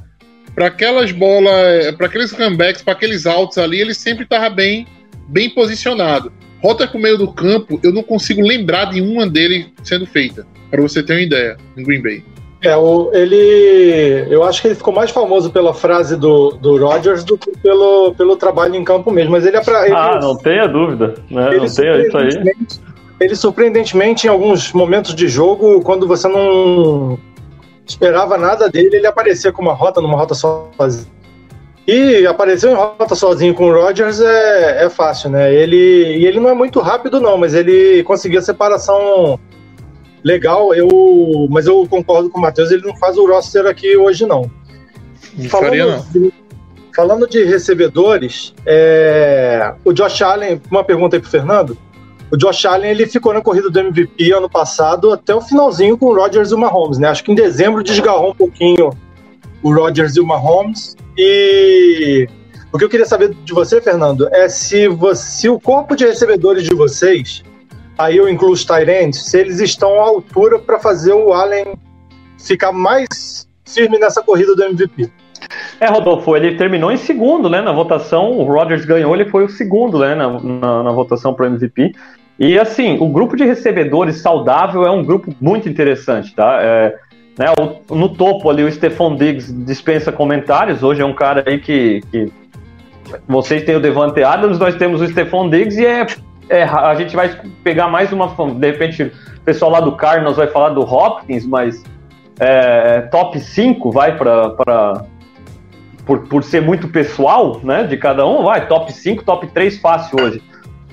para 0.54 0.66
aquelas 0.66 1.12
bolas, 1.12 1.94
para 1.96 2.06
aqueles 2.06 2.32
comebacks, 2.32 2.82
para 2.82 2.92
aqueles 2.92 3.26
altos 3.26 3.58
ali, 3.58 3.80
ele 3.80 3.94
sempre 3.94 4.24
estava 4.24 4.50
bem, 4.50 4.86
bem 5.28 5.48
posicionado. 5.48 6.32
Rota 6.62 6.86
com 6.86 6.98
o 6.98 7.00
meio 7.00 7.16
do 7.16 7.32
campo, 7.32 7.80
eu 7.82 7.92
não 7.92 8.02
consigo 8.02 8.42
lembrar 8.42 8.86
de 8.86 9.00
uma 9.00 9.26
dele 9.26 9.72
sendo 9.82 10.06
feita, 10.06 10.46
para 10.70 10.80
você 10.80 11.02
ter 11.02 11.14
uma 11.14 11.22
ideia, 11.22 11.56
em 11.76 11.82
Green 11.82 12.02
Bay. 12.02 12.22
É, 12.62 12.76
o, 12.76 13.10
ele. 13.14 14.26
Eu 14.28 14.44
acho 14.44 14.60
que 14.60 14.68
ele 14.68 14.74
ficou 14.74 14.92
mais 14.92 15.10
famoso 15.10 15.50
pela 15.50 15.72
frase 15.72 16.14
do, 16.14 16.50
do 16.50 16.76
Rodgers 16.76 17.24
do 17.24 17.38
que 17.38 17.56
pelo, 17.56 18.14
pelo 18.14 18.36
trabalho 18.36 18.74
em 18.74 18.84
campo 18.84 19.10
mesmo. 19.10 19.32
Mas 19.32 19.46
ele 19.46 19.56
é 19.56 19.62
pra. 19.62 19.86
Ele, 19.86 19.94
ah, 19.94 20.18
não 20.20 20.36
tenha 20.36 20.66
dúvida. 20.66 21.14
Né? 21.30 21.42
Não 21.42 21.50
tenha 21.50 22.06
isso 22.06 22.18
aí. 22.18 22.52
Ele, 23.18 23.34
surpreendentemente, 23.34 24.26
em 24.26 24.30
alguns 24.30 24.72
momentos 24.72 25.14
de 25.14 25.26
jogo, 25.28 25.80
quando 25.82 26.06
você 26.06 26.28
não 26.28 27.18
esperava 27.86 28.36
nada 28.36 28.68
dele, 28.68 28.96
ele 28.96 29.06
aparecia 29.06 29.52
com 29.52 29.62
uma 29.62 29.74
rota, 29.74 30.00
numa 30.00 30.16
rota 30.16 30.34
sozinho. 30.34 31.19
E 31.86 32.26
apareceu 32.26 32.70
em 32.70 32.74
rota 32.74 33.14
sozinho 33.14 33.54
com 33.54 33.64
o 33.64 33.72
Rogers 33.72 34.20
é, 34.20 34.84
é 34.84 34.90
fácil, 34.90 35.30
né? 35.30 35.52
Ele, 35.52 35.76
e 36.18 36.26
ele 36.26 36.38
não 36.38 36.50
é 36.50 36.54
muito 36.54 36.78
rápido, 36.80 37.20
não, 37.20 37.36
mas 37.36 37.54
ele 37.54 38.02
conseguiu 38.04 38.38
a 38.38 38.42
separação 38.42 39.40
legal. 40.22 40.74
Eu, 40.74 40.88
mas 41.50 41.66
eu 41.66 41.86
concordo 41.88 42.30
com 42.30 42.38
o 42.38 42.42
Matheus, 42.42 42.70
ele 42.70 42.86
não 42.86 42.96
faz 42.96 43.16
o 43.16 43.26
roster 43.26 43.66
aqui 43.66 43.96
hoje, 43.96 44.26
não. 44.26 44.50
falando, 45.48 45.76
não. 45.76 46.06
De, 46.12 46.32
falando 46.94 47.28
de 47.28 47.44
recebedores, 47.44 48.54
é, 48.66 49.72
o 49.84 49.92
Josh 49.92 50.22
Allen, 50.22 50.60
uma 50.70 50.84
pergunta 50.84 51.16
aí 51.16 51.20
pro 51.20 51.30
Fernando. 51.30 51.76
O 52.30 52.36
Josh 52.36 52.64
Allen 52.66 52.90
ele 52.92 53.06
ficou 53.06 53.34
na 53.34 53.40
corrida 53.40 53.68
do 53.68 53.80
MVP 53.80 54.30
ano 54.32 54.48
passado 54.48 55.10
até 55.12 55.34
o 55.34 55.40
finalzinho 55.40 55.98
com 55.98 56.06
o 56.06 56.14
Rodgers 56.14 56.52
e 56.52 56.54
o 56.54 56.58
Mahomes, 56.58 56.98
né? 56.98 57.08
Acho 57.08 57.24
que 57.24 57.32
em 57.32 57.34
dezembro 57.34 57.82
desgarrou 57.82 58.30
um 58.30 58.34
pouquinho 58.34 58.92
o 59.62 59.72
Rodgers 59.72 60.16
e 60.16 60.20
o 60.20 60.26
Mahomes. 60.26 60.96
E 61.16 62.28
o 62.72 62.78
que 62.78 62.84
eu 62.84 62.88
queria 62.88 63.06
saber 63.06 63.34
de 63.44 63.52
você, 63.52 63.80
Fernando, 63.80 64.28
é 64.32 64.48
se, 64.48 64.88
você, 64.88 65.22
se 65.22 65.48
o 65.48 65.58
corpo 65.58 65.96
de 65.96 66.04
recebedores 66.04 66.64
de 66.64 66.74
vocês, 66.74 67.42
aí 67.98 68.16
eu 68.16 68.28
incluo 68.28 68.52
os 68.52 68.64
Tyrants, 68.64 69.26
se 69.26 69.38
eles 69.38 69.60
estão 69.60 70.00
à 70.00 70.04
altura 70.04 70.58
para 70.58 70.78
fazer 70.78 71.12
o 71.12 71.32
Allen 71.32 71.74
ficar 72.38 72.72
mais 72.72 73.48
firme 73.66 73.98
nessa 73.98 74.22
corrida 74.22 74.54
do 74.54 74.62
MVP. 74.62 75.10
É, 75.80 75.88
Rodolfo, 75.88 76.36
ele 76.36 76.56
terminou 76.56 76.92
em 76.92 76.96
segundo, 76.96 77.48
né, 77.48 77.60
na 77.60 77.72
votação, 77.72 78.32
o 78.32 78.44
Rodgers 78.44 78.84
ganhou, 78.84 79.14
ele 79.14 79.30
foi 79.30 79.44
o 79.44 79.48
segundo, 79.48 79.98
né, 79.98 80.14
na, 80.14 80.40
na, 80.40 80.82
na 80.82 80.92
votação 80.92 81.32
para 81.32 81.44
o 81.44 81.48
MVP, 81.48 81.94
e 82.38 82.58
assim, 82.58 82.96
o 82.98 83.08
grupo 83.08 83.36
de 83.36 83.44
recebedores 83.44 84.22
saudável 84.22 84.84
é 84.84 84.90
um 84.90 85.04
grupo 85.04 85.34
muito 85.38 85.68
interessante, 85.68 86.34
tá? 86.34 86.58
É, 86.62 86.98
né, 87.40 87.46
o, 87.58 87.96
no 87.96 88.10
topo 88.10 88.50
ali, 88.50 88.62
o 88.62 88.70
Stephon 88.70 89.16
Diggs 89.16 89.50
dispensa 89.50 90.12
comentários. 90.12 90.82
Hoje 90.82 91.00
é 91.00 91.06
um 91.06 91.14
cara 91.14 91.42
aí 91.46 91.58
que, 91.58 92.02
que 92.12 92.30
vocês 93.26 93.64
têm 93.64 93.76
o 93.76 93.80
Devante 93.80 94.22
Adams, 94.22 94.58
nós 94.58 94.74
temos 94.74 95.00
o 95.00 95.08
Stephon 95.08 95.48
Diggs 95.48 95.80
e 95.80 95.86
é, 95.86 96.06
é, 96.50 96.64
a 96.64 96.94
gente 96.96 97.16
vai 97.16 97.34
pegar 97.64 97.88
mais 97.88 98.12
uma. 98.12 98.28
De 98.52 98.70
repente, 98.70 99.04
o 99.04 99.40
pessoal 99.42 99.70
lá 99.70 99.80
do 99.80 99.92
Cardinals 99.92 100.36
vai 100.36 100.48
falar 100.48 100.68
do 100.68 100.82
Hopkins, 100.82 101.46
mas 101.46 101.82
é, 102.38 103.00
top 103.10 103.40
5 103.40 103.90
vai 103.90 104.18
para. 104.18 105.02
Por, 106.04 106.26
por 106.26 106.44
ser 106.44 106.60
muito 106.60 106.88
pessoal, 106.88 107.58
né? 107.62 107.84
De 107.84 107.96
cada 107.96 108.26
um, 108.26 108.42
vai, 108.42 108.66
top 108.66 108.92
5, 108.92 109.24
top 109.24 109.46
3 109.46 109.78
fácil 109.78 110.20
hoje. 110.20 110.42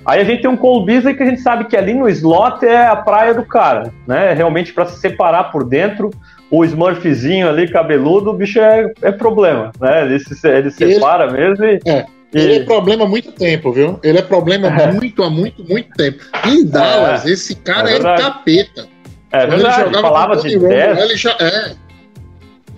Aí 0.05 0.21
a 0.21 0.23
gente 0.23 0.43
tem 0.43 0.49
um 0.49 0.55
Cole 0.55 0.86
Beasley 0.86 1.13
que 1.13 1.23
a 1.23 1.25
gente 1.25 1.41
sabe 1.41 1.65
que 1.65 1.75
ali 1.75 1.93
no 1.93 2.07
slot 2.07 2.65
é 2.65 2.88
a 2.88 2.95
praia 2.95 3.33
do 3.33 3.43
cara, 3.43 3.91
né? 4.07 4.31
Realmente 4.31 4.71
para 4.71 4.86
se 4.86 5.01
separar 5.01 5.51
por 5.51 5.65
dentro, 5.65 6.10
o 6.49 6.63
Smurfzinho 6.63 7.49
ali, 7.49 7.67
cabeludo, 7.69 8.29
o 8.29 8.33
bicho 8.33 8.60
é, 8.60 8.91
é 9.01 9.12
problema, 9.12 9.71
né? 9.79 10.05
Ele 10.05 10.19
se, 10.19 10.47
ele 10.47 10.71
separa 10.71 11.25
ele, 11.25 11.33
mesmo 11.33 11.65
e, 11.65 11.79
é. 11.86 12.05
Ele 12.33 12.55
é 12.55 12.63
problema 12.65 13.05
há 13.05 13.07
muito 13.07 13.31
tempo, 13.31 13.71
viu? 13.71 13.99
Ele 14.03 14.17
é 14.17 14.21
problema 14.21 14.67
é. 14.67 14.91
muito, 14.93 15.23
há 15.23 15.29
muito, 15.29 15.63
muito 15.63 15.89
tempo. 15.95 16.23
Em 16.45 16.65
Dallas, 16.65 17.25
é. 17.25 17.31
esse 17.31 17.55
cara 17.55 17.89
é 17.89 17.95
era 17.95 18.17
capeta. 18.17 18.88
É 19.31 19.39
Quando 19.39 19.49
verdade, 19.49 19.81
ele 19.81 19.86
jogava 19.88 20.07
falava 20.07 20.36
de 20.38 20.55
Romo, 20.55 20.71
ele 20.71 21.17
já 21.17 21.36
é. 21.39 21.71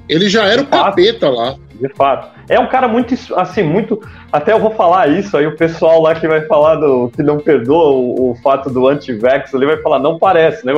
Ele 0.08 0.30
já 0.30 0.46
era 0.46 0.62
o 0.62 0.66
capeta 0.66 1.30
lá. 1.30 1.56
De 1.80 1.88
fato. 1.90 2.30
É 2.50 2.60
um 2.60 2.68
cara 2.68 2.88
muito, 2.88 3.16
assim, 3.38 3.64
muito. 3.64 4.02
Até 4.32 4.52
eu 4.52 4.60
vou 4.60 4.72
falar 4.72 5.08
isso, 5.08 5.38
aí 5.38 5.48
o 5.48 5.56
pessoal 5.56 6.02
lá 6.02 6.14
que 6.14 6.28
vai 6.28 6.42
falar 6.42 6.76
do. 6.76 7.10
que 7.16 7.24
não 7.24 7.40
perdoa 7.40 7.92
o, 7.92 8.32
o 8.32 8.36
fato 8.44 8.70
do 8.70 8.88
anti-vax 8.88 9.56
ali 9.56 9.66
vai 9.66 9.78
falar, 9.78 10.00
não 10.00 10.20
parece, 10.20 10.66
né? 10.66 10.74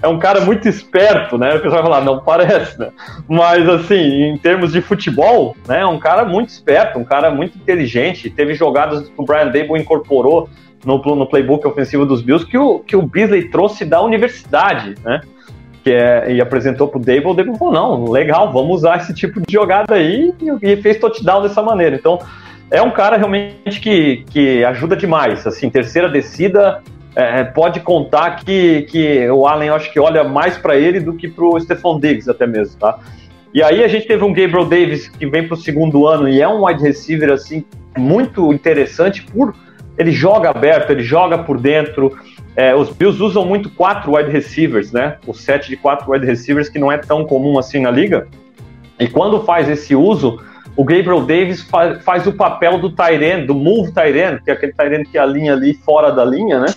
É 0.00 0.08
um 0.08 0.18
cara 0.18 0.40
muito 0.40 0.66
esperto, 0.66 1.36
né? 1.36 1.54
O 1.54 1.60
pessoal 1.60 1.82
vai 1.82 1.92
falar, 1.92 2.04
não 2.04 2.20
parece, 2.20 2.78
né? 2.78 2.90
Mas, 3.28 3.68
assim, 3.68 4.22
em 4.22 4.38
termos 4.38 4.72
de 4.72 4.80
futebol, 4.80 5.54
né? 5.66 5.80
É 5.80 5.86
um 5.86 5.98
cara 5.98 6.24
muito 6.24 6.48
esperto, 6.48 6.98
um 6.98 7.04
cara 7.04 7.30
muito 7.30 7.58
inteligente. 7.58 8.30
Teve 8.30 8.54
jogadas 8.54 9.08
que 9.08 9.14
o 9.16 9.24
Brian 9.24 9.46
Dable 9.46 9.78
incorporou 9.78 10.48
no, 10.84 10.98
no 10.98 11.26
playbook 11.26 11.66
ofensivo 11.66 12.06
dos 12.06 12.22
Bills 12.22 12.46
que 12.46 12.56
o, 12.56 12.78
que 12.78 12.96
o 12.96 13.02
Beasley 13.02 13.50
trouxe 13.50 13.84
da 13.84 14.00
universidade, 14.00 14.94
né? 15.04 15.20
Que 15.88 15.94
é, 15.94 16.32
e 16.32 16.40
apresentou 16.40 16.86
pro 16.86 17.00
Dable, 17.00 17.28
o 17.28 17.34
Dable 17.34 17.56
falou, 17.56 17.72
não, 17.72 18.10
legal, 18.10 18.52
vamos 18.52 18.76
usar 18.76 18.98
esse 18.98 19.14
tipo 19.14 19.40
de 19.40 19.50
jogada 19.50 19.94
aí, 19.94 20.34
e, 20.62 20.76
fez 20.76 20.98
touchdown 20.98 21.40
dessa 21.40 21.62
maneira. 21.62 21.96
Então, 21.96 22.18
é 22.70 22.82
um 22.82 22.90
cara 22.90 23.16
realmente 23.16 23.80
que, 23.80 24.24
que 24.30 24.62
ajuda 24.64 24.94
demais, 24.94 25.46
assim, 25.46 25.70
terceira 25.70 26.10
descida, 26.10 26.82
é, 27.16 27.42
pode 27.42 27.80
contar 27.80 28.36
que, 28.44 28.82
que 28.82 29.30
o 29.30 29.46
Allen, 29.46 29.70
acho 29.70 29.90
que 29.90 29.98
olha 29.98 30.22
mais 30.24 30.58
para 30.58 30.76
ele 30.76 31.00
do 31.00 31.14
que 31.14 31.26
pro 31.26 31.58
Stephon 31.58 31.98
Diggs 31.98 32.30
até 32.30 32.46
mesmo, 32.46 32.78
tá? 32.78 32.98
E 33.54 33.62
aí 33.62 33.82
a 33.82 33.88
gente 33.88 34.06
teve 34.06 34.22
um 34.22 34.32
Gabriel 34.32 34.66
Davis 34.66 35.08
que 35.08 35.26
vem 35.26 35.48
pro 35.48 35.56
segundo 35.56 36.06
ano 36.06 36.28
e 36.28 36.42
é 36.42 36.46
um 36.46 36.66
wide 36.66 36.82
receiver, 36.82 37.32
assim, 37.32 37.64
muito 37.96 38.52
interessante 38.52 39.22
por... 39.22 39.54
Ele 39.96 40.12
joga 40.12 40.50
aberto, 40.50 40.90
ele 40.90 41.02
joga 41.02 41.38
por 41.38 41.58
dentro, 41.58 42.16
é, 42.58 42.74
os 42.74 42.90
Bills 42.90 43.22
usam 43.22 43.44
muito 43.44 43.70
quatro 43.70 44.16
wide 44.16 44.32
receivers, 44.32 44.90
né? 44.90 45.16
O 45.24 45.32
set 45.32 45.68
de 45.68 45.76
quatro 45.76 46.10
wide 46.10 46.26
receivers 46.26 46.68
que 46.68 46.76
não 46.76 46.90
é 46.90 46.98
tão 46.98 47.24
comum 47.24 47.56
assim 47.56 47.78
na 47.78 47.88
liga. 47.88 48.26
E 48.98 49.06
quando 49.06 49.44
faz 49.44 49.68
esse 49.68 49.94
uso, 49.94 50.42
o 50.76 50.82
Gabriel 50.82 51.20
Davis 51.20 51.62
faz, 51.62 52.02
faz 52.02 52.26
o 52.26 52.32
papel 52.32 52.80
do 52.80 52.90
Tyren, 52.90 53.46
do 53.46 53.54
move 53.54 53.92
Tyren, 53.92 54.40
que 54.44 54.50
é 54.50 54.54
aquele 54.54 54.72
Tyren 54.72 55.04
que 55.04 55.16
alinha 55.16 55.52
ali 55.52 55.72
fora 55.72 56.10
da 56.10 56.24
linha, 56.24 56.58
né? 56.58 56.74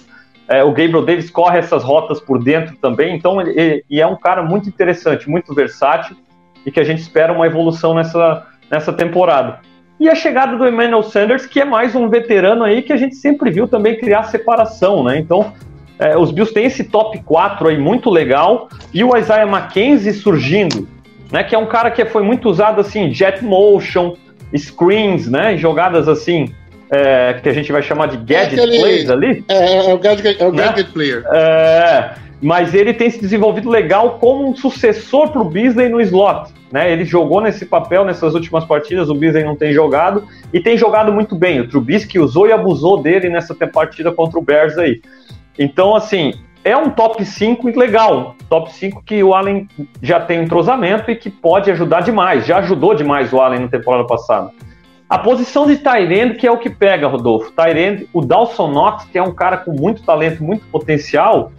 É, 0.47 0.64
o 0.64 0.68
Gabriel 0.68 1.03
Davis 1.03 1.32
corre 1.32 1.58
essas 1.58 1.84
rotas 1.84 2.20
por 2.20 2.38
dentro 2.43 2.76
também, 2.78 3.16
então 3.16 3.41
ele, 3.41 3.60
ele, 3.60 3.86
e 3.89 3.99
é 3.99 4.06
um 4.06 4.16
cara 4.16 4.43
muito 4.43 4.70
interessante, 4.70 5.28
muito 5.28 5.51
versátil 5.51 6.16
e 6.64 6.70
que 6.70 6.80
a 6.80 6.84
gente 6.84 6.99
espera 6.99 7.34
uma 7.34 7.47
evolução 7.47 7.95
nessa, 7.95 8.45
nessa 8.70 8.93
temporada. 8.93 9.62
E 9.99 10.08
a 10.08 10.14
chegada 10.14 10.56
do 10.56 10.68
Emmanuel 10.68 11.01
Sanders, 11.01 11.47
que 11.47 11.60
é 11.60 11.66
mais 11.66 11.95
um 11.95 12.08
veterano 12.08 12.64
aí 12.64 12.84
que 12.84 12.93
a 12.93 12.97
gente 12.97 13.16
sempre 13.16 13.49
viu 13.49 13.68
também 13.68 13.97
criar 13.97 14.24
separação, 14.24 15.03
né? 15.03 15.18
Então, 15.18 15.53
é, 16.02 16.18
os 16.18 16.32
Bills 16.32 16.54
têm 16.54 16.66
esse 16.66 16.84
top 16.84 17.18
4 17.24 17.70
aí 17.70 17.78
muito 17.78 18.10
legal 18.10 18.68
e 18.93 19.04
o 19.04 19.16
Isaiah 19.16 19.47
McKenzie 19.47 20.12
surgindo. 20.14 20.88
né? 21.32 21.43
Que 21.45 21.56
é 21.56 21.58
um 21.58 21.66
cara 21.68 21.89
que 21.89 22.04
foi 22.04 22.24
muito 22.24 22.49
usado 22.49 22.82
assim, 22.82 23.14
jet 23.14 23.41
motion, 23.41 24.16
screens, 24.58 25.30
né? 25.30 25.56
Jogadas 25.58 26.08
assim, 26.10 26.54
é, 26.89 27.36
que 27.41 27.47
a 27.47 27.54
gente 27.54 27.72
vai 27.72 27.82
chamar 27.82 28.08
de 28.08 28.18
gadget 28.18 28.60
É 28.60 28.64
aquele- 28.64 28.80
plays 28.80 29.10
ali. 29.10 29.45
É, 29.47 29.89
é 29.89 29.93
o 29.93 29.97
gadget, 29.97 30.41
é 30.43 30.45
o 30.45 30.52
Né? 30.52 30.64
gadget 30.64 30.91
player. 30.91 31.24
É, 31.32 32.12
mas 32.41 32.74
ele 32.74 32.93
tem 32.93 33.10
se 33.10 33.22
desenvolvido 33.22 33.70
legal 33.70 34.18
como 34.20 34.49
um 34.49 34.54
sucessor 34.56 35.30
para 35.32 35.41
o 35.41 35.45
Beasley 35.45 35.88
no 35.88 36.02
slot. 36.02 36.52
Né? 36.72 36.91
Ele 36.91 37.06
jogou 37.06 37.39
nesse 37.39 37.66
papel 37.66 38.04
nessas 38.04 38.34
últimas 38.34 38.66
partidas, 38.66 39.10
o 39.10 39.14
Beasley 39.16 39.43
não 39.45 39.56
tem 39.56 39.72
jogado, 39.72 40.24
e 40.52 40.60
tem 40.60 40.78
jogado 40.78 41.14
muito 41.14 41.36
bem. 41.36 41.60
O 41.62 41.68
Trubisky 41.70 42.20
usou 42.20 42.47
e 42.47 42.52
abusou 42.52 43.02
dele 43.02 43.30
nessa 43.30 43.54
partida 43.54 44.12
contra 44.12 44.38
o 44.39 44.41
Bears 44.41 44.78
aí. 44.78 44.99
Então, 45.62 45.95
assim, 45.95 46.34
é 46.64 46.76
um 46.76 46.89
top 46.89 47.24
5 47.24 47.68
legal. 47.78 48.36
Top 48.49 48.72
5 48.72 49.03
que 49.05 49.24
o 49.24 49.34
Allen 49.34 49.68
já 50.01 50.20
tem 50.20 50.43
entrosamento 50.43 51.09
e 51.12 51.16
que 51.16 51.30
pode 51.30 51.70
ajudar 51.72 52.01
demais. 52.01 52.45
Já 52.45 52.57
ajudou 52.57 52.93
demais 52.93 53.32
o 53.32 53.39
Allen 53.39 53.62
na 53.62 53.68
temporada 53.68 54.05
passada. 54.05 54.51
A 55.09 55.18
posição 55.20 55.68
de 55.68 55.78
Tyrande, 55.78 56.36
que 56.36 56.47
é 56.47 56.51
o 56.51 56.57
que 56.57 56.70
pega, 56.70 57.07
Rodolfo. 57.07 57.51
Tyrande, 57.51 58.07
o 58.14 58.22
Dawson 58.22 58.72
Knox, 58.72 59.05
que 59.05 59.18
é 59.18 59.24
um 59.24 59.34
cara 59.34 59.57
com 59.57 59.72
muito 59.72 60.03
talento, 60.03 60.41
muito 60.43 60.66
potencial, 60.68 61.51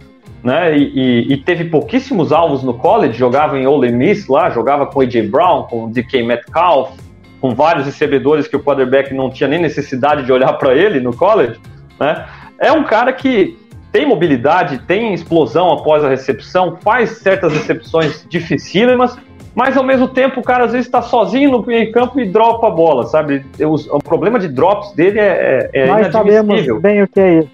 né? 0.43 0.75
E, 0.75 0.83
e- 1.29 1.33
e 1.33 1.37
teve 1.37 1.65
pouquíssimos 1.65 2.31
alvos 2.31 2.63
no 2.63 2.73
college, 2.73 3.13
jogava 3.17 3.57
em 3.57 3.67
Ole 3.67 3.91
Miss 3.91 4.27
lá, 4.27 4.49
jogava 4.49 4.87
com 4.87 5.01
AJ 5.01 5.29
Brown, 5.29 5.63
com 5.63 5.89
DK 5.91 6.23
Metcalf, 6.23 6.91
com 7.39 7.53
vários 7.53 7.85
recebedores 7.85 8.47
que 8.47 8.55
o 8.55 8.59
quarterback 8.59 9.13
não 9.13 9.29
tinha 9.29 9.47
nem 9.47 9.59
necessidade 9.59 10.25
de 10.25 10.31
olhar 10.31 10.53
para 10.53 10.73
ele 10.73 10.99
no 10.99 11.15
college, 11.15 11.59
né? 11.99 12.25
É 12.59 12.71
um 12.71 12.83
cara 12.83 13.11
que 13.13 13.57
tem 13.93 14.07
mobilidade, 14.07 14.79
tem 14.79 15.13
explosão 15.13 15.71
após 15.71 16.03
a 16.03 16.09
recepção, 16.09 16.77
faz 16.83 17.19
certas 17.19 17.53
recepções 17.53 18.25
dificílimas, 18.27 19.15
mas 19.53 19.77
ao 19.77 19.83
mesmo 19.83 20.07
tempo 20.07 20.39
o 20.39 20.43
cara 20.43 20.65
às 20.65 20.71
vezes 20.71 20.87
está 20.87 21.03
sozinho 21.03 21.51
no 21.51 21.63
meio 21.63 21.91
campo 21.91 22.19
e 22.19 22.25
dropa 22.25 22.67
a 22.67 22.71
bola, 22.71 23.05
sabe? 23.05 23.45
O, 23.61 23.99
problema 23.99 24.39
de 24.39 24.47
drops 24.47 24.93
dele 24.93 25.19
é, 25.19 25.69
é, 25.71 25.81
é 25.81 25.85
Nós 25.85 26.11
sabemos 26.11 26.33
inadmissível 26.33 26.81
bem 26.81 27.03
o 27.03 27.07
que 27.07 27.19
é 27.19 27.39
isso. 27.39 27.49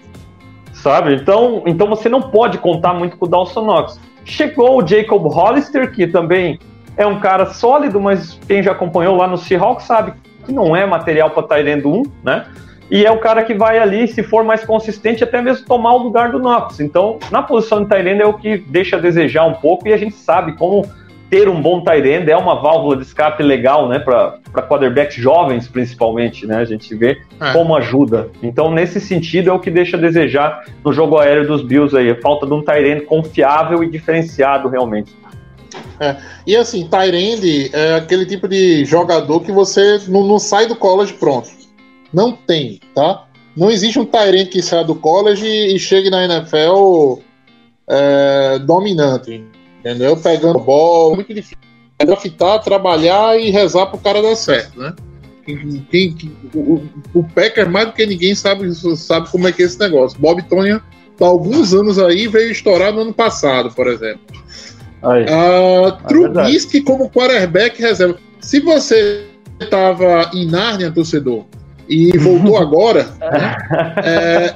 sabe? 0.72 1.14
Então, 1.14 1.62
então 1.66 1.86
você 1.86 2.08
não 2.08 2.22
pode 2.22 2.56
contar 2.56 2.94
muito 2.94 3.18
com 3.18 3.26
o 3.26 3.28
Dawson 3.28 3.66
Knox. 3.66 4.00
Chegou 4.24 4.82
o 4.82 4.86
Jacob 4.86 5.22
Hollister, 5.26 5.92
que 5.92 6.06
também 6.06 6.58
é 6.96 7.06
um 7.06 7.20
cara 7.20 7.52
sólido, 7.52 8.00
mas 8.00 8.40
quem 8.48 8.62
já 8.62 8.72
acompanhou 8.72 9.14
lá 9.14 9.28
no 9.28 9.36
Seahawks 9.36 9.84
sabe 9.84 10.14
que 10.46 10.52
não 10.52 10.74
é 10.74 10.86
material 10.86 11.28
para 11.30 11.42
Tyrande 11.42 11.86
1, 11.86 12.02
né? 12.24 12.46
E 12.90 13.06
é 13.06 13.10
o 13.10 13.18
cara 13.18 13.44
que 13.44 13.54
vai 13.54 13.78
ali, 13.78 14.08
se 14.08 14.22
for 14.22 14.42
mais 14.42 14.64
consistente, 14.64 15.22
até 15.22 15.40
mesmo 15.40 15.64
tomar 15.64 15.94
o 15.94 15.98
lugar 15.98 16.32
do 16.32 16.38
Knox. 16.40 16.80
Então, 16.80 17.18
na 17.30 17.42
posição 17.42 17.84
de 17.84 17.88
Tyrande 17.88 18.22
é 18.22 18.26
o 18.26 18.34
que 18.34 18.58
deixa 18.58 18.96
a 18.96 19.00
desejar 19.00 19.46
um 19.46 19.54
pouco, 19.54 19.86
e 19.86 19.92
a 19.92 19.96
gente 19.96 20.16
sabe 20.16 20.56
como 20.56 20.84
ter 21.30 21.48
um 21.48 21.62
bom 21.62 21.84
Tyrande 21.84 22.28
é 22.28 22.36
uma 22.36 22.60
válvula 22.60 22.96
de 22.96 23.02
escape 23.04 23.40
legal, 23.44 23.88
né? 23.88 24.00
Para 24.00 24.40
quarterbacks 24.68 25.14
jovens, 25.14 25.68
principalmente, 25.68 26.44
né? 26.44 26.56
A 26.56 26.64
gente 26.64 26.92
vê 26.96 27.18
É. 27.40 27.52
como 27.52 27.76
ajuda. 27.76 28.30
Então, 28.42 28.68
nesse 28.72 29.00
sentido, 29.00 29.50
é 29.50 29.52
o 29.52 29.60
que 29.60 29.70
deixa 29.70 29.96
a 29.96 30.00
desejar 30.00 30.64
no 30.84 30.92
jogo 30.92 31.16
aéreo 31.16 31.46
dos 31.46 31.62
Bills 31.62 31.96
aí. 31.96 32.10
A 32.10 32.20
falta 32.20 32.44
de 32.44 32.52
um 32.52 32.60
Tyrande 32.60 33.02
confiável 33.02 33.84
e 33.84 33.88
diferenciado 33.88 34.68
realmente. 34.68 35.14
E 36.44 36.56
assim, 36.56 36.88
Tyrande 36.88 37.70
é 37.72 37.94
aquele 37.94 38.26
tipo 38.26 38.48
de 38.48 38.84
jogador 38.84 39.40
que 39.40 39.52
você 39.52 40.00
não, 40.08 40.24
não 40.26 40.38
sai 40.40 40.66
do 40.66 40.74
college 40.74 41.12
pronto. 41.12 41.59
Não 42.12 42.32
tem, 42.32 42.80
tá? 42.94 43.26
Não 43.56 43.70
existe 43.70 43.98
um 43.98 44.04
Tyrande 44.04 44.46
que 44.46 44.62
saia 44.62 44.84
do 44.84 44.94
college 44.94 45.46
e 45.46 45.78
chegue 45.78 46.08
na 46.10 46.24
NFL 46.24 47.18
é, 47.88 48.58
dominante, 48.60 49.44
entendeu? 49.80 50.16
Pegando 50.16 50.58
bola, 50.60 51.16
muito 51.16 51.32
difícil. 51.34 51.58
É 51.98 52.04
draftar, 52.04 52.62
trabalhar 52.62 53.38
e 53.38 53.50
rezar 53.50 53.86
pro 53.86 53.98
cara 53.98 54.22
dar 54.22 54.34
certo, 54.36 54.78
né? 54.78 54.94
Quem- 55.44 55.86
quem- 55.90 56.12
quem- 56.14 56.36
o, 56.54 56.82
o 57.14 57.24
Packer, 57.24 57.68
mais 57.68 57.86
do 57.86 57.92
que 57.92 58.06
ninguém, 58.06 58.34
sabe, 58.34 58.72
sabe 58.96 59.28
como 59.30 59.48
é 59.48 59.52
que 59.52 59.62
é 59.62 59.66
esse 59.66 59.78
negócio. 59.78 60.18
Bob 60.18 60.40
Tonya, 60.44 60.80
há 61.20 61.24
alguns 61.24 61.74
anos 61.74 61.98
aí, 61.98 62.26
veio 62.28 62.50
estourar 62.50 62.92
no 62.92 63.00
ano 63.00 63.12
passado, 63.12 63.70
por 63.74 63.86
exemplo. 63.88 64.20
Aí. 65.02 65.26
Ah, 65.28 65.98
Trubisky 66.06 66.80
como 66.82 67.10
quarterback 67.10 67.80
reserva. 67.80 68.18
Se 68.40 68.60
você 68.60 69.26
estava 69.60 70.30
em 70.34 70.46
Nárnia, 70.46 70.90
torcedor, 70.90 71.44
e 71.90 72.16
voltou 72.16 72.56
agora, 72.62 73.08
né? 73.20 73.56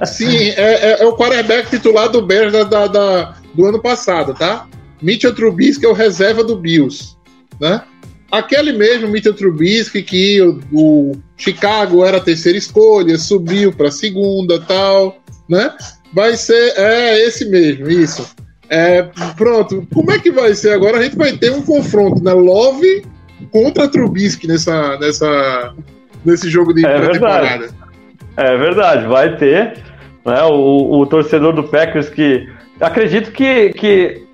É, 0.00 0.06
sim, 0.06 0.48
é, 0.50 0.92
é- 0.92 1.02
é 1.02 1.06
o 1.06 1.16
quarterback 1.16 1.68
titular 1.68 2.08
do 2.08 2.22
Bears 2.22 2.52
da, 2.52 2.62
da- 2.64 2.86
da- 2.86 3.34
do 3.52 3.66
ano 3.66 3.82
passado, 3.82 4.32
tá? 4.34 4.66
Mitchell 5.02 5.34
Trubisky 5.34 5.84
é 5.84 5.88
o 5.88 5.92
reserva 5.92 6.44
do 6.44 6.56
Bills, 6.56 7.16
né? 7.60 7.82
Aquele 8.30 8.72
mesmo 8.72 9.08
Mitchell 9.08 9.34
Trubisky 9.34 10.02
que 10.02 10.40
o, 10.40 10.60
o 10.72 11.12
Chicago 11.36 12.04
era 12.04 12.16
a 12.16 12.20
terceira 12.20 12.56
escolha, 12.56 13.18
subiu 13.18 13.72
para 13.72 13.90
segunda, 13.90 14.60
tal, 14.60 15.18
né? 15.48 15.72
Vai 16.12 16.36
ser 16.36 16.72
é 16.76 17.26
esse 17.26 17.44
mesmo, 17.44 17.88
isso. 17.90 18.26
É, 18.68 19.02
pronto, 19.36 19.86
como 19.92 20.10
é 20.10 20.18
que 20.18 20.30
vai 20.32 20.54
ser 20.54 20.70
agora? 20.72 20.98
A 20.98 21.02
gente 21.02 21.16
vai 21.16 21.32
ter 21.36 21.52
um 21.52 21.62
confronto, 21.62 22.22
né? 22.24 22.32
Love 22.32 23.04
contra 23.50 23.86
Trubisky 23.88 24.46
nessa, 24.48 24.96
nessa, 24.98 25.74
nesse 26.24 26.48
jogo 26.50 26.72
de 26.72 26.84
É 26.84 26.98
pré-temporada. 26.98 27.68
É 28.36 28.56
verdade, 28.56 29.06
vai 29.06 29.36
ter. 29.36 29.74
Né, 30.24 30.42
o, 30.44 31.00
o 31.00 31.06
torcedor 31.06 31.52
do 31.52 31.64
Packers 31.64 32.08
que. 32.08 32.48
Acredito 32.80 33.30
que, 33.30 33.70
que 33.74 34.24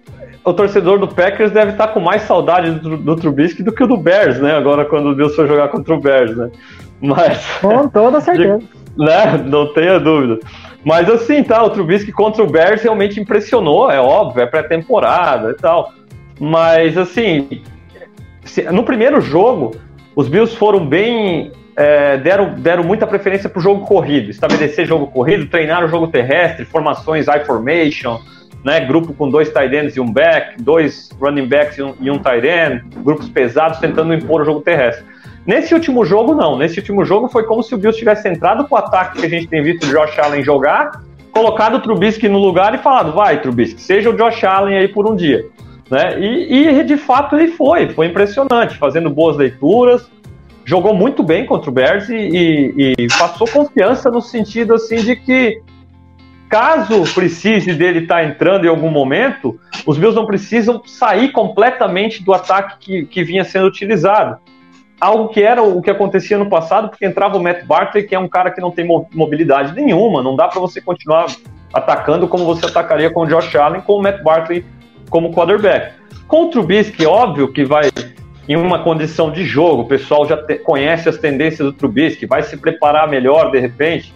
o 0.45 0.53
torcedor 0.55 0.99
do 0.99 1.09
Packers 1.09 1.51
deve 1.51 1.73
estar 1.73 1.89
com 1.89 2.01
mais 2.01 2.23
saudade 2.23 2.71
do, 2.71 2.97
do 2.97 3.17
Trubisky 3.17 3.63
do 3.63 3.73
que 3.73 3.83
o 3.85 3.87
do 3.87 3.97
Bears, 3.97 4.39
né? 4.41 4.57
Agora 4.57 4.85
quando 4.85 5.11
o 5.11 5.15
Bills 5.15 5.35
for 5.37 5.47
jogar 5.47 5.69
contra 5.69 5.95
o 5.95 6.01
Bears, 6.01 6.37
né? 6.37 6.51
Mas. 7.01 7.45
Com 7.61 7.89
toda 7.89 8.21
certeza. 8.23 8.61
né? 8.97 9.37
Não 9.47 9.73
tenha 9.75 9.99
dúvida. 9.99 10.39
Mas 10.83 11.11
assim, 11.11 11.43
tá, 11.43 11.63
o 11.63 11.69
Trubisky 11.71 12.11
contra 12.11 12.43
o 12.43 12.47
Bears 12.51 12.83
realmente 12.83 13.21
impressionou, 13.21 13.91
é 13.91 14.01
óbvio, 14.01 14.43
é 14.43 14.47
pré-temporada 14.47 15.51
e 15.51 15.55
tal. 15.55 15.93
Mas 16.39 16.97
assim, 16.97 17.61
se- 18.45 18.63
no 18.71 18.83
primeiro 18.83 19.21
jogo, 19.21 19.73
os 20.17 20.29
Bills 20.29 20.57
foram 20.57 20.87
bem. 20.87 21.53
É, 21.81 22.19
deram, 22.19 22.53
deram 22.57 22.85
muita 22.85 23.07
preferência 23.07 23.49
pro 23.49 23.59
jogo 23.59 23.87
corrido, 23.87 24.31
estabelecer 24.31 24.87
jogo 24.87 25.07
corrido, 25.07 25.47
treinar 25.47 25.83
o 25.83 25.89
jogo 25.89 26.09
terrestre, 26.09 26.67
formações 26.67 27.27
I 27.27 27.43
formation, 27.47 28.21
né? 28.63 28.81
Grupo 28.81 29.15
com 29.15 29.31
dois 29.31 29.51
tight 29.51 29.75
ends 29.75 29.97
e 29.97 30.01
um 30.01 30.13
back, 30.13 30.63
dois 30.63 31.09
running 31.19 31.47
backs 31.47 31.79
e 31.79 31.83
um, 31.83 31.95
e 31.99 32.11
um 32.11 32.19
tight 32.19 32.47
end, 32.47 32.83
grupos 32.99 33.31
pesados 33.31 33.79
tentando 33.79 34.13
impor 34.13 34.43
o 34.43 34.45
jogo 34.45 34.61
terrestre. 34.61 35.07
Nesse 35.47 35.73
último 35.73 36.05
jogo, 36.05 36.35
não. 36.35 36.59
Nesse 36.59 36.79
último 36.81 37.03
jogo 37.03 37.31
foi 37.31 37.45
como 37.45 37.63
se 37.63 37.75
o 37.75 37.79
Bills 37.79 37.99
tivesse 37.99 38.29
entrado 38.29 38.69
com 38.69 38.75
o 38.75 38.79
ataque 38.79 39.19
que 39.19 39.25
a 39.25 39.31
gente 39.31 39.47
tem 39.47 39.63
visto 39.63 39.85
o 39.85 39.89
Josh 39.89 40.19
Allen 40.19 40.45
jogar, 40.45 41.01
colocado 41.33 41.77
o 41.77 41.81
Trubisky 41.81 42.29
no 42.29 42.39
lugar 42.39 42.75
e 42.75 42.79
falado, 42.79 43.13
vai, 43.13 43.41
Trubisky, 43.41 43.81
seja 43.81 44.11
o 44.11 44.13
Josh 44.13 44.45
Allen 44.45 44.77
aí 44.77 44.89
por 44.89 45.11
um 45.11 45.17
dia. 45.17 45.47
Né? 45.91 46.21
E, 46.21 46.69
e, 46.69 46.85
de 46.85 46.99
fato 46.99 47.37
ele 47.37 47.53
foi, 47.53 47.89
foi 47.89 48.07
impressionante, 48.09 48.77
fazendo 48.77 49.09
boas 49.09 49.39
leituras, 49.39 50.07
jogou 50.71 50.95
muito 50.95 51.21
bem 51.25 51.45
contra 51.45 51.69
o 51.69 51.73
Bears 51.73 52.09
e, 52.09 52.15
e- 52.15 52.95
e 52.97 53.09
passou 53.19 53.45
confiança 53.49 54.09
no 54.09 54.23
sentido 54.23 54.73
assim 54.75 54.99
de 55.03 55.17
que 55.17 55.61
caso 56.49 57.03
precise 57.13 57.75
dele 57.75 58.01
estar 58.01 58.25
entrando 58.25 58.65
em 58.65 58.69
algum 58.69 58.89
momento, 58.89 59.59
os 59.85 59.99
Bills 59.99 60.15
não 60.15 60.27
precisam 60.27 60.81
sair 60.87 61.33
completamente 61.33 62.23
do 62.23 62.33
ataque 62.33 62.77
que, 62.79 63.05
que 63.07 63.25
vinha 63.25 63.43
sendo 63.43 63.67
utilizado 63.67 64.39
algo 65.01 65.29
que 65.29 65.43
era 65.43 65.61
o 65.63 65.81
que 65.83 65.91
acontecia 65.91 66.37
no 66.39 66.49
passado, 66.49 66.91
porque 66.91 67.07
entrava 67.07 67.37
o 67.39 67.43
Matt 67.43 67.65
Barkley, 67.65 68.05
que 68.07 68.15
é 68.15 68.19
um 68.19 68.29
cara 68.29 68.51
que 68.51 68.61
não 68.61 68.71
tem 68.71 68.87
mo- 68.87 69.09
mobilidade 69.13 69.75
nenhuma, 69.75 70.23
não 70.23 70.37
dá 70.37 70.47
para 70.47 70.61
você 70.61 70.79
continuar 70.81 71.27
atacando 71.73 72.29
como 72.29 72.45
você 72.45 72.67
atacaria 72.67 73.11
com 73.11 73.23
o 73.23 73.27
Josh 73.27 73.57
Allen, 73.57 73.81
com 73.81 73.95
o 73.95 74.03
Matt 74.03 74.23
Barkley 74.23 74.63
como 75.09 75.33
quarterback. 75.33 75.95
Com 76.29 76.45
o 76.45 76.51
Trubisky, 76.51 77.07
óbvio 77.07 77.51
que 77.51 77.65
vai 77.65 77.89
em 78.53 78.57
uma 78.57 78.83
condição 78.83 79.31
de 79.31 79.45
jogo, 79.45 79.83
o 79.83 79.87
pessoal 79.89 80.27
já 80.27 80.37
te- 80.37 80.59
conhece 80.59 81.09
as 81.09 81.17
tendências 81.19 81.61
do 81.67 81.73
Trubisky, 81.73 82.27
vai 82.27 82.43
se 82.43 82.57
preparar 82.57 83.09
melhor 83.09 83.51
de 83.53 83.59
repente. 83.61 84.13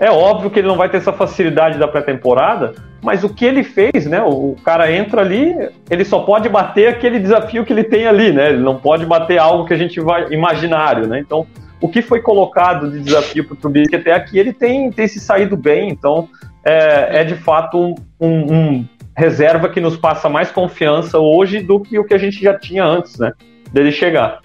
É 0.00 0.10
óbvio 0.10 0.50
que 0.50 0.58
ele 0.58 0.66
não 0.68 0.76
vai 0.76 0.88
ter 0.88 0.96
essa 0.96 1.12
facilidade 1.12 1.78
da 1.78 1.86
pré-temporada, 1.86 2.74
mas 3.02 3.22
o 3.24 3.28
que 3.28 3.44
ele 3.44 3.62
fez, 3.62 4.06
né? 4.06 4.20
O 4.22 4.56
cara 4.64 4.90
entra 4.92 5.20
ali, 5.20 5.54
ele 5.90 6.04
só 6.04 6.20
pode 6.20 6.48
bater 6.48 6.88
aquele 6.88 7.18
desafio 7.18 7.64
que 7.64 7.72
ele 7.72 7.84
tem 7.84 8.06
ali, 8.06 8.32
né? 8.32 8.48
Ele 8.50 8.58
não 8.62 8.76
pode 8.76 9.06
bater 9.06 9.38
algo 9.38 9.64
que 9.64 9.74
a 9.74 9.76
gente 9.78 10.00
vai 10.00 10.32
imaginário, 10.32 11.06
né? 11.06 11.18
Então, 11.20 11.46
o 11.80 11.88
que 11.88 12.02
foi 12.02 12.20
colocado 12.20 12.90
de 12.90 12.98
desafio 13.00 13.44
para 13.44 13.54
o 13.54 13.56
Trubisky 13.56 13.94
até 13.96 14.12
aqui, 14.12 14.38
ele 14.38 14.52
tem, 14.52 14.90
tem 14.90 15.06
se 15.06 15.20
saído 15.20 15.56
bem. 15.56 15.88
Então, 15.88 16.28
é, 16.64 17.20
é 17.20 17.24
de 17.24 17.34
fato 17.36 17.78
um, 17.78 17.94
um- 18.20 18.52
um 18.54 18.84
reserva 19.16 19.68
que 19.68 19.80
nos 19.80 19.96
passa 19.96 20.28
mais 20.28 20.50
confiança 20.50 21.18
hoje 21.18 21.60
do 21.60 21.80
que 21.80 21.98
o 21.98 22.04
que 22.04 22.14
a 22.14 22.18
gente 22.18 22.40
já 22.42 22.56
tinha 22.58 22.84
antes, 22.84 23.18
né? 23.18 23.32
Dele 23.72 23.92
chegar. 23.92 24.40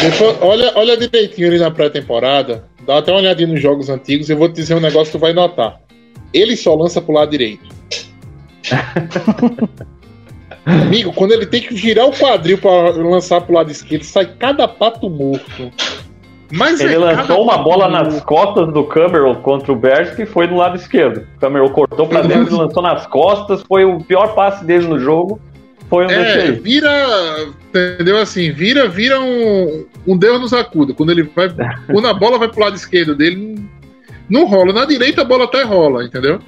Depois, 0.00 0.36
olha, 0.40 0.72
olha 0.76 0.96
direitinho 0.96 1.48
ali 1.48 1.58
na 1.58 1.70
pré-temporada. 1.70 2.64
Dá 2.86 2.98
até 2.98 3.12
uma 3.12 3.20
olhadinha 3.20 3.48
nos 3.48 3.60
jogos 3.60 3.88
antigos. 3.90 4.30
Eu 4.30 4.36
vou 4.36 4.48
te 4.48 4.54
dizer 4.54 4.74
um 4.74 4.80
negócio 4.80 5.06
que 5.12 5.18
tu 5.18 5.20
vai 5.20 5.32
notar. 5.32 5.80
Ele 6.32 6.56
só 6.56 6.74
lança 6.74 7.02
pro 7.02 7.14
lado 7.14 7.30
direito. 7.30 7.68
Amigo, 10.64 11.12
quando 11.12 11.32
ele 11.32 11.46
tem 11.46 11.60
que 11.62 11.74
virar 11.74 12.06
o 12.06 12.12
quadril 12.12 12.58
pra 12.58 12.90
lançar 12.90 13.40
pro 13.40 13.54
lado 13.54 13.70
esquerdo, 13.70 14.04
sai 14.04 14.26
cada 14.38 14.68
pato 14.68 15.08
morto. 15.10 15.70
Mas 16.52 16.80
Ele 16.80 16.94
é 16.94 16.98
lançou 16.98 17.42
uma 17.42 17.58
bola 17.58 17.88
morto. 17.88 18.12
nas 18.12 18.24
costas 18.24 18.72
do 18.72 18.84
Cameron 18.84 19.36
contra 19.36 19.72
o 19.72 19.76
Bears 19.76 20.10
que 20.16 20.26
foi 20.26 20.46
no 20.46 20.56
lado 20.56 20.76
esquerdo. 20.76 21.26
O 21.36 21.40
Cameron 21.40 21.68
cortou 21.70 22.06
pra 22.06 22.22
dentro 22.26 22.54
e 22.54 22.58
lançou 22.58 22.82
nas 22.82 23.06
costas. 23.06 23.62
Foi 23.62 23.84
o 23.84 24.00
pior 24.00 24.34
passe 24.34 24.64
dele 24.64 24.86
no 24.86 24.98
jogo. 24.98 25.40
Foi 25.90 26.04
um 26.04 26.06
desse 26.06 26.38
É, 26.38 26.52
vira. 26.52 27.48
Entendeu 27.68 28.16
assim? 28.18 28.52
Vira, 28.52 28.88
vira 28.88 29.20
um. 29.20 29.84
Um 30.06 30.16
Deus 30.16 30.40
nos 30.40 30.52
acuda. 30.54 30.94
Quando 30.94 31.10
ele 31.10 31.24
vai. 31.24 31.48
Quando 31.90 32.06
a 32.06 32.14
bola 32.14 32.38
vai 32.38 32.48
pro 32.48 32.60
lado 32.60 32.76
esquerdo 32.76 33.14
dele, 33.14 33.62
não 34.28 34.46
rola. 34.46 34.72
Na 34.72 34.84
direita 34.84 35.22
a 35.22 35.24
bola 35.24 35.44
até 35.44 35.64
rola, 35.64 36.04
entendeu? 36.04 36.38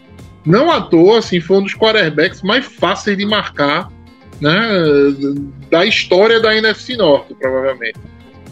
Não 0.47 0.71
à 0.71 0.81
toa, 0.81 1.19
assim, 1.19 1.41
foi 1.41 1.59
um 1.59 1.63
dos 1.63 1.75
quarterbacks 1.75 2.43
mais 2.43 2.65
fáceis 2.65 3.17
de 3.19 3.27
marcar, 3.27 3.89
né? 4.41 4.53
Da 5.71 5.85
história 5.85 6.41
da 6.41 6.57
NFC 6.57 6.97
Norte, 6.97 7.35
provavelmente. 7.35 7.99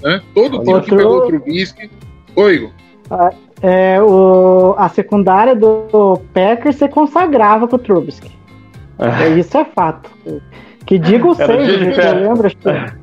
Né? 0.02 0.20
Todo 0.34 0.58
time 0.58 0.64
que 0.64 0.70
Outro- 0.72 0.96
pegou 0.96 1.18
o 1.18 1.26
Trubisky. 1.26 1.90
Oi, 2.36 2.54
Igor. 2.54 2.70
É, 3.62 4.00
o, 4.00 4.74
a 4.78 4.88
secundária 4.88 5.54
do 5.54 6.20
Packers 6.32 6.76
se 6.76 6.88
consagrava 6.88 7.66
com 7.68 7.76
o 7.76 7.78
Trubisky. 7.78 8.30
É, 8.98 9.28
Isso 9.38 9.56
é 9.58 9.64
fato. 9.64 10.10
Que 10.86 10.98
diga 10.98 11.26
o 11.28 11.34
Savage, 11.34 11.84
festa. 11.94 12.16
eu 12.16 12.28
lembro. 12.28 12.48
que- 12.50 13.00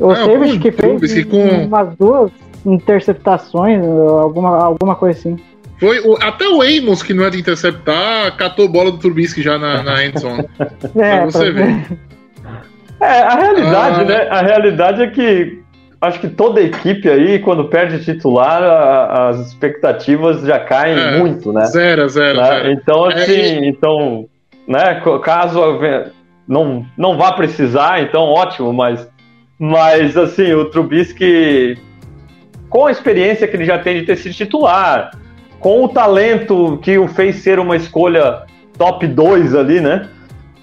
O 0.00 0.10
Ah, 0.10 0.16
Savage 0.16 0.52
com 0.54 0.60
que 0.60 0.72
fez 0.72 0.76
Trubisky, 0.90 1.24
com- 1.24 1.64
umas 1.66 1.96
duas 1.96 2.30
interceptações, 2.66 3.82
alguma, 3.84 4.64
alguma 4.64 4.94
coisa 4.96 5.18
assim. 5.18 5.36
Foi 5.78 6.00
o- 6.00 6.16
até 6.20 6.46
o 6.48 6.62
Amos, 6.62 7.02
que 7.02 7.12
não 7.14 7.24
é 7.24 7.30
de 7.30 7.38
interceptar, 7.40 8.36
catou 8.36 8.68
bola 8.68 8.90
do 8.92 8.98
Trubisky 8.98 9.42
já 9.42 9.58
na, 9.58 9.82
na 9.82 10.04
endzone. 10.04 10.44
É, 10.96 11.16
Pra 11.18 11.24
você 11.26 11.50
ver. 11.50 11.98
É, 13.00 13.20
a 13.22 13.34
realidade, 13.34 14.00
Ah. 14.00 14.04
né? 14.04 14.28
A 14.30 14.40
realidade 14.40 15.02
é 15.02 15.06
que 15.08 15.58
acho 16.00 16.20
que 16.20 16.28
toda 16.28 16.60
equipe 16.60 17.08
aí, 17.08 17.38
quando 17.38 17.64
perde 17.68 18.04
titular, 18.04 18.62
a- 18.62 19.28
as 19.30 19.40
expectativas 19.48 20.42
já 20.42 20.58
caem 20.60 20.98
É. 20.98 21.18
muito, 21.18 21.52
né? 21.52 21.64
Zero, 21.66 22.08
zero, 22.08 22.38
Né? 22.38 22.44
zero. 22.46 22.70
Então, 22.72 23.10
É, 23.10 23.14
assim, 23.14 23.66
então, 23.66 24.26
né, 24.68 25.00
caso 25.22 25.60
não, 26.46 26.84
não 26.96 27.16
vá 27.16 27.32
precisar, 27.32 28.02
então 28.02 28.22
ótimo, 28.22 28.72
mas, 28.72 29.08
mas 29.58 30.16
assim, 30.16 30.52
o 30.52 30.66
Trubisky, 30.66 31.78
com 32.68 32.86
a 32.86 32.90
experiência 32.90 33.48
que 33.48 33.56
ele 33.56 33.64
já 33.64 33.78
tem 33.78 34.00
de 34.00 34.06
ter 34.06 34.16
sido 34.16 34.34
titular, 34.34 35.10
com 35.58 35.84
o 35.84 35.88
talento 35.88 36.78
que 36.82 36.98
o 36.98 37.08
fez 37.08 37.36
ser 37.36 37.58
uma 37.58 37.76
escolha 37.76 38.42
top 38.76 39.06
2 39.06 39.54
ali, 39.54 39.80
né? 39.80 40.08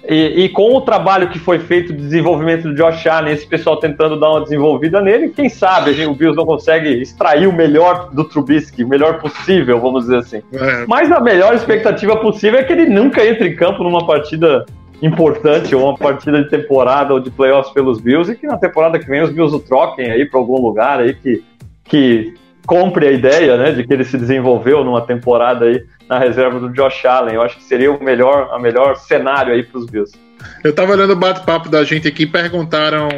E, 0.08 0.44
e 0.44 0.48
com 0.48 0.74
o 0.74 0.80
trabalho 0.80 1.28
que 1.28 1.38
foi 1.38 1.60
feito 1.60 1.92
de 1.92 2.00
desenvolvimento 2.00 2.64
do 2.64 2.74
Josh 2.74 3.06
Allen, 3.06 3.32
esse 3.32 3.46
pessoal 3.46 3.76
tentando 3.76 4.18
dar 4.18 4.30
uma 4.30 4.40
desenvolvida 4.40 5.00
nele, 5.00 5.28
quem 5.28 5.48
sabe 5.48 5.92
gente, 5.92 6.08
o 6.08 6.14
Bills 6.14 6.36
não 6.36 6.44
consegue 6.44 6.88
extrair 7.00 7.46
o 7.46 7.52
melhor 7.52 8.10
do 8.12 8.24
Trubisky, 8.24 8.82
o 8.82 8.88
melhor 8.88 9.20
possível, 9.20 9.80
vamos 9.80 10.04
dizer 10.04 10.18
assim. 10.18 10.42
É, 10.52 10.84
Mas 10.88 11.10
a 11.12 11.20
melhor 11.20 11.54
expectativa 11.54 12.16
possível 12.16 12.58
é 12.58 12.64
que 12.64 12.72
ele 12.72 12.86
nunca 12.86 13.24
entre 13.24 13.48
em 13.48 13.54
campo 13.54 13.84
numa 13.84 14.04
partida 14.04 14.66
importante, 15.02 15.74
ou 15.74 15.82
uma 15.88 15.98
partida 15.98 16.42
de 16.42 16.48
temporada 16.48 17.12
ou 17.12 17.20
de 17.20 17.28
playoffs 17.30 17.72
pelos 17.74 18.00
Bills, 18.00 18.30
e 18.30 18.36
que 18.36 18.46
na 18.46 18.56
temporada 18.56 18.98
que 18.98 19.06
vem 19.06 19.20
os 19.20 19.30
Bills 19.30 19.54
o 19.54 19.58
troquem 19.58 20.10
aí 20.10 20.24
para 20.24 20.38
algum 20.38 20.60
lugar 20.60 21.00
aí 21.00 21.12
que, 21.14 21.42
que 21.84 22.34
compre 22.64 23.08
a 23.08 23.10
ideia, 23.10 23.56
né, 23.56 23.72
de 23.72 23.84
que 23.84 23.92
ele 23.92 24.04
se 24.04 24.16
desenvolveu 24.16 24.84
numa 24.84 25.00
temporada 25.00 25.64
aí 25.64 25.82
na 26.08 26.18
reserva 26.18 26.60
do 26.60 26.68
Josh 26.70 27.04
Allen. 27.04 27.34
Eu 27.34 27.42
acho 27.42 27.56
que 27.56 27.64
seria 27.64 27.90
o 27.90 28.02
melhor, 28.02 28.50
a 28.52 28.58
melhor 28.58 28.96
cenário 28.96 29.52
aí 29.52 29.64
para 29.64 29.78
os 29.80 29.86
Bills. 29.86 30.16
Eu 30.62 30.72
tava 30.74 30.92
olhando 30.92 31.12
o 31.12 31.16
bate-papo 31.16 31.68
da 31.68 31.82
gente 31.82 32.06
aqui, 32.06 32.24
perguntaram 32.26 33.08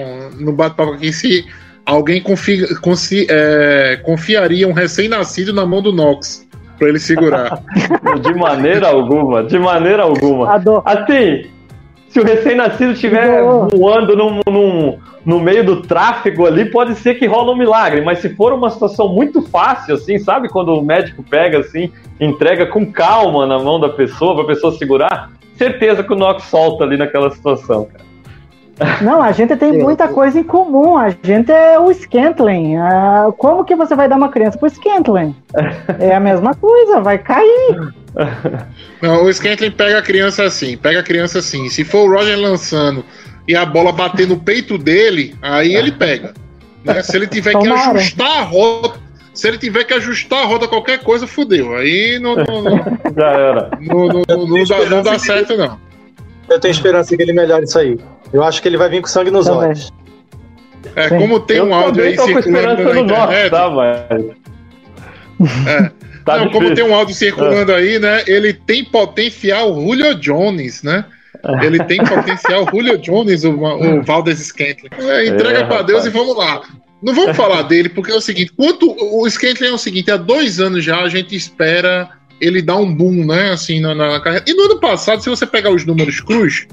no 0.40 0.52
bate-papo 0.52 0.92
aqui 0.92 1.12
se 1.12 1.44
alguém 1.84 2.22
confi- 2.22 2.74
consi- 2.80 3.26
é, 3.28 4.00
confiaria 4.02 4.66
um 4.66 4.72
recém-nascido 4.72 5.52
na 5.52 5.66
mão 5.66 5.82
do 5.82 5.92
Knox 5.92 6.46
pra 6.78 6.88
ele 6.88 6.98
segurar. 6.98 7.60
De 8.22 8.34
maneira 8.34 8.88
alguma, 8.88 9.44
de 9.44 9.58
maneira 9.58 10.02
alguma. 10.02 10.54
Adoro. 10.54 10.82
Assim, 10.84 11.46
se 12.14 12.20
o 12.20 12.24
recém-nascido 12.24 12.92
estiver 12.92 13.42
voando 13.76 14.14
num, 14.16 14.38
num- 14.48 14.98
no 15.26 15.40
meio 15.40 15.64
do 15.64 15.82
tráfego 15.82 16.46
ali, 16.46 16.64
pode 16.70 16.94
ser 16.94 17.14
que 17.16 17.26
rola 17.26 17.50
um 17.52 17.56
milagre. 17.56 18.02
Mas 18.02 18.20
se 18.20 18.28
for 18.36 18.52
uma 18.52 18.70
situação 18.70 19.08
muito 19.08 19.42
fácil, 19.42 19.96
assim, 19.96 20.16
sabe? 20.20 20.48
Quando 20.48 20.68
o 20.72 20.80
médico 20.80 21.24
pega, 21.24 21.58
assim, 21.58 21.90
entrega 22.20 22.66
com 22.66 22.86
calma 22.86 23.46
na 23.48 23.58
mão 23.58 23.80
da 23.80 23.88
pessoa, 23.88 24.36
pra 24.36 24.44
pessoa 24.44 24.72
segurar, 24.74 25.32
certeza 25.56 26.04
que 26.04 26.12
o 26.12 26.16
Nox 26.16 26.44
solta 26.44 26.84
ali 26.84 26.96
naquela 26.96 27.30
situação, 27.32 27.86
cara. 27.86 28.04
Não, 29.00 29.22
a 29.22 29.30
gente 29.30 29.54
tem 29.56 29.72
muita 29.78 30.08
coisa 30.08 30.38
em 30.40 30.42
comum. 30.42 30.96
A 30.96 31.10
gente 31.22 31.50
é 31.52 31.78
o 31.78 31.92
Scantling. 31.94 32.76
Ah, 32.76 33.28
como 33.38 33.64
que 33.64 33.76
você 33.76 33.94
vai 33.94 34.08
dar 34.08 34.16
uma 34.16 34.28
criança 34.30 34.58
pro 34.58 34.68
Scantling? 34.68 35.34
É 36.00 36.14
a 36.14 36.20
mesma 36.20 36.54
coisa, 36.54 37.00
vai 37.00 37.18
cair. 37.18 37.92
Não, 39.00 39.24
o 39.24 39.32
Scantling 39.32 39.70
pega 39.70 39.98
a 39.98 40.02
criança 40.02 40.44
assim, 40.44 40.76
pega 40.76 41.00
a 41.00 41.02
criança 41.02 41.38
assim. 41.38 41.68
Se 41.68 41.84
for 41.84 42.08
o 42.08 42.12
Roger 42.12 42.38
lançando 42.38 43.04
e 43.46 43.54
a 43.54 43.64
bola 43.64 43.92
bater 43.92 44.26
no 44.26 44.38
peito 44.38 44.76
dele, 44.78 45.34
aí 45.42 45.74
ele 45.74 45.92
pega. 45.92 46.32
né? 46.84 47.02
Se 47.02 47.16
ele 47.16 47.26
tiver 47.26 47.52
que 47.52 47.58
Tomara. 47.58 47.98
ajustar 47.98 48.38
a 48.38 48.42
rota, 48.42 48.98
se 49.32 49.46
ele 49.48 49.58
tiver 49.58 49.84
que 49.84 49.94
ajustar 49.94 50.42
a 50.42 50.46
rota 50.46 50.66
qualquer 50.66 50.98
coisa, 51.02 51.26
fudeu. 51.26 51.76
Aí 51.76 52.18
não, 52.20 52.34
não, 52.36 52.62
não, 52.62 52.78
Já 53.16 53.26
era. 53.30 53.70
não, 53.80 54.06
não- 54.08 54.22
não- 54.28 54.46
não 54.48 54.64
dá, 54.64 54.84
não 54.86 55.02
dá 55.02 55.18
certo, 55.18 55.56
não. 55.56 55.78
Eu 56.48 56.58
tenho 56.60 56.72
esperança 56.72 57.16
que 57.16 57.22
ele 57.22 57.32
melhore 57.32 57.64
isso 57.64 57.78
aí. 57.78 57.98
Eu 58.34 58.42
acho 58.42 58.60
que 58.60 58.68
ele 58.68 58.76
vai 58.76 58.88
vir 58.90 59.00
com 59.00 59.06
sangue 59.06 59.30
nos 59.30 59.46
Também. 59.46 59.68
olhos. 59.68 59.92
É, 60.96 61.08
Sim. 61.08 61.18
como 61.18 61.40
tem 61.40 61.58
eu 61.58 61.64
um 61.66 61.74
áudio 61.74 62.02
aí 62.04 62.18
circulando 62.18 62.82
na 62.84 63.00
internet. 63.00 63.50
tá? 63.50 63.70
Mas... 63.70 63.96
É. 65.66 65.90
Tá 66.24 66.38
não, 66.38 66.50
como 66.50 66.74
tem 66.74 66.82
um 66.82 66.94
áudio 66.94 67.14
circulando 67.14 67.70
aí, 67.74 67.98
né? 67.98 68.22
Ele 68.26 68.54
tem 68.54 68.82
potencial 68.82 69.74
Julio 69.74 70.14
Jones, 70.14 70.82
né? 70.82 71.04
Ele 71.62 71.84
tem 71.84 72.02
potencial 72.02 72.66
Julio 72.72 72.96
Jones, 72.96 73.44
o, 73.44 73.50
o 73.52 74.02
Valdez 74.02 74.38
Scantling. 74.38 74.88
É, 74.98 75.26
entrega 75.26 75.58
É, 75.58 75.64
pra 75.64 75.82
Deus 75.82 76.06
e 76.06 76.08
vamos 76.08 76.34
lá. 76.34 76.62
Não 77.02 77.14
vamos 77.14 77.36
falar 77.36 77.60
dele, 77.62 77.90
porque 77.90 78.10
é 78.10 78.14
o 78.14 78.22
seguinte: 78.22 78.52
quanto 78.56 78.90
o 78.98 79.28
Scantling 79.28 79.68
é 79.68 79.72
o 79.72 79.76
seguinte, 79.78 80.10
há 80.10 80.16
dois 80.16 80.60
anos 80.60 80.82
já 80.82 81.02
a 81.02 81.10
gente 81.10 81.36
espera 81.36 82.08
ele 82.40 82.62
dar 82.62 82.76
um 82.76 82.90
boom, 82.90 83.26
né? 83.26 83.52
Assim, 83.52 83.78
na, 83.80 83.94
na 83.94 84.18
carreira. 84.18 84.46
E 84.48 84.54
no 84.54 84.62
ano 84.62 84.80
passado, 84.80 85.22
se 85.22 85.28
você 85.28 85.44
pegar 85.44 85.70
os 85.72 85.84
números 85.84 86.20
cruz, 86.20 86.66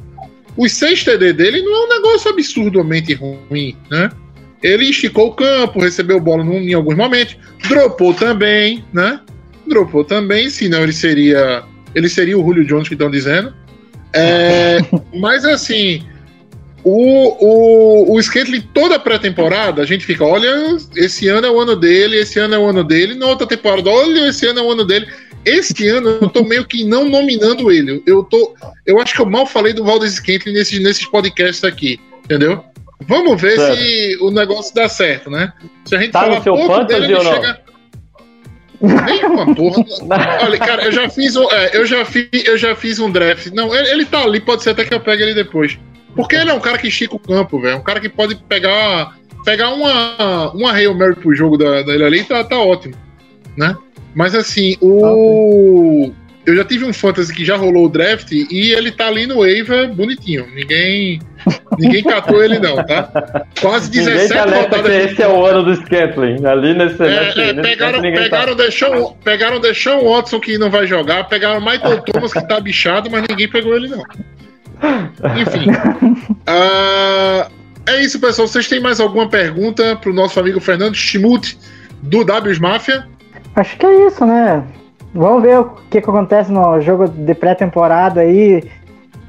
os 0.57 0.71
6 0.73 1.03
TD 1.03 1.33
dele 1.33 1.61
não 1.61 1.75
é 1.75 1.85
um 1.85 1.89
negócio 1.89 2.29
absurdamente 2.31 3.13
ruim, 3.13 3.75
né? 3.89 4.09
Ele 4.61 4.85
esticou 4.85 5.27
o 5.29 5.33
campo, 5.33 5.79
recebeu 5.79 6.19
bola 6.19 6.43
num- 6.43 6.61
em 6.61 6.73
alguns 6.73 6.95
momentos, 6.95 7.35
dropou 7.67 8.13
também, 8.13 8.83
né? 8.93 9.19
Dropou 9.67 10.03
também, 10.03 10.49
senão 10.49 10.83
ele 10.83 10.93
seria. 10.93 11.63
Ele 11.95 12.07
seria 12.07 12.37
o 12.37 12.43
Julio 12.43 12.65
Jones 12.65 12.87
que 12.87 12.93
estão 12.93 13.09
dizendo. 13.09 13.53
É, 14.13 14.77
mas 15.19 15.45
assim, 15.45 16.03
o, 16.83 18.13
o, 18.13 18.15
o 18.15 18.21
Scantling 18.21 18.61
toda 18.73 18.95
a 18.95 18.99
pré-temporada, 18.99 19.81
a 19.81 19.85
gente 19.85 20.05
fica, 20.05 20.23
olha, 20.23 20.49
esse 20.95 21.27
ano 21.27 21.47
é 21.47 21.51
o 21.51 21.59
ano 21.59 21.75
dele, 21.75 22.17
esse 22.17 22.39
ano 22.39 22.55
é 22.55 22.59
o 22.59 22.65
ano 22.65 22.83
dele, 22.83 23.15
na 23.15 23.27
outra 23.27 23.47
temporada, 23.47 23.89
olha, 23.89 24.29
esse 24.29 24.45
ano 24.47 24.59
é 24.59 24.63
o 24.63 24.71
ano 24.71 24.85
dele. 24.85 25.07
Este 25.45 25.87
ano 25.87 26.09
eu 26.21 26.29
tô 26.29 26.43
meio 26.43 26.65
que 26.65 26.83
não 26.83 27.09
nominando 27.09 27.71
ele. 27.71 28.03
Eu 28.05 28.23
tô. 28.23 28.53
Eu 28.85 28.99
acho 29.01 29.13
que 29.15 29.21
eu 29.21 29.25
mal 29.25 29.45
falei 29.45 29.73
do 29.73 29.83
Valdez 29.83 30.13
Scantling 30.13 30.53
nesses, 30.53 30.79
nesses 30.81 31.05
podcasts 31.07 31.63
aqui, 31.63 31.99
entendeu? 32.23 32.63
Vamos 33.07 33.41
ver 33.41 33.55
Certo. 33.57 33.77
se 33.77 34.17
o 34.21 34.29
negócio 34.29 34.75
dá 34.75 34.87
certo, 34.87 35.29
né? 35.29 35.51
Se 35.85 35.95
a 35.95 35.99
gente 35.99 36.11
Tá 36.11 36.21
no 36.21 36.27
falar 36.27 36.41
seu 36.43 36.55
pouco 36.55 36.83
dele, 36.83 37.05
ele 37.05 37.15
ou 37.15 37.23
não? 37.23 37.33
chega. 37.33 37.59
Nenhuma 38.81 39.55
porra. 39.55 39.83
Olha, 40.43 40.57
cara, 40.59 40.83
eu 40.85 40.91
já 40.91 41.09
fiz 41.09 41.35
um, 41.35 41.49
é, 41.51 41.77
eu 41.77 41.85
já 41.85 42.03
fiz, 42.05 42.27
eu 42.31 42.57
já 42.57 42.75
fiz 42.75 42.99
um 42.99 43.11
draft. 43.11 43.47
Não, 43.53 43.73
ele, 43.75 43.89
ele 43.89 44.05
tá 44.05 44.21
ali, 44.23 44.39
pode 44.39 44.63
ser 44.63 44.71
até 44.71 44.85
que 44.85 44.93
eu 44.93 44.99
pegue 44.99 45.23
ele 45.23 45.33
depois. 45.33 45.77
Porque 46.15 46.35
ele 46.35 46.49
é 46.49 46.53
um 46.53 46.59
cara 46.59 46.77
que 46.77 46.87
estica 46.87 47.15
o 47.15 47.19
campo, 47.19 47.59
velho. 47.59 47.77
Um 47.77 47.83
cara 47.83 47.99
que 47.99 48.09
pode 48.09 48.35
pegar, 48.35 49.17
pegar 49.45 49.69
uma, 49.69 50.51
uma 50.51 50.71
Hail 50.73 50.93
Mary 50.95 51.15
pro 51.15 51.33
jogo 51.33 51.57
da, 51.57 51.81
dele 51.83 52.03
ali, 52.03 52.23
tá, 52.23 52.43
tá 52.43 52.59
ótimo, 52.59 52.95
né? 53.55 53.75
Mas 54.13 54.35
assim, 54.35 54.77
o 54.81 56.11
eu 56.45 56.55
já 56.55 56.65
tive 56.65 56.85
um 56.85 56.93
fantasy 56.93 57.33
que 57.33 57.45
já 57.45 57.55
rolou 57.55 57.85
o 57.85 57.89
draft 57.89 58.31
e 58.31 58.71
ele 58.71 58.91
tá 58.91 59.07
ali 59.07 59.27
no 59.27 59.37
waiver 59.37 59.93
bonitinho. 59.93 60.47
Ninguém 60.53 61.19
ninguém 61.77 62.03
catou 62.03 62.43
ele 62.43 62.59
não, 62.59 62.83
tá? 62.83 63.45
Quase 63.59 63.89
Ninguém 63.89 64.13
17 64.13 64.33
te 64.33 64.37
alerta 64.37 64.69
que 64.69 64.75
rodadas. 64.81 65.11
esse 65.11 65.21
é 65.21 65.27
o 65.27 65.45
ano 65.45 65.63
do 65.63 65.75
Scantling. 65.75 66.45
Ali 66.45 66.73
nesse, 66.73 66.99
nesse, 66.99 67.39
É, 67.39 67.49
é, 67.49 67.53
nesse 67.53 67.69
pegaram, 67.69 68.01
tá. 68.01 68.11
pegaram, 68.11 68.55
Deshaun, 68.55 69.13
pegaram 69.23 69.61
Watson 70.03 70.39
que 70.39 70.57
não 70.57 70.71
vai 70.71 70.87
jogar, 70.87 71.25
pegaram 71.25 71.61
Michael 71.61 72.01
Thomas 72.11 72.33
que 72.33 72.47
tá 72.47 72.59
bichado, 72.59 73.09
mas 73.09 73.23
ninguém 73.29 73.47
pegou 73.47 73.75
ele 73.75 73.87
não. 73.87 74.03
Enfim. 75.39 75.65
Ah, 76.47 77.49
é 77.87 78.01
isso, 78.01 78.19
pessoal. 78.19 78.47
Vocês 78.47 78.67
têm 78.67 78.79
mais 78.79 78.99
alguma 78.99 79.29
pergunta 79.29 79.95
pro 79.95 80.11
nosso 80.11 80.39
amigo 80.39 80.59
Fernando 80.59 80.95
Schmut 80.95 81.57
do 82.01 82.25
Ws 82.25 82.59
Mafia? 82.59 83.07
Acho 83.55 83.77
que 83.77 83.85
é 83.85 84.07
isso, 84.07 84.25
né? 84.25 84.63
Vamos 85.13 85.41
ver 85.43 85.59
o 85.59 85.65
que, 85.89 86.01
que 86.01 86.09
acontece 86.09 86.51
no 86.51 86.79
jogo 86.79 87.07
de 87.07 87.33
pré-temporada 87.33 88.21
aí. 88.21 88.63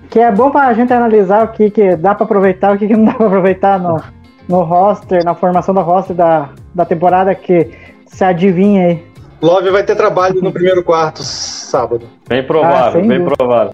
que 0.09 0.21
é 0.21 0.31
bom 0.31 0.51
pra 0.51 0.73
gente 0.75 0.93
analisar 0.93 1.45
o 1.45 1.49
que, 1.49 1.71
que 1.71 1.97
dá 1.97 2.15
pra 2.15 2.25
aproveitar, 2.25 2.75
o 2.75 2.79
que, 2.79 2.87
que 2.87 2.97
não 2.97 3.05
dá 3.07 3.15
pra 3.15 3.27
aproveitar 3.27 3.79
no, 3.81 4.01
no 4.49 4.63
roster, 4.63 5.25
na 5.25 5.35
formação 5.35 5.75
do 5.75 5.81
roster 5.81 6.15
da, 6.15 6.51
da 6.75 6.85
temporada 6.85 7.35
que 7.35 7.71
se 8.07 8.23
adivinha 8.23 8.87
aí. 8.89 9.05
Love 9.41 9.71
vai 9.71 9.83
ter 9.83 9.97
trabalho 9.97 10.41
no 10.41 10.53
primeiro 10.53 10.85
quarto 10.85 11.23
sábado. 11.25 12.07
Bem 12.29 12.45
provável, 12.45 13.01
Ah, 13.01 13.05
bem 13.05 13.19
dúvida. 13.19 13.35
provável. 13.37 13.73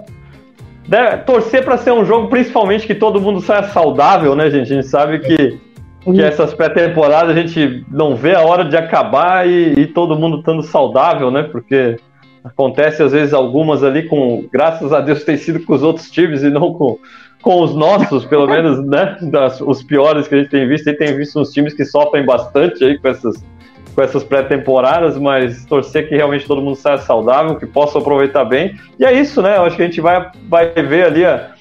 Deve- 0.88 1.18
torcer 1.24 1.62
para 1.62 1.76
ser 1.76 1.92
um 1.92 2.04
jogo, 2.06 2.28
principalmente 2.28 2.86
que 2.86 2.94
todo 2.94 3.20
mundo 3.20 3.42
saia 3.42 3.64
saudável, 3.64 4.34
né, 4.34 4.48
gente? 4.50 4.72
A 4.72 4.76
gente 4.76 4.86
sabe 4.86 5.18
que, 5.18 5.60
que 6.04 6.22
essas 6.22 6.54
pré-temporadas 6.54 7.36
a 7.36 7.40
gente 7.40 7.84
não 7.90 8.16
vê 8.16 8.34
a 8.34 8.42
hora 8.42 8.64
de 8.64 8.76
acabar 8.76 9.46
e, 9.48 9.74
e 9.74 9.86
todo 9.86 10.18
mundo 10.18 10.38
estando 10.38 10.62
saudável, 10.62 11.30
né? 11.30 11.42
Porque 11.42 11.96
acontece 12.42 13.02
às 13.02 13.12
vezes 13.12 13.34
algumas 13.34 13.82
ali 13.82 14.04
com, 14.04 14.46
graças 14.52 14.92
a 14.92 15.00
Deus, 15.00 15.24
tem 15.24 15.36
sido 15.36 15.60
com 15.64 15.74
os 15.74 15.82
outros 15.82 16.10
times 16.10 16.42
e 16.42 16.50
não 16.50 16.72
com, 16.72 16.98
com 17.42 17.62
os 17.62 17.74
nossos, 17.74 18.24
pelo 18.24 18.46
menos, 18.48 18.84
né? 18.86 19.16
Das, 19.22 19.60
os 19.60 19.82
piores 19.82 20.28
que 20.28 20.34
a 20.34 20.38
gente 20.38 20.50
tem 20.50 20.66
visto. 20.66 20.88
E 20.88 20.94
tem 20.94 21.16
visto 21.16 21.38
uns 21.40 21.50
times 21.50 21.74
que 21.74 21.84
sofrem 21.84 22.24
bastante 22.24 22.84
aí 22.84 22.98
com 22.98 23.08
essas, 23.08 23.44
com 23.94 24.02
essas 24.02 24.24
pré-temporadas, 24.24 25.18
mas 25.18 25.64
torcer 25.66 26.08
que 26.08 26.16
realmente 26.16 26.46
todo 26.46 26.62
mundo 26.62 26.76
saia 26.76 26.98
saudável, 26.98 27.56
que 27.56 27.66
possa 27.66 27.98
aproveitar 27.98 28.44
bem. 28.44 28.76
E 28.98 29.04
é 29.04 29.12
isso, 29.12 29.42
né? 29.42 29.56
Eu 29.56 29.64
acho 29.64 29.76
que 29.76 29.82
a 29.82 29.86
gente 29.86 30.00
vai, 30.00 30.30
vai 30.48 30.72
ver 30.72 31.06
ali. 31.06 31.24
A, 31.24 31.57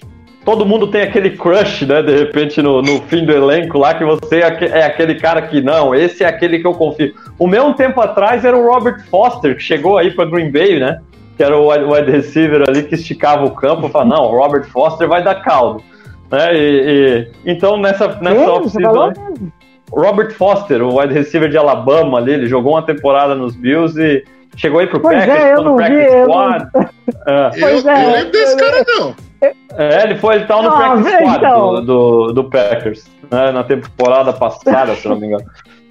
todo 0.48 0.66
mundo 0.66 0.88
tem 0.88 1.02
aquele 1.02 1.32
crush, 1.32 1.86
né? 1.86 2.02
De 2.02 2.16
repente, 2.20 2.62
no, 2.62 2.82
no 2.82 3.02
fim 3.02 3.26
do 3.26 3.34
elenco 3.34 3.78
lá, 3.78 3.94
que 3.94 4.06
você 4.06 4.38
é 4.38 4.80
é 4.80 4.86
aquele 4.86 5.16
cara 5.16 5.42
que 5.42 5.60
não, 5.60 5.94
esse 5.94 6.24
é 6.24 6.28
aquele 6.28 6.60
que 6.60 6.66
eu 6.66 6.72
confio. 6.72 7.14
O 7.38 7.46
meu 7.46 7.66
um 7.66 7.74
tempo 7.74 8.00
atrás 8.00 8.46
era 8.46 8.56
o 8.56 8.66
Robert 8.66 9.06
Foster, 9.10 9.58
que 9.58 9.62
chegou 9.62 9.98
aí 9.98 10.10
para 10.10 10.24
Green 10.24 10.50
Bay, 10.50 10.80
né? 10.80 11.02
Que 11.36 11.44
era 11.44 11.58
o 11.58 11.70
wide- 11.70 12.10
receiver 12.10 12.64
ali 12.66 12.84
que 12.84 12.96
esticava 12.96 13.44
o 13.44 13.52
campo. 13.52 13.88
Eu 13.88 13.90
falava, 13.90 14.10
não, 14.16 14.24
o 14.24 14.38
Robert 14.40 14.64
Foster 14.70 15.06
vai 15.06 15.22
dar 15.22 15.36
caldo. 15.36 15.84
Né? 16.32 16.56
E, 16.56 17.28
e- 17.46 17.52
então, 17.52 17.76
nessa, 17.76 18.18
nessa 18.22 18.50
off-season. 18.50 19.08
mesmo? 19.10 19.52
Robert 19.92 20.32
Foster, 20.34 20.82
o 20.82 20.98
wide 20.98 21.14
receiver 21.14 21.50
de 21.50 21.58
Alabama 21.58 22.20
ali, 22.20 22.32
ele 22.32 22.48
jogou 22.48 22.76
uma 22.76 22.84
temporada 22.84 23.36
nos 23.36 23.54
Bills 23.54 24.00
e 24.02 24.24
chegou 24.58 24.80
aí 24.82 24.88
pro 24.88 25.00
Pois 25.00 25.18
Packers, 25.20 25.44
é, 25.44 25.54
eu 25.54 25.62
não 25.64 25.78
vi, 25.78 25.84
eu 25.94 26.28
não- 26.28 26.34
squad. 26.34 26.68
É. 27.26 27.50
Pois 27.60 27.86
eu, 27.86 27.92
é, 27.92 28.06
eu 28.06 28.12
lembro 28.12 28.32
desse 28.32 28.58
cara, 28.58 28.86
não. 28.88 29.16
É, 29.42 30.04
ele 30.04 30.16
foi, 30.16 30.36
ele 30.36 30.46
tava 30.46 30.64
no 30.64 30.70
Ah, 30.70 30.78
practice 30.78 31.16
squad 31.16 31.38
então. 31.38 31.74
do, 31.76 31.82
do, 31.82 32.34
do 32.34 32.44
Packers, 32.50 33.06
né, 33.32 33.52
na 33.52 33.64
temporada 33.64 34.34
passada, 34.34 34.96
se 34.96 35.08
não 35.08 35.18
me 35.18 35.28
engano. 35.28 35.44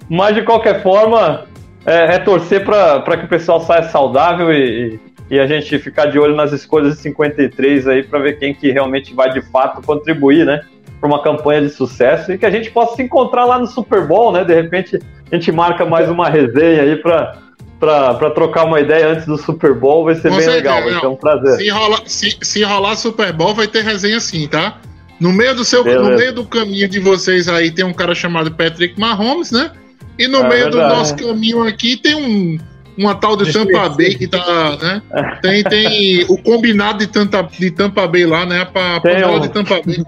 Mas 0.09 0.35
de 0.35 0.41
qualquer 0.43 0.81
forma, 0.83 1.45
é, 1.85 2.15
é 2.15 2.19
torcer 2.19 2.63
para 2.65 3.17
que 3.17 3.25
o 3.25 3.27
pessoal 3.27 3.59
saia 3.61 3.83
saudável 3.83 4.51
e, 4.51 4.99
e, 5.29 5.35
e 5.35 5.39
a 5.39 5.47
gente 5.47 5.77
ficar 5.79 6.07
de 6.07 6.19
olho 6.19 6.35
nas 6.35 6.51
escolhas 6.51 6.95
de 6.95 7.01
53 7.01 7.87
aí 7.87 8.03
para 8.03 8.19
ver 8.19 8.37
quem 8.39 8.53
que 8.53 8.71
realmente 8.71 9.13
vai 9.13 9.31
de 9.31 9.41
fato 9.41 9.81
contribuir, 9.85 10.45
né? 10.45 10.61
Para 10.99 11.07
uma 11.09 11.21
campanha 11.21 11.61
de 11.61 11.69
sucesso 11.69 12.31
e 12.33 12.37
que 12.37 12.45
a 12.45 12.51
gente 12.51 12.71
possa 12.71 12.95
se 12.95 13.03
encontrar 13.03 13.45
lá 13.45 13.59
no 13.59 13.67
Super 13.67 14.05
Bowl, 14.07 14.31
né? 14.31 14.43
De 14.43 14.53
repente 14.53 14.99
a 15.31 15.35
gente 15.35 15.51
marca 15.51 15.85
mais 15.85 16.09
uma 16.09 16.29
resenha 16.29 16.81
aí 16.83 16.95
para 16.95 17.35
para 17.79 18.29
trocar 18.31 18.65
uma 18.65 18.79
ideia 18.79 19.09
antes 19.09 19.25
do 19.25 19.37
Super 19.37 19.73
Bowl, 19.73 20.05
vai 20.05 20.15
ser 20.15 20.29
Com 20.29 20.35
bem 20.35 20.45
certeza, 20.45 20.55
legal, 20.57 20.83
vai 20.83 20.93
não. 20.93 20.99
ser 20.99 21.07
um 21.07 21.15
prazer. 21.15 21.57
Se 21.57 21.69
rolar, 21.69 22.01
se, 22.05 22.37
se 22.41 22.63
rolar 22.63 22.95
Super 22.95 23.31
Bowl, 23.33 23.53
vai 23.53 23.67
ter 23.67 23.83
resenha 23.83 24.19
sim, 24.19 24.47
tá? 24.47 24.77
No 25.19 25.31
meio 25.31 25.55
do 25.55 25.63
seu, 25.63 25.83
Beleza. 25.83 26.09
no 26.09 26.15
meio 26.17 26.33
do 26.33 26.43
caminho 26.45 26.87
de 26.87 26.99
vocês 26.99 27.47
aí 27.47 27.71
tem 27.71 27.83
um 27.85 27.93
cara 27.93 28.13
chamado 28.13 28.51
Patrick 28.51 28.99
Mahomes, 28.99 29.51
né? 29.51 29.71
E 30.17 30.27
no 30.27 30.39
É 30.39 30.49
meio 30.49 30.69
do 30.69 30.77
verdade. 30.77 30.95
nosso 30.95 31.15
caminho 31.15 31.63
aqui 31.63 31.97
tem 31.97 32.15
um 32.15 32.57
uma 32.97 33.13
tal 33.13 33.37
de 33.37 33.53
Tampa 33.53 33.89
Bay 33.89 34.15
que 34.15 34.27
tá, 34.27 34.75
né? 34.81 35.01
Tem, 35.43 35.63
tem 35.63 36.25
o 36.27 36.35
combinado 36.41 36.97
de 36.97 37.05
Tampa, 37.07 37.47
de 37.51 37.69
Tampa 37.69 38.07
Bay 38.07 38.25
lá, 38.25 38.43
né? 38.43 38.67
Falar 38.73 39.31
um- 39.33 39.39
de 39.39 39.49
Tampa 39.49 39.79
Bay. 39.85 40.03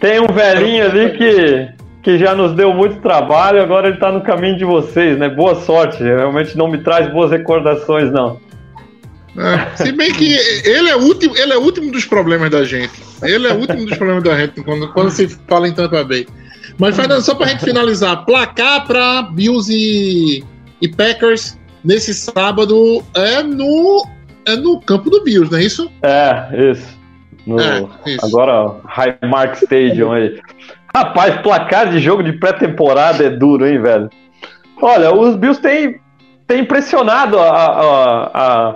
Tem 0.00 0.18
um 0.20 0.26
velhinho 0.26 0.84
ali 0.84 1.10
que, 1.16 1.68
que 2.04 2.18
já 2.18 2.34
nos 2.34 2.52
deu 2.52 2.72
muito 2.74 3.00
trabalho, 3.00 3.62
agora 3.62 3.88
ele 3.88 3.96
tá 3.96 4.12
no 4.12 4.20
caminho 4.20 4.56
de 4.58 4.64
vocês, 4.64 5.18
né? 5.18 5.28
Boa 5.28 5.54
sorte, 5.62 6.02
realmente 6.02 6.56
não 6.56 6.68
me 6.68 6.78
traz 6.78 7.10
boas 7.10 7.30
recordações, 7.30 8.12
não. 8.12 8.38
É, 9.36 9.74
se 9.76 9.90
bem 9.90 10.12
que 10.12 10.34
ele 10.64 10.88
é, 10.90 10.94
o 10.94 11.00
último, 11.00 11.36
ele 11.36 11.52
é 11.52 11.56
último 11.56 11.90
dos 11.90 12.04
problemas 12.04 12.50
da 12.50 12.62
gente. 12.62 12.92
Ele 13.22 13.48
é 13.48 13.52
o 13.52 13.56
último 13.58 13.84
dos 13.86 13.96
problemas 13.96 14.22
da 14.22 14.38
gente 14.38 14.62
quando, 14.62 14.92
quando 14.92 15.10
se 15.10 15.26
fala 15.48 15.66
em 15.66 15.72
Tampa 15.72 16.04
Bay. 16.04 16.26
Mas, 16.78 16.94
Fernando, 16.94 17.22
só 17.22 17.34
pra 17.34 17.46
gente 17.48 17.64
finalizar, 17.64 18.24
placar 18.24 18.86
pra 18.86 19.22
Bills 19.22 19.72
e, 19.72 20.44
e 20.80 20.88
Packers 20.88 21.58
nesse 21.82 22.12
sábado 22.14 23.02
é 23.14 23.42
no, 23.42 24.06
é 24.46 24.56
no 24.56 24.80
campo 24.80 25.08
do 25.10 25.22
Bills, 25.24 25.50
não 25.50 25.58
é 25.58 25.64
isso? 25.64 25.90
É, 26.02 26.70
isso. 26.70 26.86
No- 27.46 27.58
É, 27.60 27.86
isso. 28.06 28.24
Agora, 28.26 28.76
Highmark 28.84 29.56
Stadium 29.62 30.12
aí. 30.12 30.38
Rapaz, 30.94 31.40
placar 31.40 31.90
de 31.90 31.98
jogo 31.98 32.22
de 32.22 32.32
pré-temporada 32.34 33.24
é 33.24 33.30
duro, 33.30 33.66
hein, 33.66 33.80
velho? 33.82 34.08
Olha, 34.80 35.12
os 35.12 35.34
Bills 35.34 35.60
têm, 35.60 36.00
têm 36.46 36.60
impressionado 36.60 37.36
a, 37.38 37.48
a, 37.48 38.30
a, 38.32 38.74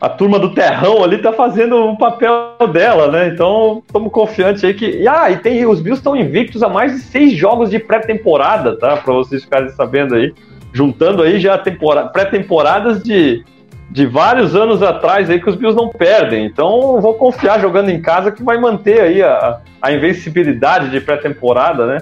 a 0.00 0.08
turma 0.08 0.38
do 0.38 0.54
terrão 0.54 1.02
ali, 1.02 1.18
tá 1.18 1.32
fazendo 1.32 1.76
o 1.76 1.98
papel 1.98 2.54
dela, 2.72 3.10
né? 3.10 3.28
Então, 3.28 3.82
estamos 3.84 4.12
confiantes 4.12 4.62
aí 4.62 4.74
que. 4.74 4.86
E, 4.86 5.08
ah, 5.08 5.28
e 5.28 5.38
tem, 5.38 5.66
os 5.66 5.80
Bills 5.80 5.98
estão 5.98 6.14
invictos 6.14 6.62
a 6.62 6.68
mais 6.68 6.92
de 6.92 6.98
seis 7.00 7.32
jogos 7.32 7.68
de 7.70 7.80
pré-temporada, 7.80 8.78
tá? 8.78 8.96
Pra 8.98 9.14
vocês 9.14 9.42
ficarem 9.42 9.68
sabendo 9.70 10.14
aí. 10.14 10.32
Juntando 10.72 11.22
aí 11.22 11.40
já 11.40 11.58
tempora- 11.58 12.06
pré-temporadas 12.06 13.02
de, 13.02 13.44
de 13.90 14.06
vários 14.06 14.54
anos 14.54 14.82
atrás 14.82 15.30
aí 15.30 15.40
que 15.40 15.48
os 15.48 15.56
Bills 15.56 15.76
não 15.76 15.88
perdem. 15.88 16.44
Então, 16.44 16.96
eu 16.96 17.00
vou 17.00 17.14
confiar 17.14 17.60
jogando 17.60 17.88
em 17.90 18.00
casa 18.00 18.32
que 18.32 18.42
vai 18.42 18.58
manter 18.58 19.00
aí 19.00 19.22
a, 19.22 19.60
a 19.80 19.92
invencibilidade 19.92 20.90
de 20.90 21.00
pré-temporada, 21.00 21.86
né? 21.86 21.98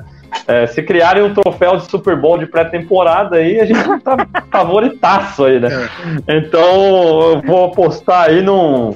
É, 0.48 0.66
se 0.66 0.82
criarem 0.82 1.22
um 1.22 1.32
troféu 1.32 1.76
de 1.76 1.88
Super 1.88 2.20
Bowl 2.20 2.38
de 2.38 2.46
pré-temporada 2.46 3.36
aí, 3.36 3.60
a 3.60 3.64
gente 3.64 3.80
tá 4.00 4.26
favoritaço 4.50 5.44
aí, 5.44 5.60
né? 5.60 5.88
Então, 6.26 7.32
eu 7.32 7.42
vou 7.42 7.66
apostar 7.66 8.30
aí 8.30 8.42
num. 8.42 8.94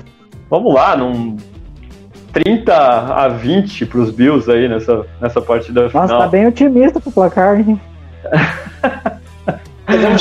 Vamos 0.50 0.74
lá, 0.74 0.96
num 0.96 1.36
30 2.32 2.74
a 2.74 3.28
20 3.28 3.86
pros 3.86 4.10
Bills 4.10 4.50
aí 4.50 4.68
nessa, 4.68 5.04
nessa 5.20 5.40
partida 5.40 5.82
Nossa, 5.82 6.06
final. 6.06 6.20
tá 6.20 6.28
bem 6.28 6.46
otimista 6.46 7.00
pro 7.00 7.12
placar, 7.12 7.60
hein? 7.60 7.80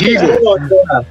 Igor, 0.02 1.06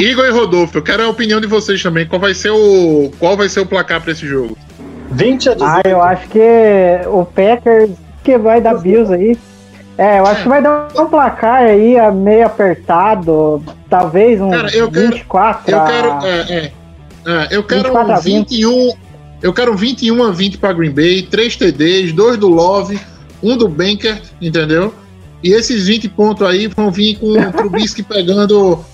Igor 0.00 0.24
e 0.26 0.30
Rodolfo, 0.30 0.78
eu 0.78 0.82
quero 0.82 1.02
a 1.04 1.08
opinião 1.08 1.40
de 1.40 1.46
vocês 1.46 1.82
também. 1.82 2.06
Qual 2.06 2.20
vai 2.20 2.34
ser 2.34 2.50
o, 2.50 3.10
qual 3.18 3.36
vai 3.36 3.48
ser 3.48 3.60
o 3.60 3.66
placar 3.66 4.00
pra 4.00 4.12
esse 4.12 4.26
jogo? 4.26 4.56
20 5.12 5.48
a 5.50 5.54
18. 5.54 5.62
Ah, 5.64 5.88
eu 5.88 6.02
acho 6.02 6.28
que 6.28 6.40
o 7.06 7.24
Packers 7.24 7.90
que 8.22 8.38
vai 8.38 8.60
dar 8.60 8.74
Bills 8.78 9.12
aí. 9.12 9.36
É, 9.98 10.18
eu 10.18 10.26
acho 10.26 10.42
que 10.44 10.48
vai 10.48 10.62
dar 10.62 10.88
um 10.98 11.06
placar 11.06 11.62
aí 11.62 11.94
meio 12.12 12.46
apertado, 12.46 13.62
talvez 13.88 14.40
um 14.40 14.50
Cara, 14.50 14.74
eu 14.74 14.90
quero- 14.90 15.08
24 15.08 15.70
Eu 15.70 15.80
a- 15.80 15.86
quero. 15.86 16.08
É, 16.26 16.40
é, 16.40 16.72
é, 17.26 17.48
eu 17.50 17.62
quero 17.62 17.82
24 17.92 18.12
a 18.12 18.16
um 18.18 18.20
21. 18.20 18.92
Eu 19.42 19.52
quero 19.52 19.72
um 19.72 19.76
21 19.76 20.22
a 20.24 20.30
20 20.30 20.58
para 20.58 20.72
Green 20.72 20.90
Bay, 20.90 21.22
3 21.22 21.56
TDs, 21.56 22.12
2 22.12 22.36
do 22.38 22.48
Love, 22.48 22.98
um 23.42 23.56
do 23.56 23.68
Banker, 23.68 24.20
entendeu? 24.40 24.94
E 25.42 25.52
esses 25.52 25.86
20 25.86 26.08
pontos 26.10 26.46
aí 26.46 26.66
vão 26.66 26.90
vir 26.90 27.18
com 27.18 27.32
o 27.32 27.52
Trubisky 27.52 28.02
pegando 28.04 28.84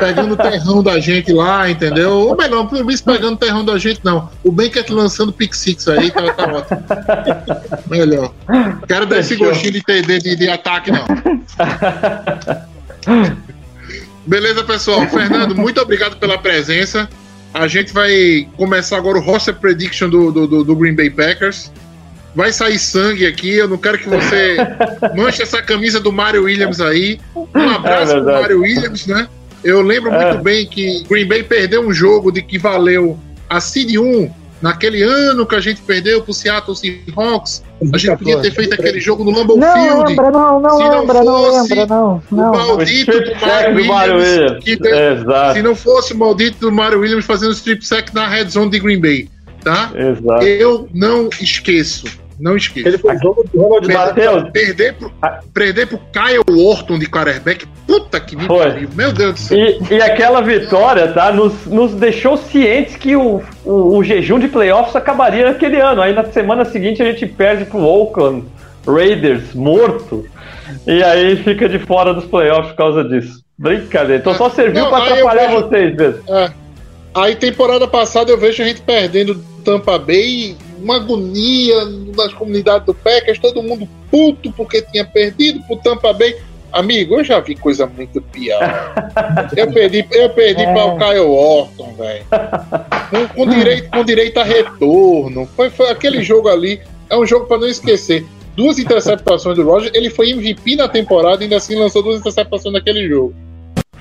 pegando 0.00 0.34
o 0.34 0.36
terrão 0.36 0.82
da 0.82 0.98
gente 1.00 1.32
lá, 1.32 1.68
entendeu? 1.70 2.10
Ou 2.12 2.36
melhor, 2.36 2.64
o 2.64 2.68
Trubisky 2.68 3.04
pegando 3.06 3.34
o 3.34 3.36
terrão 3.36 3.64
da 3.64 3.78
gente, 3.78 4.00
não. 4.04 4.30
O 4.44 4.50
Banker 4.52 4.84
lançando 4.90 5.32
pick 5.32 5.54
six 5.54 5.86
aí, 5.88 6.10
tá, 6.10 6.32
tá 6.32 6.44
ótimo. 6.52 6.82
Melhor. 7.88 8.32
Quero 8.86 9.06
dar 9.06 9.18
esse 9.18 9.36
gostinho 9.36 9.72
de 9.72 9.82
TD 9.82 10.18
de, 10.18 10.36
de 10.36 10.48
ataque, 10.48 10.90
não. 10.90 11.04
Beleza, 14.26 14.62
pessoal. 14.64 15.06
Fernando, 15.08 15.54
muito 15.54 15.80
obrigado 15.80 16.16
pela 16.16 16.38
presença. 16.38 17.08
A 17.52 17.66
gente 17.66 17.92
vai 17.92 18.48
começar 18.56 18.96
agora 18.96 19.18
o 19.18 19.20
roster 19.20 19.54
prediction 19.54 20.08
do, 20.08 20.30
do, 20.30 20.64
do- 20.64 20.76
Green 20.76 20.94
Bay 20.94 21.10
Packers. 21.10 21.72
Vai 22.34 22.52
sair 22.52 22.78
sangue 22.78 23.26
aqui. 23.26 23.56
Eu 23.56 23.66
não 23.66 23.76
quero 23.76 23.98
que 23.98 24.08
você 24.08 24.56
manche 25.16 25.42
essa 25.42 25.60
camisa 25.60 25.98
do 25.98 26.12
Mario 26.12 26.44
Williams 26.44 26.80
aí. 26.80 27.18
Um 27.34 27.70
abraço 27.70 28.12
É 28.16 28.20
pro. 28.20 28.32
Mario 28.32 28.60
Williams, 28.60 29.06
né? 29.06 29.26
Eu 29.62 29.82
lembro 29.82 30.10
É. 30.10 30.30
muito 30.32 30.42
bem 30.42 30.66
que 30.66 31.02
Green 31.08 31.26
Bay 31.26 31.42
perdeu 31.42 31.82
um 31.86 31.92
jogo 31.92 32.30
de 32.32 32.42
que 32.42 32.58
valeu 32.58 33.18
a 33.48 33.60
Seed 33.60 33.96
1 33.96 34.30
naquele 34.62 35.02
ano 35.02 35.46
que 35.46 35.54
a 35.54 35.60
gente 35.60 35.80
perdeu 35.82 36.22
pro 36.22 36.32
Seattle 36.34 36.76
Seahawks. 36.76 37.62
A 37.92 37.96
gente 37.96 38.16
podia 38.18 38.38
ter 38.40 38.50
feito 38.52 38.74
aquele 38.74 39.00
jogo 39.00 39.24
no 39.24 39.30
Lambeau 39.30 39.56
Não 39.58 39.72
Field. 39.72 40.08
lembra, 40.10 40.30
não, 40.30 40.60
não 40.60 40.76
Se 40.76 40.82
não 40.84 41.00
lembra, 41.00 41.24
não 41.24 41.44
fosse 41.44 41.74
lembra, 41.74 41.86
não. 41.86 42.22
O 42.30 42.34
não. 42.36 42.52
O 42.52 42.56
maldito 42.56 43.12
do 43.20 43.40
Mario 43.40 43.74
Williams. 44.16 44.28
Williams. 44.28 44.64
que 44.64 44.76
deu- 44.76 44.94
Exato, 45.12 45.54
se 45.54 45.62
não 45.62 45.74
fosse 45.74 46.12
o 46.12 46.18
maldito 46.18 46.58
do 46.58 46.70
Mario 46.72 47.00
Williams 47.00 47.24
fazendo 47.24 47.52
strip 47.52 47.86
sack 47.86 48.14
na 48.14 48.26
red 48.28 48.48
zone 48.50 48.70
de 48.70 48.78
Green 48.80 49.00
Bay, 49.00 49.28
tá? 49.64 49.90
exato. 49.94 50.44
Eu 50.44 50.88
não 50.92 51.30
esqueço. 51.40 52.04
Não 52.40 52.56
esqueça. 52.56 52.88
Ele 52.88 52.98
foi 52.98 53.16
jogo 53.18 53.44
do 53.52 53.60
Ronald 53.60 53.92
Matheus, 53.92 54.50
Perder 54.50 54.94
pro, 54.94 55.12
perder 55.52 55.86
pro 55.86 55.98
Kyle 56.12 56.64
Orton 56.66 56.98
de 56.98 57.06
quarterback, 57.06 57.66
puta 57.86 58.18
que 58.20 58.34
me 58.36 58.44
Foi. 58.46 58.58
pariu. 58.58 58.88
Meu 58.94 59.12
Deus 59.12 59.34
do 59.34 59.38
céu. 59.40 59.58
E, 59.58 59.94
e 59.94 60.02
aquela 60.02 60.40
vitória, 60.40 61.08
tá? 61.08 61.30
Nos, 61.32 61.66
nos 61.66 61.92
deixou 61.94 62.36
cientes 62.36 62.96
que 62.96 63.14
o, 63.16 63.42
o, 63.64 63.96
o 63.98 64.02
jejum 64.04 64.38
de 64.38 64.48
playoffs 64.48 64.96
acabaria 64.96 65.44
naquele 65.46 65.80
ano. 65.80 66.00
Aí 66.02 66.12
na 66.14 66.24
semana 66.24 66.64
seguinte 66.64 67.02
a 67.02 67.06
gente 67.06 67.26
perde 67.26 67.64
pro 67.64 67.80
Oakland 67.84 68.44
Raiders 68.86 69.52
morto. 69.54 70.24
E 70.86 71.02
aí 71.02 71.36
fica 71.36 71.68
de 71.68 71.78
fora 71.78 72.14
dos 72.14 72.24
playoffs 72.24 72.70
por 72.70 72.76
causa 72.76 73.04
disso. 73.04 73.40
Brincadeira. 73.58 74.16
Então 74.20 74.34
só 74.34 74.48
serviu 74.48 74.86
pra 74.88 74.98
aí 74.98 75.08
eu 75.08 75.28
atrapalhar 75.28 75.48
vejo- 75.48 75.68
vocês 75.68 75.96
mesmo. 75.96 76.22
É. 76.28 76.50
Aí 77.14 77.34
temporada 77.36 77.86
passada 77.88 78.30
eu 78.30 78.38
vejo 78.38 78.62
a 78.62 78.66
gente 78.66 78.80
perdendo 78.80 79.34
Tampa 79.64 79.98
Bay, 79.98 80.56
uma 80.82 80.96
agonia 80.96 81.74
nas 82.16 82.32
comunidades 82.34 82.86
do 82.86 82.94
Packers, 82.94 83.38
todo 83.38 83.62
mundo 83.62 83.88
puto 84.10 84.50
porque 84.52 84.82
tinha 84.82 85.04
perdido 85.04 85.60
pro 85.66 85.76
Tampa 85.76 86.12
Bay. 86.12 86.36
Amigo, 86.72 87.16
eu 87.16 87.24
já 87.24 87.40
vi 87.40 87.56
coisa 87.56 87.84
muito 87.84 88.20
pior. 88.22 88.60
Eu 89.56 89.72
perdi, 89.72 90.06
eu 90.12 90.30
perdi 90.30 90.62
É. 90.62 90.72
para 90.72 90.84
o 90.84 90.96
Kyle 90.98 91.18
Orton, 91.18 91.94
velho. 91.98 92.24
Com, 93.10 93.28
com 93.34 93.50
direito, 93.50 93.90
com 93.90 94.04
direito 94.04 94.38
a 94.38 94.44
retorno. 94.44 95.46
Foi, 95.56 95.68
foi 95.68 95.90
aquele 95.90 96.22
jogo 96.22 96.48
ali. 96.48 96.80
É 97.08 97.16
um 97.16 97.26
jogo 97.26 97.46
para 97.46 97.58
não 97.58 97.66
esquecer. 97.66 98.24
Duas 98.54 98.78
interceptações 98.78 99.56
do 99.56 99.64
Roger. 99.64 99.90
Ele 99.94 100.10
foi 100.10 100.30
MVP 100.30 100.76
na 100.76 100.86
temporada 100.86 101.42
ainda 101.42 101.56
assim 101.56 101.74
lançou 101.76 102.04
duas 102.04 102.20
interceptações 102.20 102.72
naquele 102.72 103.08
jogo. 103.08 103.34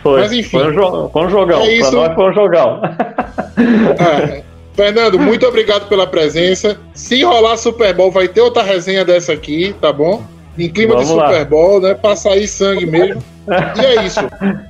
Foi, 0.03 0.21
Mas 0.21 0.31
enfim. 0.31 0.59
foi, 0.59 0.67
um, 0.67 0.71
jo- 0.73 1.09
foi 1.11 1.25
um 1.25 1.29
jogão. 1.29 1.61
É 1.61 1.71
isso. 1.73 1.91
Nós 1.91 2.13
foi 2.13 2.29
um 2.29 2.33
jogão. 2.33 2.81
É. 3.99 4.43
Fernando, 4.79 5.19
muito 5.19 5.45
obrigado 5.45 5.89
pela 5.89 6.07
presença. 6.07 6.79
Se 6.93 7.21
rolar 7.21 7.57
Super 7.57 7.93
Bowl, 7.93 8.09
vai 8.09 8.29
ter 8.29 8.39
outra 8.39 8.63
resenha 8.63 9.03
dessa 9.03 9.33
aqui, 9.33 9.75
tá 9.81 9.91
bom? 9.91 10.23
Em 10.57 10.69
clima 10.69 10.93
Vamos 10.93 11.09
de 11.09 11.15
lá. 11.15 11.27
Super 11.27 11.45
Bowl, 11.45 11.81
né? 11.81 11.93
Pra 11.93 12.15
sair 12.15 12.47
sangue 12.47 12.85
mesmo. 12.85 13.21
E 13.77 13.85
é 13.85 14.05
isso. 14.05 14.21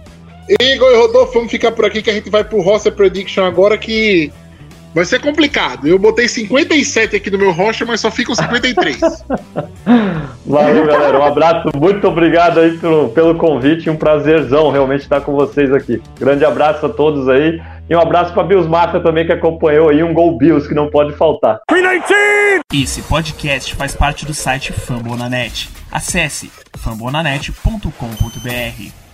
Igor 0.59 0.91
e 0.91 0.95
Rodolfo, 0.95 1.33
vamos 1.33 1.51
ficar 1.51 1.73
por 1.73 1.85
aqui 1.85 2.01
que 2.01 2.09
a 2.09 2.13
gente 2.13 2.27
vai 2.27 2.43
pro 2.43 2.59
Roster 2.59 2.91
Prediction 2.91 3.45
agora 3.45 3.77
que 3.77 4.33
vai 4.93 5.05
ser 5.05 5.21
complicado. 5.21 5.87
Eu 5.87 5.99
botei 5.99 6.27
57 6.27 7.15
aqui 7.15 7.29
no 7.29 7.37
meu 7.37 7.51
roster, 7.51 7.87
mas 7.87 8.01
só 8.01 8.11
ficam 8.11 8.35
53. 8.35 8.99
Valeu, 10.45 10.85
galera. 10.85 11.19
Um 11.19 11.23
abraço. 11.23 11.69
Muito 11.75 12.07
obrigado 12.07 12.59
aí 12.59 12.77
pelo, 12.77 13.09
pelo 13.09 13.35
convite. 13.35 13.89
Um 13.89 13.95
prazerzão 13.95 14.71
realmente 14.71 15.01
estar 15.01 15.21
com 15.21 15.33
vocês 15.33 15.71
aqui. 15.71 16.01
Grande 16.19 16.45
abraço 16.45 16.85
a 16.85 16.89
todos 16.89 17.27
aí. 17.29 17.61
E 17.89 17.95
um 17.95 17.99
abraço 17.99 18.33
para 18.33 18.43
Bills 18.43 18.69
Mafia 18.69 18.99
também, 18.99 19.25
que 19.25 19.31
acompanhou 19.31 19.89
aí 19.89 20.03
um 20.03 20.13
Gol 20.13 20.37
Bills, 20.37 20.67
que 20.67 20.75
não 20.75 20.89
pode 20.89 21.13
faltar. 21.13 21.59
Esse 22.71 23.01
podcast 23.01 23.75
faz 23.75 23.95
parte 23.95 24.25
do 24.25 24.33
site 24.33 24.71
Fambonanet. 24.71 25.69
Acesse 25.91 26.51
fambonanet.com.br. 26.77 29.08